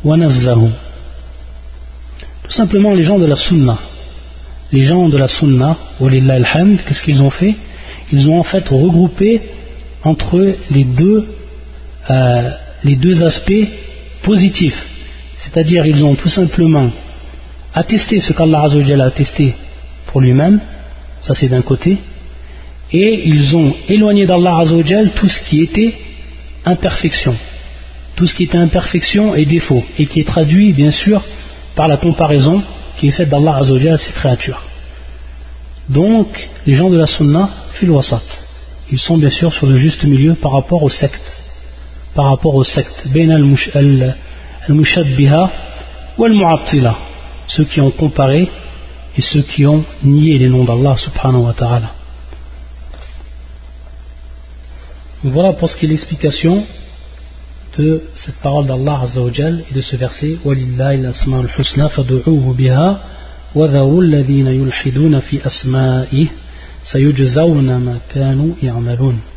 wa. 0.05 0.70
Tout 2.42 2.50
simplement 2.50 2.94
les 2.94 3.02
gens 3.02 3.18
de 3.18 3.26
la 3.26 3.36
sunna. 3.36 3.78
Les 4.72 4.82
gens 4.82 5.09
de 5.09 5.16
la 5.16 5.28
sunna, 5.28 5.76
qu'est-ce 5.98 7.02
qu'ils 7.02 7.22
ont 7.22 7.30
fait? 7.30 7.55
Ils 8.12 8.28
ont 8.28 8.38
en 8.38 8.42
fait 8.42 8.68
regroupé 8.68 9.40
entre 10.02 10.55
les 10.70 10.84
deux, 10.84 11.26
euh, 12.11 12.50
les 12.82 12.96
deux 12.96 13.24
aspects 13.24 13.66
positif, 14.22 14.74
c'est-à-dire 15.38 15.86
ils 15.86 16.05
ont 16.05 16.14
tout 16.14 16.28
simplement 16.28 16.90
attesté 17.72 18.20
ce 18.20 18.32
qu'Allah 18.32 18.62
a 18.62 19.05
attesté 19.05 19.55
pour 20.07 20.20
lui-même, 20.20 20.61
ça 21.22 21.34
c'est 21.34 21.48
d'un 21.48 21.62
côté, 21.62 21.98
et 22.92 23.28
ils 23.28 23.57
ont 23.57 23.74
éloigné 23.88 24.26
d'Allah 24.26 24.64
tout 25.14 25.28
ce 25.28 25.42
qui 25.42 25.62
était 25.62 25.94
imperfection, 26.64 27.34
tout 28.16 28.26
ce 28.26 28.34
qui 28.34 28.44
était 28.44 28.59
imperfection 28.59 29.34
et 29.34 29.44
défaut, 29.44 29.84
et 29.98 30.07
qui 30.07 30.20
est 30.20 30.28
traduit 30.28 30.72
bien 30.72 30.90
sûr 30.90 31.22
par 31.74 31.88
la 31.88 31.96
comparaison 31.96 32.62
qui 32.98 33.09
est 33.09 33.12
faite 33.12 33.28
d'Allah 33.28 33.61
à 33.61 33.98
ses 33.98 34.12
créatures. 34.12 34.62
Donc, 35.88 36.48
les 36.66 36.74
gens 36.74 36.88
de 36.88 36.96
la 36.96 37.07
Sunna, 37.07 37.50
fil 37.72 37.90
ils 38.92 38.98
sont 38.98 39.16
bien 39.16 39.30
sûr 39.30 39.52
sur 39.52 39.66
le 39.66 39.76
juste 39.76 40.05
milieu 40.05 40.34
par 40.34 40.52
rapport 40.52 40.82
aux 40.82 40.90
sectes 40.90 41.43
par 42.14 42.26
rapport 42.26 42.54
aux 42.54 42.64
sectes, 42.64 43.08
al-mushabbiha 44.68 45.50
ou 46.16 46.24
al-mu'abtila, 46.24 46.96
ceux 47.48 47.64
qui 47.64 47.80
ont 47.80 47.90
comparé 47.90 48.48
et 49.16 49.20
ceux 49.20 49.42
qui 49.42 49.66
ont 49.66 49.84
nié 50.02 50.38
les 50.38 50.48
noms 50.48 50.64
d'Allah 50.64 50.96
subhanahu 50.96 51.42
wa 51.42 51.52
ta'ala. 51.52 51.90
Voilà 55.22 55.52
pour 55.54 55.70
ce 55.70 55.76
qui 55.76 55.86
est 55.86 55.88
l'explication 55.88 56.64
de 57.78 58.02
cette 58.14 58.36
parole 58.36 58.66
d'Allah 58.66 59.00
Azzawajal 59.02 59.64
et 59.70 59.74
de 59.74 59.80
ce 59.80 59.96
verset. 59.96 60.36
وَلِلَّهِ 60.44 60.94
الْأَسْمَاءُ 60.94 61.40
الْحُسْنَى 61.40 61.88
فَدُعُوهُ 61.88 62.54
بِهَا 62.54 63.00
وَذَرُوا 63.54 64.02
الَّذِينَ 64.02 64.46
يُلْحِدُونَ 64.46 65.20
فِي 65.20 65.46
أَسْمَائِهِ 65.46 66.28
سَيُجْزَوْنَ 66.84 67.76
مَا 67.76 67.98
كَانُوا 68.14 68.54
يَعْمَلُونَ 68.62 69.34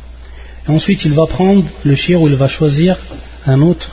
ensuite, 0.67 1.03
il 1.05 1.13
va 1.13 1.25
prendre 1.27 1.65
le 1.83 1.95
shir 1.95 2.21
où 2.21 2.27
il 2.27 2.35
va 2.35 2.47
choisir 2.47 2.97
un 3.45 3.61
autre 3.61 3.89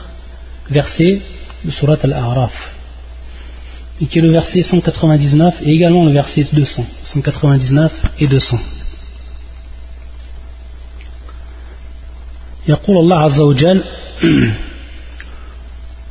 verset 0.69 1.21
de 1.65 1.71
Surat 1.71 1.97
Al-A'raf, 2.03 2.75
qui 4.09 4.19
est 4.19 4.21
le 4.21 4.31
verset 4.31 4.61
199 4.61 5.61
et 5.63 5.71
également 5.71 6.05
le 6.05 6.13
verset 6.13 6.45
200. 6.51 6.85
199 7.03 7.91
et 8.19 8.27
200. 8.27 8.57
يقول 12.67 12.97
الله 12.97 13.19
عز 13.19 13.39
وجل 13.39 13.83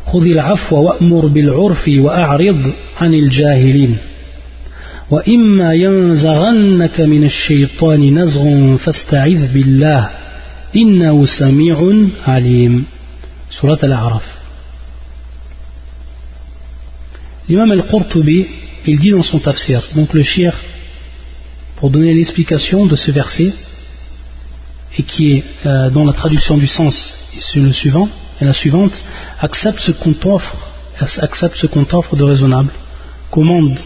خذ 0.07 0.22
العفو 0.22 0.76
وأمر 0.76 1.26
بالعرف 1.26 1.88
وأعرض 1.88 2.72
عن 3.01 3.14
الجاهلين 3.14 3.97
وإما 5.11 5.72
ينزغنك 5.74 7.01
من 7.01 7.24
الشيطان 7.24 8.18
نزغ 8.18 8.76
فاستعذ 8.76 9.53
بالله 9.53 10.11
Innahu 10.76 11.26
sami'un 11.26 12.09
alim. 12.26 12.84
Surat 13.49 13.80
al-A'raf. 13.82 14.26
L'imam 17.47 17.71
al-Qurtubi, 17.71 18.47
il 18.86 18.99
dit 18.99 19.11
dans 19.11 19.21
son 19.21 19.39
tafsir, 19.39 19.82
donc 19.95 20.13
le 20.13 20.23
shir, 20.23 20.53
pour 21.78 21.89
donner 21.89 22.13
l'explication 22.13 22.86
de 22.86 22.95
ce 22.95 23.11
verset, 23.11 23.53
et 24.97 25.03
qui 25.03 25.34
est 25.34 25.43
euh, 25.65 25.89
dans 25.89 26.05
la 26.05 26.13
traduction 26.13 26.57
du 26.57 26.67
sens, 26.67 27.13
c'est 27.39 27.59
le 27.59 27.71
suivant, 27.71 28.09
et 28.41 28.45
la 28.45 28.53
suivante, 28.53 29.03
accepte 29.39 29.80
ce 29.80 29.91
qu'on 29.91 30.13
t'offre, 30.13 30.57
accepte 30.99 31.55
ce 31.55 31.67
qu'on 31.67 31.86
t'offre 31.86 32.15
de 32.15 32.23
raisonnable, 32.23 32.71
commande 33.32 33.78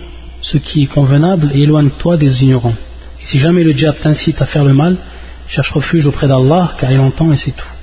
ce 0.42 0.58
qui 0.58 0.84
est 0.84 0.88
convenable 0.88 1.52
et 1.54 1.64
éloigne-toi 1.64 2.18
des 2.18 2.44
ignorants. 2.44 2.76
Et 3.22 3.26
si 3.26 3.38
jamais 3.38 3.64
le 3.64 3.74
diable 3.74 3.98
t'incite 4.02 4.42
à 4.42 4.46
faire 4.46 4.64
le 4.64 4.74
mal, 4.74 4.98
cherche 5.50 5.72
refuge 5.72 6.06
auprès 6.06 6.28
d'Allah 6.28 6.76
car 6.80 6.92
il 6.92 7.00
entend 7.00 7.32
et 7.34 7.38
c'est 7.38 7.56
tout. 7.56 7.74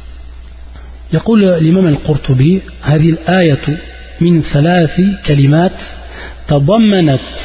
يقول 1.12 1.44
الإمام 1.44 1.86
القرطبي 1.86 2.62
هذه 2.82 3.10
الآية 3.10 3.78
من 4.20 4.42
ثلاث 4.42 5.00
كلمات 5.26 5.82
تضمنت 6.48 7.38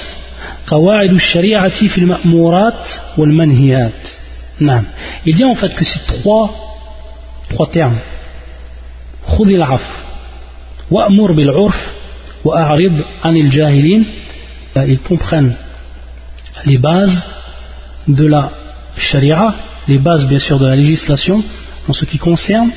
قواعد 0.68 1.12
الشريعة 1.12 1.88
في 1.88 1.98
المأمورات 1.98 2.90
والمنهيات 3.18 4.10
نعم 4.60 4.84
il 5.28 5.36
dit 5.36 5.46
en 5.46 5.56
fait 5.56 5.76
que 5.76 5.84
ces 5.86 6.00
trois 6.00 6.50
trois 7.50 7.68
termes 7.70 8.00
خذ 9.28 9.50
العفو 9.50 9.94
وأمر 10.92 11.32
بالعرف 11.32 11.92
وأعرض 12.46 13.02
عن 13.24 13.38
الجاهلين 13.38 14.06
ils 14.76 15.00
comprennent 15.00 15.56
les 16.66 16.78
bases 16.78 17.24
de 18.08 18.26
la 18.26 18.52
sharia 18.98 19.54
les 19.88 19.98
bases 19.98 20.26
bien 20.28 20.40
sûr 20.40 20.60
de 20.60 20.68
la 20.68 20.76
législation 20.76 21.44
en 21.88 21.94
ce 21.94 22.06
qui 22.06 22.18
concerne 22.18 22.72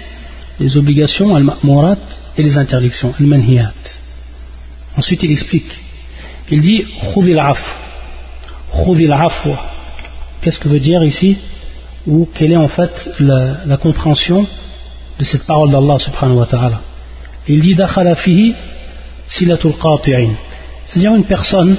les 0.61 0.77
obligations 0.77 1.35
al-ma'murat 1.35 1.97
et 2.37 2.43
les 2.43 2.57
interdictions 2.57 3.13
al-manhiyat. 3.19 3.73
Ensuite 4.97 5.23
il 5.23 5.33
explique. 5.33 5.73
Il 6.51 6.61
dit. 6.61 6.85
Qu'est-ce 10.41 10.61
que 10.61 10.69
veut 10.69 10.81
dire 10.81 11.03
ici 11.05 11.39
ou 12.07 12.29
quelle 12.35 12.53
est 12.53 12.57
en 12.57 12.69
fait 12.69 13.11
la, 13.19 13.77
compréhension 13.79 14.47
de 15.19 15.25
cette 15.25 15.47
parole 15.47 15.71
d'Allah 15.71 15.99
subhanahu 15.99 16.37
wa 16.37 16.47
ta'ala? 16.47 16.81
Il 17.49 17.63
dit 17.63 17.75
dakhala 17.75 18.15
fihi 18.15 18.55
silatul. 19.27 19.73
C'est-à-dire 20.87 21.15
une 21.15 21.25
personne 21.25 21.77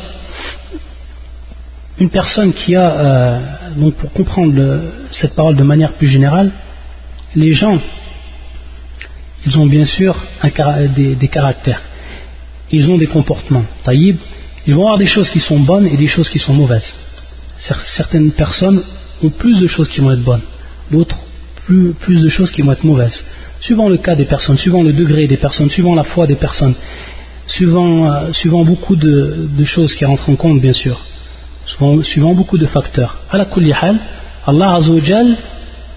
une 2.00 2.10
personne 2.10 2.54
qui 2.54 2.76
a, 2.76 2.91
euh, 2.91 3.39
donc 3.78 3.96
pour 3.96 4.12
comprendre 4.12 4.82
cette 5.12 5.36
parole 5.36 5.56
de 5.56 5.64
manière 5.64 5.93
plus 5.93 6.08
générale, 6.08 6.52
les 7.36 7.54
gens, 7.54 7.80
ils 9.46 9.58
ont 9.60 9.66
bien 9.66 9.86
sûr 9.86 10.16
des, 10.96 11.28
caractères, 11.28 11.82
ils 12.72 12.89
ont 12.89 12.98
des 12.98 13.08
comportements, 13.08 13.66
taïb, 13.84 14.18
Ils 14.68 14.74
vont 14.74 14.82
avoir 14.82 14.98
des 14.98 15.06
choses 15.06 15.30
qui 15.30 15.39
sont 15.39 15.60
bonnes 15.60 15.86
et 15.86 15.98
des 15.98 16.08
choses 16.08 16.30
qui 16.30 16.39
sont 16.39 16.54
mauvaises. 16.54 16.98
Certaines 17.58 18.32
personnes 18.32 18.84
ont 19.24 19.30
plus 19.30 19.60
de 19.60 19.68
choses 19.68 19.89
qui 19.89 20.02
vont 20.02 20.12
être 20.12 20.24
bonnes, 20.24 20.41
d'autres 20.91 21.18
plus, 21.66 22.22
de 22.24 22.30
choses 22.30 22.52
qui 22.52 22.62
vont 22.62 22.72
être 22.72 22.84
mauvaises. 22.84 23.24
Suivant 23.60 23.89
le 23.89 23.98
cas 23.98 24.16
des 24.16 24.26
personnes, 24.26 24.58
suivant 24.58 24.84
le 24.84 24.93
degré 24.93 25.28
des 25.28 25.38
personnes, 25.38 25.70
suivant 25.70 25.96
la 25.96 26.04
foi 26.04 26.28
des 26.28 26.36
personnes, 26.36 26.76
suivant, 27.48 28.12
euh, 28.12 28.64
beaucoup 28.64 28.96
de, 28.96 29.64
choses 29.64 29.96
qui 29.96 30.06
rentrent 30.06 30.30
en 30.30 30.36
compte, 30.36 30.62
bien 30.62 30.74
sûr, 30.74 31.00
suivant, 31.66 32.34
beaucoup 32.34 32.57
de 32.57 32.66
facteurs. 32.66 33.18
Allah 33.32 34.76
Azzawajal, 34.76 35.36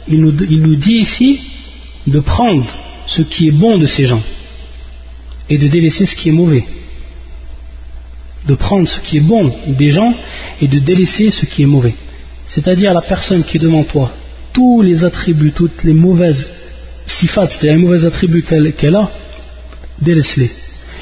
il 0.09 0.21
nous, 0.21 0.33
nous 0.33 0.77
dit 0.77 0.97
ici 0.97 1.41
de 2.07 2.21
prendre 2.21 2.67
ce 3.07 3.23
qui 3.23 3.49
est 3.49 3.53
bon 3.53 3.79
de 3.79 3.87
ces 3.87 4.07
gens 4.07 4.23
et 5.51 5.59
de 5.59 5.69
délaisser 5.69 6.07
ce 6.07 6.15
qui 6.15 6.31
est 6.31 6.33
mauvais. 6.33 6.65
De 8.47 8.55
prendre 8.55 8.89
ce 8.89 9.01
qui 9.01 9.19
est 9.19 9.27
bon 9.35 9.53
des 9.67 9.91
gens 9.91 10.15
et 10.61 10.69
de 10.69 10.79
délaisser 10.79 11.31
ce 11.31 11.45
qui 11.45 11.63
est 11.63 11.67
mauvais. 11.67 11.95
C'est-à-dire 12.47 12.95
la 12.95 13.03
personne 13.03 13.45
qui 13.45 13.59
est 13.59 13.61
devant 13.61 13.85
toi, 13.85 14.13
tous 14.53 14.81
les 14.81 15.05
attributs, 15.05 15.53
toutes 15.53 15.85
les 15.85 15.93
mauvaises 15.93 16.51
sifat, 17.07 17.49
c'est-à-dire 17.49 17.73
les 17.73 17.85
mauvais 17.87 18.05
attributs 18.07 18.43
qu'elle 18.43 18.97
a, 18.97 19.11
délaisse-les. 20.01 20.51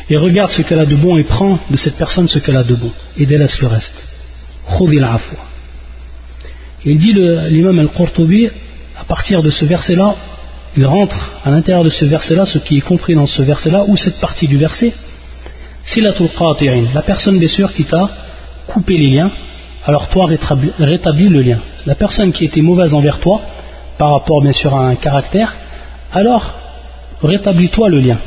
Et 0.09 0.17
regarde 0.17 0.51
ce 0.51 0.63
qu'elle 0.63 0.79
a 0.79 0.87
de 0.87 0.97
bon 0.97 1.17
et 1.17 1.25
prends 1.25 1.59
de 1.71 1.77
cette 1.77 1.97
personne 1.97 2.29
ce 2.29 2.39
qu'elle 2.39 2.57
a 2.57 2.65
de 2.65 2.75
bon. 2.75 2.93
Et 3.17 3.27
délaisse 3.27 3.61
le 3.61 3.69
reste. 3.69 4.16
Il 6.85 6.99
dit 6.99 7.13
l'imam 7.13 7.79
al-Qurtubi, 7.79 8.49
à 8.99 9.05
partir 9.05 9.43
de 9.43 9.51
ce 9.51 9.65
verset-là, 9.65 10.15
il 10.77 10.87
rentre 10.87 11.33
à 11.45 11.51
l'intérieur 11.51 11.85
de 11.85 11.89
ce 11.89 12.05
verset-là, 12.05 12.47
ce 12.47 12.59
qui 12.59 12.79
est 12.79 12.83
compris 12.83 13.15
dans 13.15 13.27
ce 13.27 13.43
verset-là, 13.43 13.85
ou 13.87 13.97
cette 13.97 14.21
partie 14.21 14.47
du 14.47 14.57
verset, 14.57 14.93
silatul 15.85 16.29
qati'in, 16.29 16.85
la 16.95 17.03
personne 17.03 17.39
bien 17.39 17.49
sûr 17.49 17.73
qui 17.73 17.85
t'a 17.85 18.11
coupé 18.67 18.97
les 18.97 19.09
liens, 19.09 19.31
alors 19.85 20.09
toi 20.09 20.27
rétablis 20.79 21.29
le 21.29 21.43
lien. 21.43 21.61
La 21.87 21.95
personne 21.95 22.33
qui 22.33 22.45
était 22.45 22.61
mauvaise 22.61 22.93
envers 22.93 23.21
toi, 23.21 23.41
par 23.99 24.11
rapport 24.13 24.43
bien 24.43 24.53
sûr 24.53 24.75
à 24.75 24.89
un 24.89 24.97
caractère, 24.97 25.55
alors 26.13 26.55
rétablis-toi 27.23 27.89
le 27.89 28.01
lien. 28.01 28.19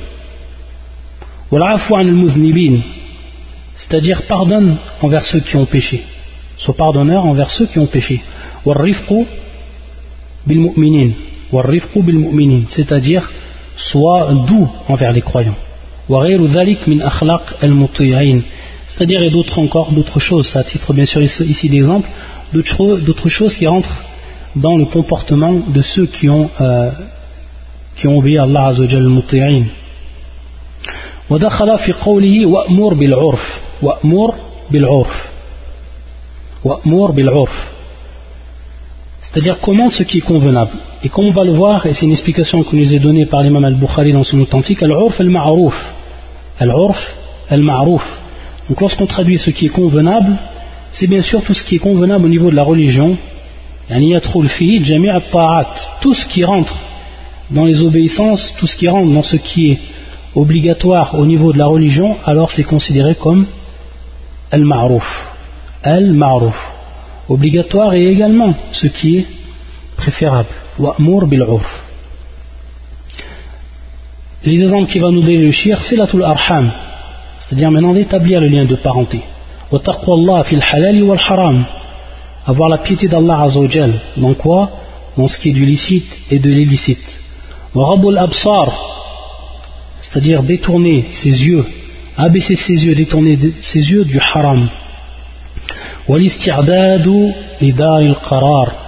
C'est-à-dire 3.75 4.23
pardonne 4.23 4.77
envers 5.01 5.25
ceux 5.25 5.39
qui 5.39 5.55
ont 5.55 5.65
péché 5.65 6.03
Sois 6.58 6.74
pardonneur 6.74 7.26
envers 7.26 7.50
ceux 7.50 7.66
qui 7.66 7.78
ont 7.78 7.86
péché. 7.86 8.22
C'est-à-dire 12.68 13.30
sois 13.76 14.34
doux 14.48 14.68
envers 14.88 15.12
les 15.12 15.22
croyants. 15.22 15.56
C'est-à-dire, 18.86 19.22
et 19.22 19.30
d'autres 19.30 19.58
encore, 19.58 19.92
d'autres 19.92 20.20
choses, 20.20 20.54
à 20.56 20.62
titre 20.62 20.92
bien 20.92 21.06
sûr 21.06 21.22
ici 21.22 21.68
d'exemple, 21.68 22.08
d'autres 22.52 23.28
choses 23.28 23.56
qui 23.56 23.66
rentrent 23.66 24.02
dans 24.54 24.76
le 24.76 24.84
comportement 24.86 25.54
de 25.54 25.82
ceux 25.82 26.06
qui 26.06 26.28
ont 26.28 26.48
euh, 26.60 26.90
qui 27.96 28.06
ont 28.06 28.18
obéi 28.18 28.38
à 28.38 28.44
Allah 28.44 28.66
Azzawajal 28.66 29.02
al-Muti'in. 29.02 29.64
ودخل 31.30 31.78
في 31.78 31.92
قوله 31.92 32.46
وأمور 32.46 32.94
بالعرف 32.94 33.60
وأمور 33.82 34.34
بالعرف 34.34 34.34
وأمور 34.34 34.34
بالعرف 34.70 35.27
c'est-à-dire 39.21 39.57
comment 39.61 39.89
ce 39.91 40.03
qui 40.03 40.17
est 40.19 40.21
convenable. 40.21 40.71
Et 41.03 41.09
comme 41.09 41.25
on 41.25 41.31
va 41.31 41.43
le 41.43 41.53
voir 41.53 41.85
et 41.85 41.93
c'est 41.93 42.05
une 42.05 42.11
explication 42.11 42.63
que 42.63 42.75
nous 42.75 42.93
est 42.93 42.99
donnée 42.99 43.25
par 43.25 43.43
l'imam 43.43 43.63
al-Bukhari 43.63 44.11
dans 44.11 44.23
son 44.23 44.39
authentique 44.39 44.81
al-urf 44.81 45.19
al-ma'rouf 45.19 45.75
al-urf 46.59 47.15
al-ma'rouf 47.49 48.19
donc 48.67 48.81
lorsqu'on 48.81 49.05
traduit 49.05 49.37
ce 49.37 49.51
qui 49.51 49.67
est 49.67 49.69
convenable 49.69 50.37
c'est 50.91 51.07
bien 51.07 51.21
sûr 51.21 51.43
tout 51.43 51.53
ce 51.53 51.63
qui 51.63 51.75
est 51.75 51.79
convenable 51.79 52.25
au 52.25 52.29
niveau 52.29 52.49
de 52.49 52.55
la 52.55 52.63
religion. 52.63 53.17
Tout 56.01 56.13
ce 56.13 56.25
qui 56.27 56.43
rentre 56.43 56.75
dans 57.49 57.65
les 57.65 57.81
obéissances, 57.81 58.53
tout 58.59 58.67
ce 58.67 58.75
qui 58.75 58.87
rentre 58.87 59.11
dans 59.11 59.23
ce 59.23 59.35
qui 59.35 59.71
est 59.71 59.79
obligatoire 60.35 61.15
au 61.15 61.25
niveau 61.25 61.51
de 61.53 61.57
la 61.57 61.65
religion, 61.65 62.17
alors 62.25 62.51
c'est 62.51 62.63
considéré 62.63 63.15
comme 63.15 63.47
al-ma'rouf. 64.51 65.28
Al-ma'rouf. 65.83 66.57
Obligatoire 67.27 67.93
et 67.93 68.07
également 68.07 68.53
ce 68.71 68.87
qui 68.87 69.17
est 69.17 69.25
préférable. 69.97 70.49
Wa'mur 70.77 71.27
bil-urf. 71.27 71.83
Les 74.45 74.61
exemples 74.61 74.89
qui 74.91 74.99
va 74.99 75.11
nous 75.11 75.21
donner 75.21 75.51
c'est 75.51 75.95
la 75.95 76.07
tul 76.07 76.23
arham, 76.23 76.71
c'est-à-dire 77.39 77.69
maintenant 77.71 77.93
d'établir 77.93 78.39
le 78.39 78.47
lien 78.47 78.65
de 78.65 78.75
parenté. 78.75 79.21
Wa 79.71 79.79
taqwa 79.79 80.43
fil 80.43 80.63
halal 80.71 81.03
wal 81.03 81.19
haram. 81.19 81.65
Avoir 82.47 82.69
la 82.69 82.77
piété 82.79 83.07
d'Allah 83.07 83.41
azawajal. 83.43 83.93
Dans 84.17 84.33
quoi? 84.33 84.71
Dans 85.17 85.27
ce 85.27 85.37
qui 85.37 85.49
est 85.49 85.53
du 85.53 85.65
licite 85.65 86.09
et 86.31 86.39
de 86.39 86.49
l'illicite 86.49 87.19
c'est-à-dire 90.01 90.43
détourner 90.43 91.05
ses 91.11 91.29
yeux, 91.29 91.65
abaisser 92.17 92.55
ses 92.55 92.73
yeux, 92.73 92.95
détourner 92.95 93.37
ses 93.61 93.79
yeux 93.79 94.05
du 94.05 94.19
haram 94.19 94.67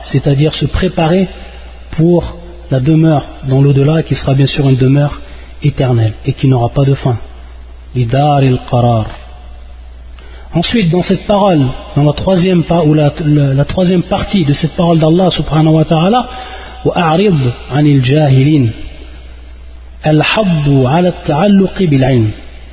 c'est-à-dire 0.03 0.55
se 0.55 0.67
préparer 0.67 1.29
pour 1.93 2.37
la 2.71 2.81
demeure 2.81 3.25
dans 3.49 3.61
l'au-delà 3.63 4.03
qui 4.03 4.15
sera 4.15 4.35
bien 4.35 4.47
sûr 4.47 4.69
une 4.69 4.77
demeure 4.77 5.21
éternelle 5.63 6.15
et 6.25 6.33
qui 6.33 6.49
n'aura 6.49 6.69
pas 6.69 6.85
de 6.85 6.95
fin. 6.95 7.17
Ensuite, 10.55 10.91
dans 10.91 11.03
cette 11.03 11.27
parole, 11.27 11.63
dans 11.95 12.05
la 12.05 12.13
troisième, 12.13 12.63
ou 12.87 12.95
la, 12.95 13.13
la 13.25 13.65
troisième 13.65 14.03
partie 14.03 14.45
de 14.45 14.53
cette 14.53 14.73
parole 14.73 14.99
d'Allah 14.99 15.31
subhanahu 15.31 15.75
wa 15.75 15.85
ta'ala, 15.85 16.29
وأعرض 16.87 17.53
عن 17.71 17.87
الجاهلين 17.87 18.71
الحض 20.07 20.69
على 20.87 21.09
التعلق 21.09 21.83
بالعلم 21.83 22.31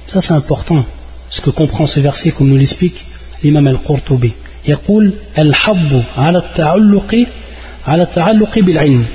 ça 0.08 0.22
c'est 0.22 0.34
important 0.34 0.84
ce 1.30 1.42
que 1.42 1.50
comprend 1.50 1.86
ce 1.86 2.00
verset 2.00 2.32
comme 2.32 2.50
nous 2.50 2.58
l'explique 2.58 3.06
l'imam 3.44 3.68
al-Qurtubi 3.68 4.32
يقول 4.68 5.14
الحض 5.38 6.04
على 6.18 6.38
التعلق 6.38 7.26
على 7.88 8.04
التعلق 8.04 8.60
بالعلم 8.60 9.06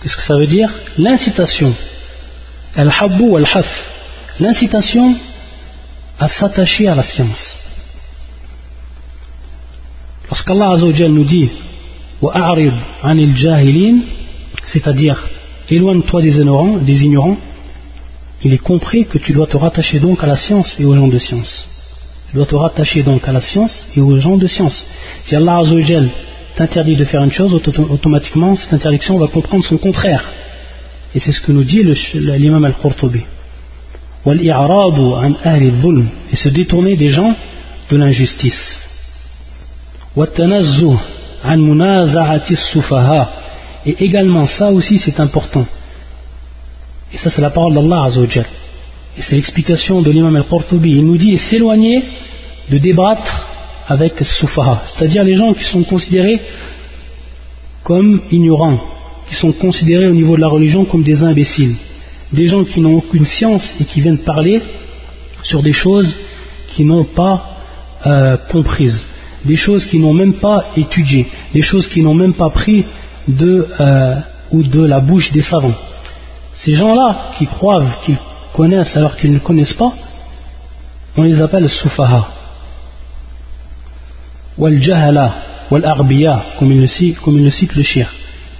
qu'est-ce 0.00 0.16
que 0.16 0.22
ça 0.22 0.36
veut 0.36 0.46
dire 0.46 0.70
l'incitation 0.98 1.72
الحض 2.78 3.20
والحث 3.20 3.82
l'incitation 4.40 5.14
à 6.18 6.28
s'attacher 6.28 6.88
à 6.88 6.94
la 6.94 7.02
science 7.02 7.56
lorsqu'Allah 10.28 10.70
Azza 10.72 10.86
wa 10.86 11.08
nous 11.08 11.24
dit 11.24 11.48
c'est-à-dire 14.66 15.28
éloigne-toi 15.70 16.22
des 16.22 16.38
ignorants, 16.38 16.76
des 16.76 17.02
ignorants, 17.04 17.38
il 18.44 18.52
est 18.52 18.58
compris 18.58 19.06
que 19.06 19.18
tu 19.18 19.32
dois 19.32 19.46
te 19.46 19.56
rattacher 19.56 19.98
donc 20.00 20.22
à 20.22 20.26
la 20.26 20.36
science 20.36 20.78
et 20.78 20.84
aux 20.84 20.94
gens 20.94 21.08
de 21.08 21.18
science. 21.18 21.68
Tu 22.35 22.39
dois 22.39 22.47
te 22.47 22.55
rattacher 22.55 23.01
donc 23.01 23.25
à 23.29 23.31
la 23.31 23.39
science 23.39 23.87
et 23.95 24.01
aux 24.01 24.19
gens 24.19 24.35
de 24.35 24.45
science. 24.45 24.85
Si 25.23 25.37
Allah 25.37 25.61
t'interdit 26.57 26.97
de 26.97 27.05
faire 27.05 27.23
une 27.23 27.31
chose, 27.31 27.53
automatiquement 27.53 28.57
cette 28.57 28.73
interdiction 28.73 29.17
va 29.17 29.27
comprendre 29.27 29.63
son 29.63 29.77
contraire. 29.77 30.25
Et 31.15 31.21
c'est 31.21 31.31
ce 31.31 31.39
que 31.39 31.53
nous 31.53 31.63
dit 31.63 31.81
l'imam 32.13 32.65
al-Qurtubi. 32.65 33.21
Et 34.27 34.51
se 36.35 36.49
détourner 36.49 36.97
des 36.97 37.07
gens 37.07 37.33
de 37.89 37.95
l'injustice 37.95 38.81
et 43.85 43.95
également 44.03 44.45
ça 44.45 44.71
aussi 44.71 44.97
c'est 44.97 45.21
important 45.21 45.65
et 47.13 47.17
ça 47.17 47.29
c'est 47.29 47.41
la 47.41 47.51
parole 47.51 47.75
d'Allah 47.75 48.03
Azzawajal 48.03 48.45
et 49.17 49.21
c'est 49.21 49.35
l'explication 49.35 50.01
de 50.01 50.11
l'imam 50.11 50.35
al-Qurtubi 50.35 50.97
il 50.97 51.05
nous 51.05 51.17
dit 51.17 51.37
s'éloigner 51.37 52.03
de 52.69 52.77
débattre 52.77 53.47
avec 53.87 54.13
Soufaha 54.23 54.83
c'est-à-dire 54.85 55.23
les 55.23 55.35
gens 55.35 55.53
qui 55.53 55.63
sont 55.63 55.83
considérés 55.83 56.39
comme 57.83 58.21
ignorants 58.31 58.79
qui 59.27 59.35
sont 59.35 59.51
considérés 59.51 60.07
au 60.07 60.13
niveau 60.13 60.35
de 60.35 60.41
la 60.41 60.47
religion 60.47 60.85
comme 60.85 61.03
des 61.03 61.23
imbéciles 61.23 61.75
des 62.31 62.45
gens 62.45 62.63
qui 62.63 62.79
n'ont 62.81 62.97
aucune 62.97 63.25
science 63.25 63.75
et 63.79 63.85
qui 63.85 64.01
viennent 64.01 64.19
parler 64.19 64.61
sur 65.43 65.61
des 65.61 65.73
choses 65.73 66.17
qui 66.75 66.83
n'ont 66.83 67.05
pas 67.05 67.57
euh, 68.05 68.37
comprises 68.49 69.05
des 69.45 69.55
choses 69.55 69.85
qui 69.85 69.99
n'ont 69.99 70.13
même 70.13 70.33
pas 70.33 70.65
étudié, 70.75 71.27
des 71.53 71.61
choses 71.61 71.87
qui 71.87 72.01
n'ont 72.01 72.13
même 72.13 72.33
pas 72.33 72.49
pris 72.49 72.83
de, 73.27 73.67
euh, 73.79 74.15
ou 74.51 74.63
de 74.63 74.83
la 74.85 74.99
bouche 74.99 75.31
des 75.31 75.41
savants. 75.41 75.75
Ces 76.53 76.73
gens-là 76.73 77.31
qui 77.37 77.45
croient 77.45 77.83
qu'ils 78.03 78.17
connaissent 78.53 78.97
alors 78.97 79.15
qu'ils 79.15 79.33
ne 79.33 79.39
connaissent 79.39 79.73
pas, 79.73 79.93
on 81.15 81.23
les 81.23 81.41
appelle 81.41 81.69
soufaha. 81.69 82.29
Wal-jahala, 84.57 85.33
wal-arbiya, 85.69 86.45
comme 86.57 86.71
il 86.71 86.79
le 86.79 86.87
cite, 86.87 87.19
comme 87.19 87.37
il 87.37 87.43
le, 87.43 87.51
cite 87.51 87.75
le 87.75 87.83
shir. 87.83 88.09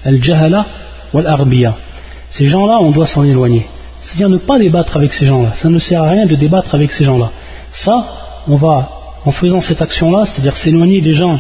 Al-jahala, 0.03 0.65
wal-arbiya. 1.13 1.75
Ces 2.29 2.45
gens-là, 2.45 2.79
on 2.81 2.91
doit 2.91 3.07
s'en 3.07 3.23
éloigner. 3.23 3.65
C'est-à-dire 4.01 4.29
ne 4.29 4.37
pas 4.37 4.59
débattre 4.59 4.97
avec 4.97 5.13
ces 5.13 5.25
gens-là. 5.25 5.53
Ça 5.55 5.69
ne 5.69 5.79
sert 5.79 6.03
à 6.03 6.09
rien 6.09 6.25
de 6.25 6.35
débattre 6.35 6.75
avec 6.75 6.91
ces 6.91 7.05
gens-là. 7.05 7.31
Ça, 7.73 8.05
on 8.47 8.57
va, 8.57 8.89
en 9.25 9.31
faisant 9.31 9.59
cette 9.59 9.81
action-là, 9.81 10.25
c'est-à-dire 10.25 10.55
s'éloigner 10.57 11.01
des 11.01 11.13
gens 11.13 11.39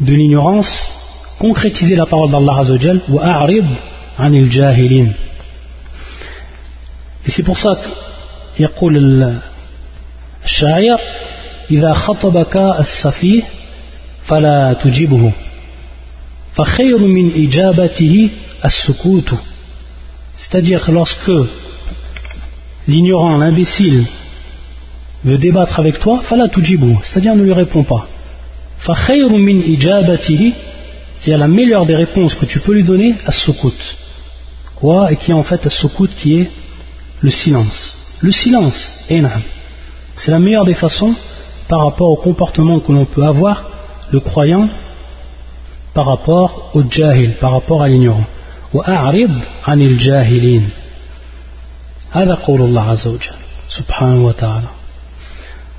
de 0.00 0.12
l'ignorance, 0.12 0.94
concrétiser 1.38 1.96
la 1.96 2.06
parole 2.06 2.30
d'Allah 2.30 2.60
Azzawajal, 2.60 3.00
wa 3.08 3.22
a'rid 3.22 3.66
anil 4.18 4.50
jahilin. 4.50 5.08
Et 7.26 7.30
c'est 7.30 7.42
pour 7.42 7.58
ça 7.58 7.74
qu'il 8.54 8.62
y 8.62 8.64
a 8.64 8.70
إذا 11.71 11.93
خطبك 11.93 12.57
السفيه 12.79 13.43
فلا 14.25 14.73
تجيبه 14.73 15.31
فخير 16.55 16.97
من 16.97 17.47
إجابته 17.47 18.29
السكوت 18.65 19.33
c'est-à-dire 20.37 20.91
lorsque 20.91 21.31
l'ignorant, 22.87 23.37
l'imbécile 23.37 24.05
veut 25.23 25.37
débattre 25.37 25.79
avec 25.79 25.99
toi, 25.99 26.21
fala 26.23 26.47
tujibu, 26.49 26.97
c'est-à-dire 27.03 27.35
ne 27.35 27.43
lui 27.43 27.53
réponds 27.53 27.83
pas. 27.83 28.07
min 29.09 29.59
ijabatihi, 29.59 30.53
c'est 31.19 31.37
la 31.37 31.47
meilleure 31.47 31.85
des 31.85 31.95
réponses 31.95 32.35
que 32.35 32.45
tu 32.45 32.59
peux 32.59 32.73
lui 32.73 32.83
donner 32.83 33.15
à 33.25 33.31
sukut. 33.31 33.97
Quoi 34.75 35.11
Et 35.11 35.15
qui 35.15 35.31
est 35.31 35.33
en 35.33 35.43
fait 35.43 35.65
à 35.65 35.69
sukut 35.69 36.09
qui 36.19 36.39
est 36.41 36.51
le 37.21 37.29
silence. 37.29 37.95
Le 38.21 38.31
silence, 38.31 38.91
c'est 39.07 40.31
la 40.31 40.39
meilleure 40.39 40.65
des 40.65 40.73
façons 40.73 41.15
par 41.69 41.79
rapport 41.85 42.09
au 42.11 42.15
comportement 42.15 42.79
que 42.79 42.91
l'on 42.91 43.05
peut 43.05 43.23
avoir, 43.23 43.63
le 44.11 44.19
croyant, 44.19 44.67
par 45.93 46.05
rapport 46.05 46.71
au 46.73 46.83
jahil, 46.89 47.31
par 47.39 47.51
rapport 47.51 47.81
à 47.81 47.87
l'ignorant. 47.87 48.25
وأعرض 48.73 49.31
عن 49.67 49.81
الجاهلين 49.81 50.69
هذا 52.11 52.33
قول 52.33 52.61
الله 52.61 52.81
عز 52.81 53.07
وجل 53.07 53.39
سبحانه 53.69 54.25
وتعالى 54.25 54.67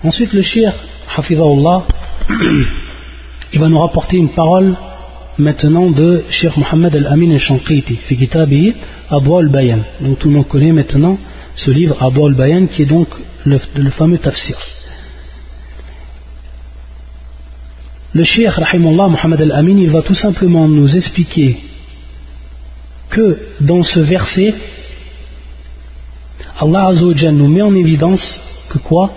Ensuite, 0.05 0.33
le 0.35 0.43
shir, 0.43 0.73
Hafidahullah, 1.17 1.83
il 3.53 3.59
va 3.59 3.69
nous 3.69 3.79
rapporter 3.79 4.19
une 4.19 4.29
parole 4.29 4.75
maintenant 5.39 5.91
de 5.91 6.23
Cheikh 6.29 6.57
Mohammed 6.57 6.95
Al-Amin 6.95 7.33
Al-Shanqiti, 7.33 7.97
fi 7.97 8.17
kitabihi 8.17 8.75
Adwa 9.11 9.41
Al-Bayan. 9.41 9.81
Donc 10.01 10.19
tout 10.19 10.29
le 10.29 10.35
monde 10.35 10.49
connaît 10.49 10.73
maintenant 10.73 11.19
ce 11.55 11.71
livre 11.71 11.97
Adwa 12.03 12.29
Al-Bayan 12.29 12.67
qui 12.67 12.83
est 12.83 12.87
donc 12.87 13.09
le, 13.45 13.59
le 13.75 13.91
fameux 13.91 14.19
tafsir. 14.19 14.57
Le 18.13 18.25
Cheikh 18.25 18.49
Rahimullah 18.49 19.09
Mohammed 19.09 19.41
Al-Amin, 19.43 19.77
il 19.77 19.91
va 19.91 20.03
tout 20.03 20.15
simplement 20.15 20.67
nous 20.69 20.97
expliquer 20.97 21.59
que 23.11 23.39
dans 23.61 23.83
ce 23.83 24.01
verset, 24.01 24.55
Allah 26.59 26.87
Azzawajal 26.87 27.35
nous 27.35 27.49
met 27.49 27.63
en 27.63 27.75
évidence 27.75 28.41
que 28.71 28.79
quoi 28.79 29.11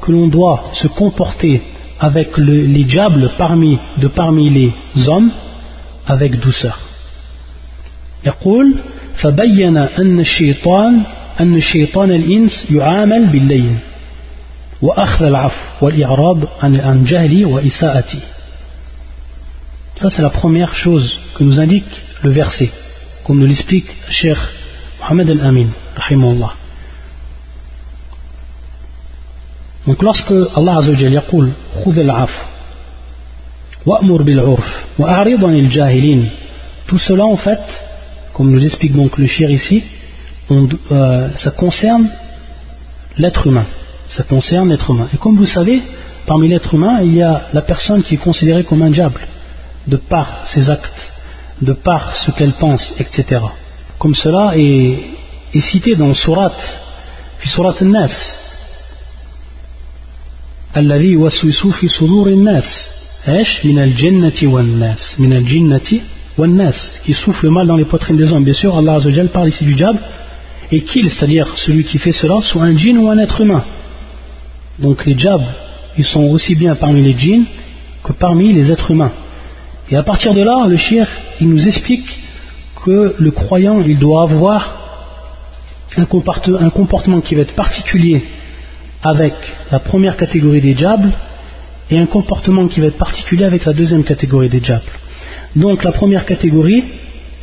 Que 0.00 0.12
l'on 0.12 0.28
doit 0.28 0.70
se 0.72 0.88
comporter 0.88 1.62
avec 2.00 2.36
les 2.38 2.84
diables 2.84 3.30
parmi, 3.36 3.78
de 3.98 4.08
parmi 4.08 4.50
les 4.50 5.08
hommes 5.08 5.30
avec 6.06 6.40
douceur. 6.40 6.78
يقول 8.26 8.74
فبين 9.14 9.76
أن 9.76 10.20
الشيطان 10.20 11.02
أن 11.40 11.54
الشيطان 11.56 12.10
الإنس 12.10 12.66
يعامل 12.70 13.26
بالليل 13.26 13.74
وأخذ 14.82 15.24
العفو 15.24 15.86
والإعراض 15.86 16.38
عن 16.62 17.04
جهلي 17.04 17.44
وإساءتي 17.44 18.18
ça 19.95 20.09
c'est 20.09 20.21
la 20.21 20.29
première 20.29 20.75
chose 20.75 21.19
que 21.35 21.43
nous 21.43 21.59
indique 21.59 21.85
le 22.23 22.31
verset 22.31 22.69
comme 23.25 23.39
nous 23.39 23.45
l'explique 23.47 23.89
Cheikh 24.09 24.37
Mohamed 24.99 25.29
Al-Amin, 25.31 25.67
rahimahullah. 25.95 26.53
Donc 29.87 30.01
lorsque 30.01 30.31
Allah 30.55 30.77
Azzawajal 30.77 31.13
yaqul 31.13 31.51
jahilin 35.69 36.21
tout 36.87 36.97
cela 36.97 37.25
en 37.25 37.37
fait 37.37 37.61
comme 38.33 38.51
nous 38.51 38.63
explique 38.63 38.93
donc 38.93 39.17
le 39.17 39.27
shir 39.27 39.49
ici 39.49 39.83
euh, 40.51 41.29
ça 41.35 41.51
concerne 41.51 42.07
l'être 43.17 43.47
humain. 43.47 43.65
Ça 44.07 44.23
concerne 44.23 44.69
l'être 44.69 44.91
humain. 44.91 45.07
Et 45.13 45.17
comme 45.17 45.35
vous 45.35 45.45
savez 45.45 45.81
parmi 46.27 46.47
l'être 46.47 46.73
humain 46.73 47.01
il 47.01 47.15
y 47.15 47.21
a 47.21 47.47
la 47.53 47.61
personne 47.61 48.03
qui 48.03 48.15
est 48.15 48.23
considérée 48.29 48.63
comme 48.63 48.81
un 48.81 48.89
diable 48.89 49.21
de 49.86 49.96
par 49.96 50.46
ses 50.46 50.70
actes 50.70 51.12
de 51.60 51.72
par 51.72 52.16
ce 52.16 52.30
qu'elle 52.30 52.52
pense, 52.52 52.94
etc. 52.98 53.40
Comme 53.98 54.14
cela 54.14 54.52
est, 54.56 54.98
est 55.52 55.60
cité 55.60 55.94
dans 55.94 56.14
Surat, 56.14 56.56
fi 57.38 57.48
Surat 57.48 57.74
al-Nas. 57.80 58.36
الذي 60.76 61.08
يوسوس 61.08 61.66
في 61.66 61.88
صدور 61.88 62.28
الناس 62.28 62.90
ايش 63.28 63.66
من 63.66 63.78
الجنة 63.78 64.40
والناس 64.42 65.16
من 65.20 65.32
الجنة 65.32 66.00
والناس 66.38 66.94
qui 67.04 67.12
souffle 67.12 67.48
mal 67.48 67.66
dans 67.66 67.76
les 67.76 67.84
poitrines 67.84 68.16
des 68.16 68.32
hommes 68.32 68.44
bien 68.44 68.54
sûr 68.54 68.78
Allah 68.78 68.94
Azzawajal 68.94 69.28
parle 69.30 69.48
ici 69.48 69.64
du 69.64 69.74
diable 69.74 69.98
et 70.70 70.82
qu'il 70.82 71.10
c'est-à-dire 71.10 71.48
celui 71.56 71.82
qui 71.82 71.98
fait 71.98 72.12
cela 72.12 72.40
soit 72.40 72.62
un 72.62 72.76
djinn 72.76 72.98
ou 72.98 73.10
un 73.10 73.18
être 73.18 73.40
humain 73.40 73.64
donc 74.78 75.04
les 75.06 75.14
diables 75.14 75.52
ils 75.98 76.04
sont 76.04 76.22
aussi 76.22 76.54
bien 76.54 76.76
parmi 76.76 77.02
les 77.02 77.18
djinns 77.18 77.46
que 78.04 78.12
parmi 78.12 78.52
les 78.52 78.70
êtres 78.70 78.92
humains 78.92 79.12
et 79.91 79.95
à 79.95 80.03
partir 80.03 80.33
de 80.33 80.41
là, 80.41 80.65
le 80.67 80.77
shir, 80.77 81.07
il 81.39 81.49
nous 81.49 81.67
explique 81.67 82.07
que 82.83 83.15
le 83.17 83.31
croyant, 83.31 83.81
il 83.81 83.99
doit 83.99 84.23
avoir 84.23 84.81
un 85.97 86.05
comportement 86.05 87.21
qui 87.21 87.35
va 87.35 87.41
être 87.41 87.55
particulier 87.55 88.23
avec 89.03 89.33
la 89.71 89.79
première 89.79 90.17
catégorie 90.17 90.61
des 90.61 90.73
diables 90.73 91.11
et 91.91 91.99
un 91.99 92.07
comportement 92.07 92.67
qui 92.67 92.79
va 92.79 92.87
être 92.87 92.97
particulier 92.97 93.45
avec 93.45 93.65
la 93.65 93.73
deuxième 93.73 94.03
catégorie 94.03 94.49
des 94.49 94.59
diables. 94.59 94.91
Donc 95.55 95.83
la 95.83 95.91
première 95.91 96.25
catégorie 96.25 96.83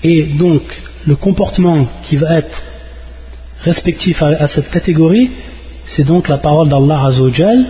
et 0.03 0.25
donc 0.25 0.63
le 1.07 1.15
comportement 1.17 1.87
qui 2.03 2.17
va 2.17 2.39
être 2.39 2.63
respectif 3.63 4.23
à, 4.23 4.49
cette 4.49 4.71
catégorie, 4.71 5.31
c'est 5.87 6.05
donc 6.05 6.29
la 6.29 6.39
parole 6.39 6.69
d'Allah 6.69 7.07
Azzawajal 7.07 7.65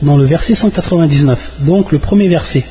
dans 0.00 0.16
le 0.16 0.24
verset 0.24 0.54
199. 0.54 1.64
Donc 1.66 1.92
le 1.92 1.98
premier 1.98 2.28
verset 2.28 2.64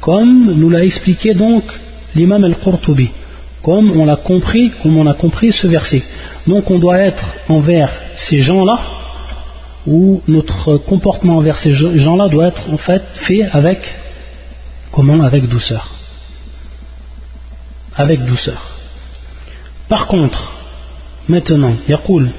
comme 0.00 0.52
nous 0.54 0.70
l'a 0.70 0.84
expliqué 0.84 1.34
donc 1.34 1.64
l'imam 2.14 2.44
al-Qurtubi 2.44 3.10
comme 3.62 3.90
on 3.98 4.04
l'a 4.04 4.16
compris 4.16 4.70
comme 4.82 4.96
on 4.98 5.06
a 5.06 5.14
compris 5.14 5.52
ce 5.52 5.66
verset 5.66 6.02
donc 6.46 6.70
on 6.70 6.78
doit 6.78 6.98
être 6.98 7.24
envers 7.48 7.90
ces 8.16 8.38
gens-là 8.38 8.78
ou 9.86 10.22
notre 10.28 10.76
comportement 10.76 11.36
envers 11.38 11.56
ces 11.58 11.72
gens-là 11.72 12.28
doit 12.28 12.48
être 12.48 12.62
en 12.70 12.76
fait 12.76 13.02
fait 13.14 13.42
avec 13.52 13.80
comment 14.92 15.22
avec 15.22 15.48
douceur 15.48 15.88
avec 17.96 18.24
douceur 18.24 18.62
par 19.88 20.06
contre 20.06 20.52
maintenant 21.28 21.74
يقول 21.88 22.30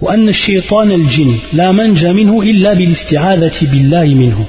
وأن 0.00 0.28
الشيطان 0.28 0.92
الجن 0.92 1.34
لا 1.52 1.72
منجى 1.72 2.12
منه 2.12 2.42
إلا 2.42 2.74
بالاستعاذة 2.74 3.58
بالله 3.62 4.14
منه 4.14 4.46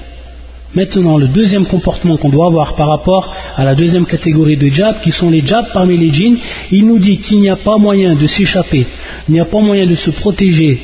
Maintenant, 0.74 1.18
le 1.18 1.28
deuxième 1.28 1.66
comportement 1.66 2.16
qu'on 2.16 2.30
doit 2.30 2.46
avoir 2.46 2.76
par 2.76 2.88
rapport 2.88 3.36
à 3.58 3.66
la 3.66 3.76
deuxième 3.76 4.06
catégorie 4.06 4.56
de 4.56 4.68
djab, 4.68 5.02
qui 5.02 5.12
sont 5.12 5.30
les 5.30 5.46
djabs 5.46 5.66
parmi 5.74 5.98
les 5.98 6.14
djinns, 6.14 6.38
il 6.72 6.88
nous 6.88 6.98
dit 6.98 7.18
qu'il 7.18 7.42
n'y 7.42 7.50
a 7.50 7.58
pas 7.58 7.78
moyen 7.78 8.16
de 8.16 8.26
s'échapper, 8.26 8.86
il 9.28 9.34
n'y 9.34 9.42
a 9.42 9.46
pas 9.46 9.60
moyen 9.60 9.86
de 9.86 9.96
se 9.96 10.12
protéger, 10.12 10.80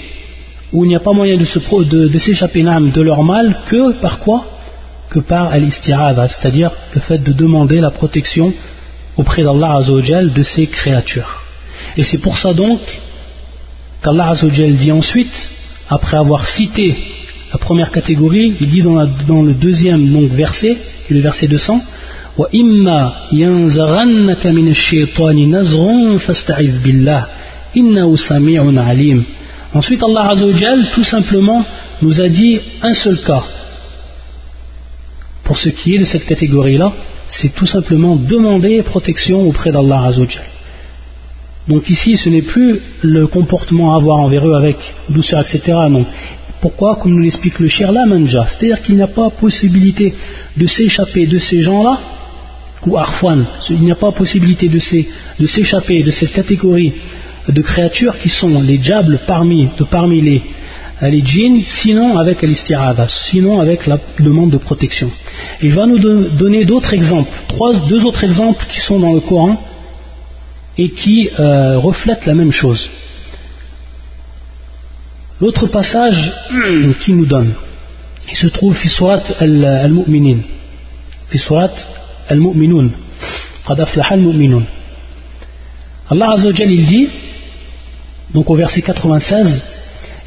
ou 0.74 0.84
il 0.84 0.90
n'y 0.90 0.96
a 0.98 1.00
pas 1.00 1.14
moyen 1.14 1.38
de, 1.38 1.46
s'échapper 1.46 2.64
de, 2.64 2.92
de 2.92 3.02
leur 3.02 3.24
mal, 3.24 3.62
que 3.70 3.94
par 4.02 4.20
quoi 4.20 4.46
Que 5.10 5.20
par 5.20 5.54
al 5.54 5.64
c'est-à-dire 5.72 6.72
le 6.94 7.00
fait 7.00 7.24
de 7.24 7.32
demander 7.32 7.80
la 7.80 7.92
protection 7.92 8.54
auprès 9.16 9.44
d'Allah 9.44 9.76
Azzawajal 9.78 10.34
de 10.34 10.44
ses 10.44 10.68
créatures. 10.68 11.44
Et 11.96 12.04
c'est 12.04 12.18
pour 12.18 12.38
ça 12.38 12.54
donc 12.54 12.82
qu'Allah 14.03 14.31
Azzawajal 14.31 14.75
dit 14.75 14.93
ensuite, 14.93 15.49
après 15.89 16.17
avoir 16.17 16.47
cité 16.47 16.97
la 17.53 17.59
première 17.59 17.91
catégorie, 17.91 18.55
il 18.61 18.69
dit 18.69 18.83
dans, 18.83 19.43
le 19.43 19.53
deuxième 19.53 20.11
donc, 20.11 20.31
verset, 20.31 20.77
le 21.11 21.21
verset 21.21 21.49
200, 21.49 21.81
Ensuite, 29.75 30.03
Allah 30.03 30.31
Azzawajal, 30.31 30.91
tout 30.95 31.03
simplement, 31.03 31.65
nous 32.01 32.21
a 32.21 32.29
dit 32.29 32.61
un 32.83 32.95
seul 32.95 33.19
cas. 33.19 33.45
Pour 35.45 35.59
ce 35.59 35.69
qui 35.69 35.95
est 35.95 35.99
de 35.99 36.05
cette 36.05 36.25
catégorie-là, 36.25 36.93
c'est 37.29 37.55
tout 37.55 37.67
simplement 37.67 38.17
demander 38.17 38.83
protection 38.83 39.47
auprès 39.47 39.71
d'Allah 39.71 40.05
Azzawajal. 40.07 40.52
Donc 41.69 41.89
ici, 41.89 42.17
ce 42.17 42.29
n'est 42.29 42.43
plus 42.43 42.81
le 43.03 43.27
comportement 43.27 43.95
à 43.95 43.97
avoir 43.97 44.19
envers 44.19 44.47
eux 44.49 44.55
avec 44.55 44.77
douceur, 45.09 45.41
etc. 45.41 45.79
Pourquoi 46.61 46.97
Comme 46.97 47.13
nous 47.13 47.21
l'explique 47.21 47.59
le 47.59 47.69
Shir 47.69 47.93
Manja, 47.93 48.47
c'est-à-dire 48.47 48.81
qu'il 48.83 48.97
n'y 48.97 49.03
a 49.03 49.09
pas 49.09 49.31
possibilité 49.31 50.15
de 50.57 50.67
s'échapper 50.67 51.27
de 51.27 51.39
ces 51.39 51.61
gens-là, 51.61 51.99
ou 52.87 52.97
Arfwan, 52.97 53.45
il 53.71 53.83
n'y 53.83 53.93
a 53.93 53.97
pas 53.97 54.11
possibilité 54.11 54.69
de 54.69 55.47
s'échapper 55.47 56.03
de 56.03 56.11
cette 56.11 56.33
catégorie 56.33 56.93
de 57.49 57.63
créatures 57.63 58.19
qui 58.19 58.29
sont 58.29 58.61
les 58.61 58.79
diables 58.79 59.21
parmi, 59.27 59.69
les, 60.21 61.23
djinns, 61.25 61.63
sinon 61.65 62.19
avec 62.19 62.43
l'istirada, 62.43 63.07
sinon 63.09 63.61
avec 63.61 63.87
la 63.87 63.99
demande 64.19 64.51
de 64.51 64.57
protection. 64.57 65.11
Il 65.63 65.73
va 65.75 65.87
nous 65.87 65.99
donner 65.99 66.65
d'autres 66.65 66.95
exemples, 66.95 67.31
deux 67.89 68.05
autres 68.05 68.25
exemples 68.25 68.65
qui 68.69 68.81
sont 68.81 68.99
dans 68.99 69.13
le 69.13 69.21
Coran 69.21 69.61
et 70.78 70.90
qui 70.92 71.30
euh, 71.40 71.78
reflètent 71.80 72.26
la 72.26 72.34
même 72.36 72.52
chose. 72.52 72.90
L'autre 75.42 75.68
passage 75.68 76.32
qu'il 77.04 77.16
nous 77.18 77.26
donne, 77.26 77.54
il 78.30 78.36
se 78.36 78.48
trouve 78.48 78.74
في 78.76 78.90
سورة 78.90 79.24
المؤمنين 79.42 80.42
في 81.30 81.38
سورة 81.38 81.76
المؤمنون 82.32 82.92
قد 83.66 83.82
أفلح 83.82 84.14
المؤمنون 84.14 84.66
Allah 86.10 86.32
Azzawajal 86.32 86.72
il 86.72 86.86
dit 86.86 87.10
donc 88.34 88.50
au 88.50 88.56
verset 88.56 88.82
96 88.82 89.62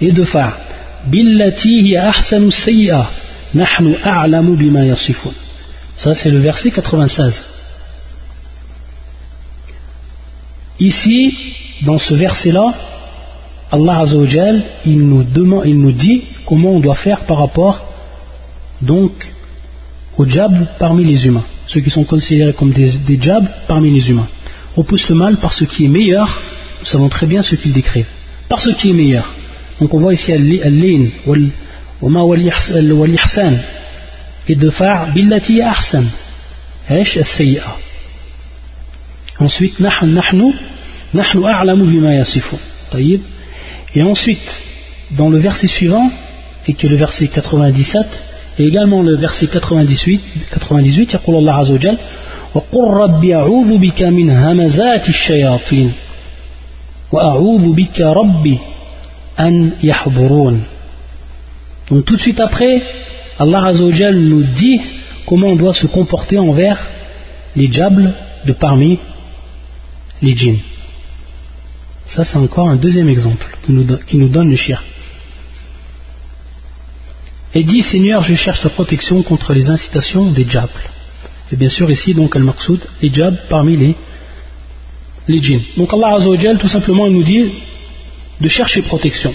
et 0.03 0.13
de 0.13 0.25
phare 0.25 0.57
billati 1.07 1.81
hiya 1.81 2.09
ahsanu 2.11 2.51
sayyi'a 2.51 3.07
nahnu 3.55 3.97
a'lamu 4.05 4.57
bima 4.57 4.85
yasifun 4.85 5.33
ça 5.97 6.15
c'est 6.15 6.31
le 6.31 6.39
verset 6.39 6.71
96 6.71 7.47
ici 10.80 11.34
dans 11.86 11.98
ce 11.98 12.14
verset 12.14 12.52
là 12.52 12.74
Allah 13.72 14.00
Azzawajal, 14.00 14.64
il 14.86 15.00
nous, 15.00 15.24
demande, 15.24 15.64
il 15.66 15.80
nous 15.80 15.92
dit 15.92 16.24
comment 16.46 16.70
on 16.72 16.80
doit 16.80 16.96
faire 16.96 17.22
par 17.22 17.40
rapport 17.40 17.86
donc 18.82 19.12
aux 20.18 20.26
diables 20.26 20.68
parmi 20.80 21.04
les 21.04 21.26
humains, 21.26 21.44
ceux 21.68 21.82
qui 21.82 21.90
sont 21.90 22.04
considérés 22.04 22.54
comme 22.54 22.72
des, 22.72 22.92
des 23.00 23.18
diables 23.18 23.50
parmi 23.68 23.92
les 23.92 24.10
humains. 24.10 24.28
On 24.78 24.84
pousse 24.84 25.10
le 25.10 25.16
mal 25.16 25.38
par 25.38 25.52
ce 25.52 25.66
qui 25.66 25.86
est 25.86 25.90
meilleur, 25.90 26.42
nous 26.80 26.86
savons 26.86 27.10
très 27.10 27.26
bien 27.26 27.42
ce 27.42 27.56
qu'ils 27.56 27.74
décrivent, 27.74 28.08
par 28.48 28.62
ce 28.62 28.70
qui 28.70 28.92
est 28.92 28.94
meilleur. 28.94 29.34
Donc 29.82 29.94
on 29.94 30.00
voit 30.00 30.14
ici 30.14 30.32
al-lin 30.32 31.08
wal-ihsan. 32.02 33.54
Et 34.48 34.56
de 34.56 34.70
faire 34.70 35.12
billati 35.12 35.60
ahsan, 35.62 36.06
Ensuite, 39.39 39.81
nahnu 39.81 40.55
nahnu 41.15 41.45
a'lamu 41.47 41.87
bima 41.87 42.15
yasifun. 42.15 42.59
Et 43.95 44.03
ensuite, 44.03 44.63
dans 45.13 45.29
le 45.29 45.39
verset 45.39 45.67
suivant, 45.67 46.11
et 46.67 46.75
que 46.75 46.87
le 46.87 46.97
verset 46.97 47.29
97, 47.29 48.07
et 48.59 48.65
également 48.65 49.03
le 49.03 49.17
verset 49.17 49.47
98, 49.47 50.21
98 50.53 51.15
يقول 51.15 51.37
الله 51.37 51.53
عز 51.55 51.71
وجل 51.71 51.99
وقل 52.55 52.85
رب 52.85 53.25
أعوذ 53.25 53.79
بك 53.79 54.03
من 54.03 54.31
همزات 54.31 55.09
الشياطين 55.09 55.93
وأعوذ 57.13 57.73
بك 57.73 58.01
ربي 58.01 58.59
أن 59.41 59.71
يحضرون 59.83 60.63
Donc 61.91 62.05
tout 62.05 62.15
de 62.15 62.21
suite 62.21 62.39
après, 62.39 62.83
Allah 63.39 63.65
Azzawajal 63.67 64.15
nous 64.15 64.43
dit 64.43 64.81
comment 65.27 65.49
on 65.49 65.57
doit 65.57 65.75
se 65.75 65.89
comporter 65.89 66.39
envers 66.39 66.87
les 67.57 67.67
diables 67.67 68.13
de 68.47 68.53
parmi 68.53 69.01
les 70.26 70.36
djinns. 70.36 70.60
Ça, 72.08 72.24
c'est 72.24 72.38
encore 72.38 72.70
un 72.70 72.76
deuxième 72.76 73.10
exemple 73.10 73.46
qui 73.66 74.18
nous, 74.18 74.30
donne 74.30 74.50
le 74.50 74.56
shirk. 74.56 74.84
Et 77.54 77.64
dit 77.64 77.84
Seigneur, 77.84 78.22
je 78.22 78.36
cherche 78.36 78.62
ta 78.62 78.70
protection 78.70 79.24
contre 79.24 79.54
les 79.54 79.70
incitations 79.70 80.30
des 80.32 80.44
diables. 80.44 80.84
Et 81.52 81.56
bien 81.56 81.70
sûr, 81.70 81.90
ici, 81.90 82.14
donc, 82.14 82.36
Al-Maqsoud, 82.36 82.82
les 83.02 83.10
diables 83.10 83.40
parmi 83.50 83.78
les, 83.78 85.42
djinns. 85.42 85.64
Donc, 85.78 85.94
Allah 85.94 86.16
Azzawajal, 86.16 86.58
tout 86.58 86.68
simplement, 86.68 87.08
il 87.08 87.14
nous 87.14 87.24
dit 87.24 87.54
de 88.42 88.48
chercher 88.48 88.82
protection. 88.82 89.34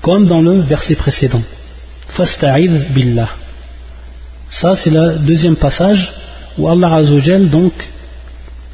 Comme 0.00 0.26
dans 0.26 0.40
le 0.40 0.60
verset 0.60 0.94
précédent. 0.94 1.42
Fasta'id 2.08 2.92
billah. 2.94 3.30
Ça, 4.48 4.76
c'est 4.76 4.90
le 4.90 5.18
deuxième 5.18 5.56
passage 5.56 6.12
où 6.58 6.68
Allah 6.68 6.94
Azzawajal, 6.94 7.48
donc, 7.48 7.72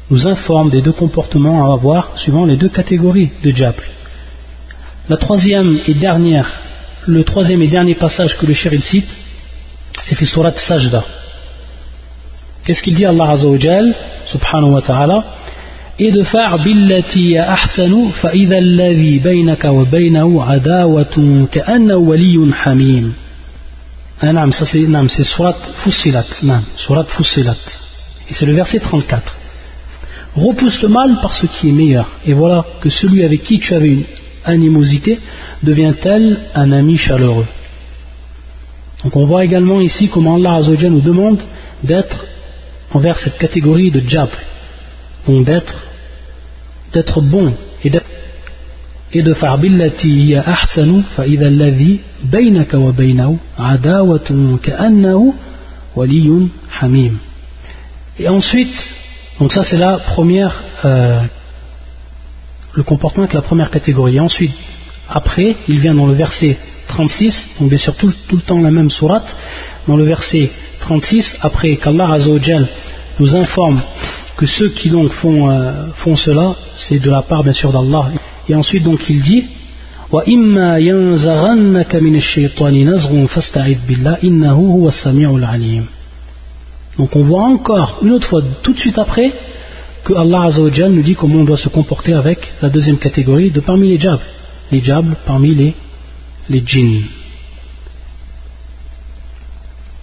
nous 0.09 0.27
informe 0.27 0.69
des 0.69 0.81
deux 0.81 0.91
comportements 0.91 1.69
à 1.69 1.73
avoir 1.73 2.17
suivant 2.17 2.45
les 2.45 2.57
deux 2.57 2.69
catégories 2.69 3.31
de 3.43 3.51
diable. 3.51 3.83
La 5.09 5.17
troisième 5.17 5.79
et 5.87 5.93
dernière, 5.93 6.49
le 7.07 7.23
troisième 7.23 7.61
et 7.61 7.67
dernier 7.67 7.95
passage 7.95 8.37
que 8.37 8.45
le 8.45 8.53
shérif 8.53 8.83
cite, 8.83 9.15
c'est 10.01 10.15
fait 10.15 10.25
surat 10.25 10.51
Sajda. 10.51 11.03
Qu'est-ce 12.63 12.83
qu'il 12.83 12.95
dit 12.95 13.05
Allah 13.05 13.31
Azzawajal, 13.31 13.95
subhanahu 14.25 14.73
wa 14.73 14.81
ta'ala 14.81 15.25
et 15.99 16.11
de 16.11 16.23
faire 16.23 16.57
billati 16.63 17.37
ahsanu 17.37 18.09
fa 18.21 18.33
idha 18.33 18.57
alladhi 18.57 19.19
baynaka 19.19 19.71
wa 19.71 19.85
baynahu 19.85 20.39
hamim. 22.63 23.13
Ah, 24.21 24.33
non, 24.33 24.51
ça 24.51 24.65
c'est 24.65 25.23
surat 25.23 25.55
Fussilat, 25.83 26.25
surat 26.75 27.05
Fussilat. 27.05 27.57
Et 28.29 28.33
c'est 28.33 28.45
le 28.45 28.53
verset 28.53 28.79
34 28.79 29.35
repousse 30.35 30.81
le 30.81 30.89
mal 30.89 31.19
par 31.21 31.33
ce 31.33 31.45
qui 31.45 31.69
est 31.69 31.73
meilleur. 31.73 32.07
Et 32.25 32.33
voilà 32.33 32.65
que 32.79 32.89
celui 32.89 33.23
avec 33.23 33.43
qui 33.43 33.59
tu 33.59 33.73
avais 33.73 33.89
une 33.89 34.03
animosité 34.45 35.19
devient-elle 35.63 36.39
un 36.55 36.71
ami 36.71 36.97
chaleureux. 36.97 37.47
Donc 39.03 39.15
on 39.15 39.25
voit 39.25 39.43
également 39.43 39.81
ici 39.81 40.07
comment 40.07 40.35
Allah 40.35 40.61
nous 40.89 41.01
demande 41.01 41.39
d'être 41.83 42.25
envers 42.91 43.17
cette 43.17 43.37
catégorie 43.37 43.91
de 43.91 43.99
diable. 43.99 44.37
Donc 45.27 45.45
d'être 45.45 45.73
d'être 46.93 47.21
bon 47.21 47.53
et, 49.13 49.19
et 49.19 49.21
de 49.21 49.33
faire 49.33 49.57
billati 49.57 50.35
ahsanu 50.35 51.03
fa 51.15 51.27
idha 51.27 51.47
alladhi 51.47 52.01
baynaka 52.23 52.77
wa 52.77 52.91
baynahu 52.91 53.37
adawatun 53.57 54.59
waliyun 55.95 56.49
hamim. 56.79 57.17
Et 58.19 58.27
ensuite 58.27 58.89
donc 59.41 59.53
ça 59.53 59.63
c'est 59.63 59.77
la 59.77 59.97
première, 59.97 60.63
euh, 60.85 61.21
le 62.73 62.83
comportement 62.83 63.23
avec 63.23 63.33
la 63.33 63.41
première 63.41 63.71
catégorie. 63.71 64.19
ensuite, 64.19 64.53
après, 65.09 65.55
il 65.67 65.79
vient 65.79 65.95
dans 65.95 66.05
le 66.05 66.13
verset 66.13 66.57
36, 66.87 67.55
donc 67.59 67.69
bien 67.69 67.79
sûr 67.79 67.95
tout, 67.95 68.13
le 68.31 68.41
temps 68.41 68.61
la 68.61 68.69
même 68.69 68.91
sourate, 68.91 69.35
dans 69.87 69.97
le 69.97 70.05
verset 70.05 70.51
36, 70.81 71.37
après 71.41 71.75
qu'Allah 71.77 72.11
Azzawajal 72.11 72.67
nous 73.19 73.35
informe 73.35 73.81
que 74.37 74.45
ceux 74.45 74.69
qui 74.69 74.91
donc 74.91 75.11
font, 75.11 75.49
euh, 75.49 75.87
font 75.95 76.15
cela, 76.15 76.55
c'est 76.75 76.99
de 76.99 77.09
la 77.09 77.23
part 77.23 77.43
bien 77.43 77.53
sûr 77.53 77.71
d'Allah. 77.71 78.11
Et 78.51 78.55
ensuite 78.55 78.83
donc 78.83 79.09
il 79.09 79.21
dit 79.21 79.45
Donc 86.97 87.15
on 87.15 87.23
voit 87.23 87.43
encore 87.43 87.99
une 88.01 88.11
autre 88.11 88.27
fois 88.27 88.41
tout 88.61 88.73
de 88.73 88.77
suite 88.77 88.97
après 88.97 89.31
que 90.03 90.11
Allah 90.13 90.49
nous 90.89 91.01
dit 91.01 91.15
comment 91.15 91.39
on 91.39 91.45
doit 91.45 91.55
se 91.55 91.69
comporter 91.69 92.13
avec 92.13 92.51
la 92.61 92.67
deuxième 92.67 92.97
catégorie 92.97 93.51
de 93.51 93.61
parmi 93.61 93.87
les 93.87 93.97
diables. 93.97 94.19
Les 94.69 94.81
diables 94.81 95.15
parmi 95.25 95.55
les, 95.55 95.73
les 96.49 96.61
djinns. 96.65 97.03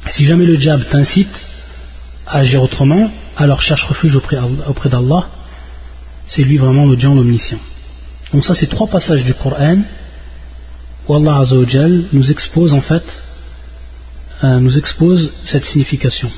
Si 0.08 0.24
jamais 0.24 0.46
le 0.46 0.56
diable 0.56 0.86
t'incite 0.90 1.46
à 2.26 2.38
agir 2.38 2.62
autrement, 2.62 3.10
alors 3.36 3.60
cherche 3.60 3.84
refuge 3.84 4.16
auprès, 4.16 4.38
auprès 4.66 4.88
d'Allah. 4.88 5.26
C'est 6.26 6.44
lui 6.44 6.56
vraiment 6.56 6.86
le 6.86 6.96
diable 6.96 7.18
omniscient. 7.18 7.58
Donc 8.32 8.44
ça 8.44 8.54
c'est 8.54 8.66
trois 8.66 8.86
passages 8.86 9.24
du 9.24 9.34
Coran 9.34 9.78
où 11.06 11.14
Allah 11.14 11.38
Azzawajal 11.38 12.04
nous 12.12 12.30
expose 12.30 12.74
en 12.74 12.82
fait, 12.82 13.04
euh, 14.44 14.60
nous 14.60 14.76
expose 14.78 15.32
cette 15.44 15.64
signification. 15.64 16.30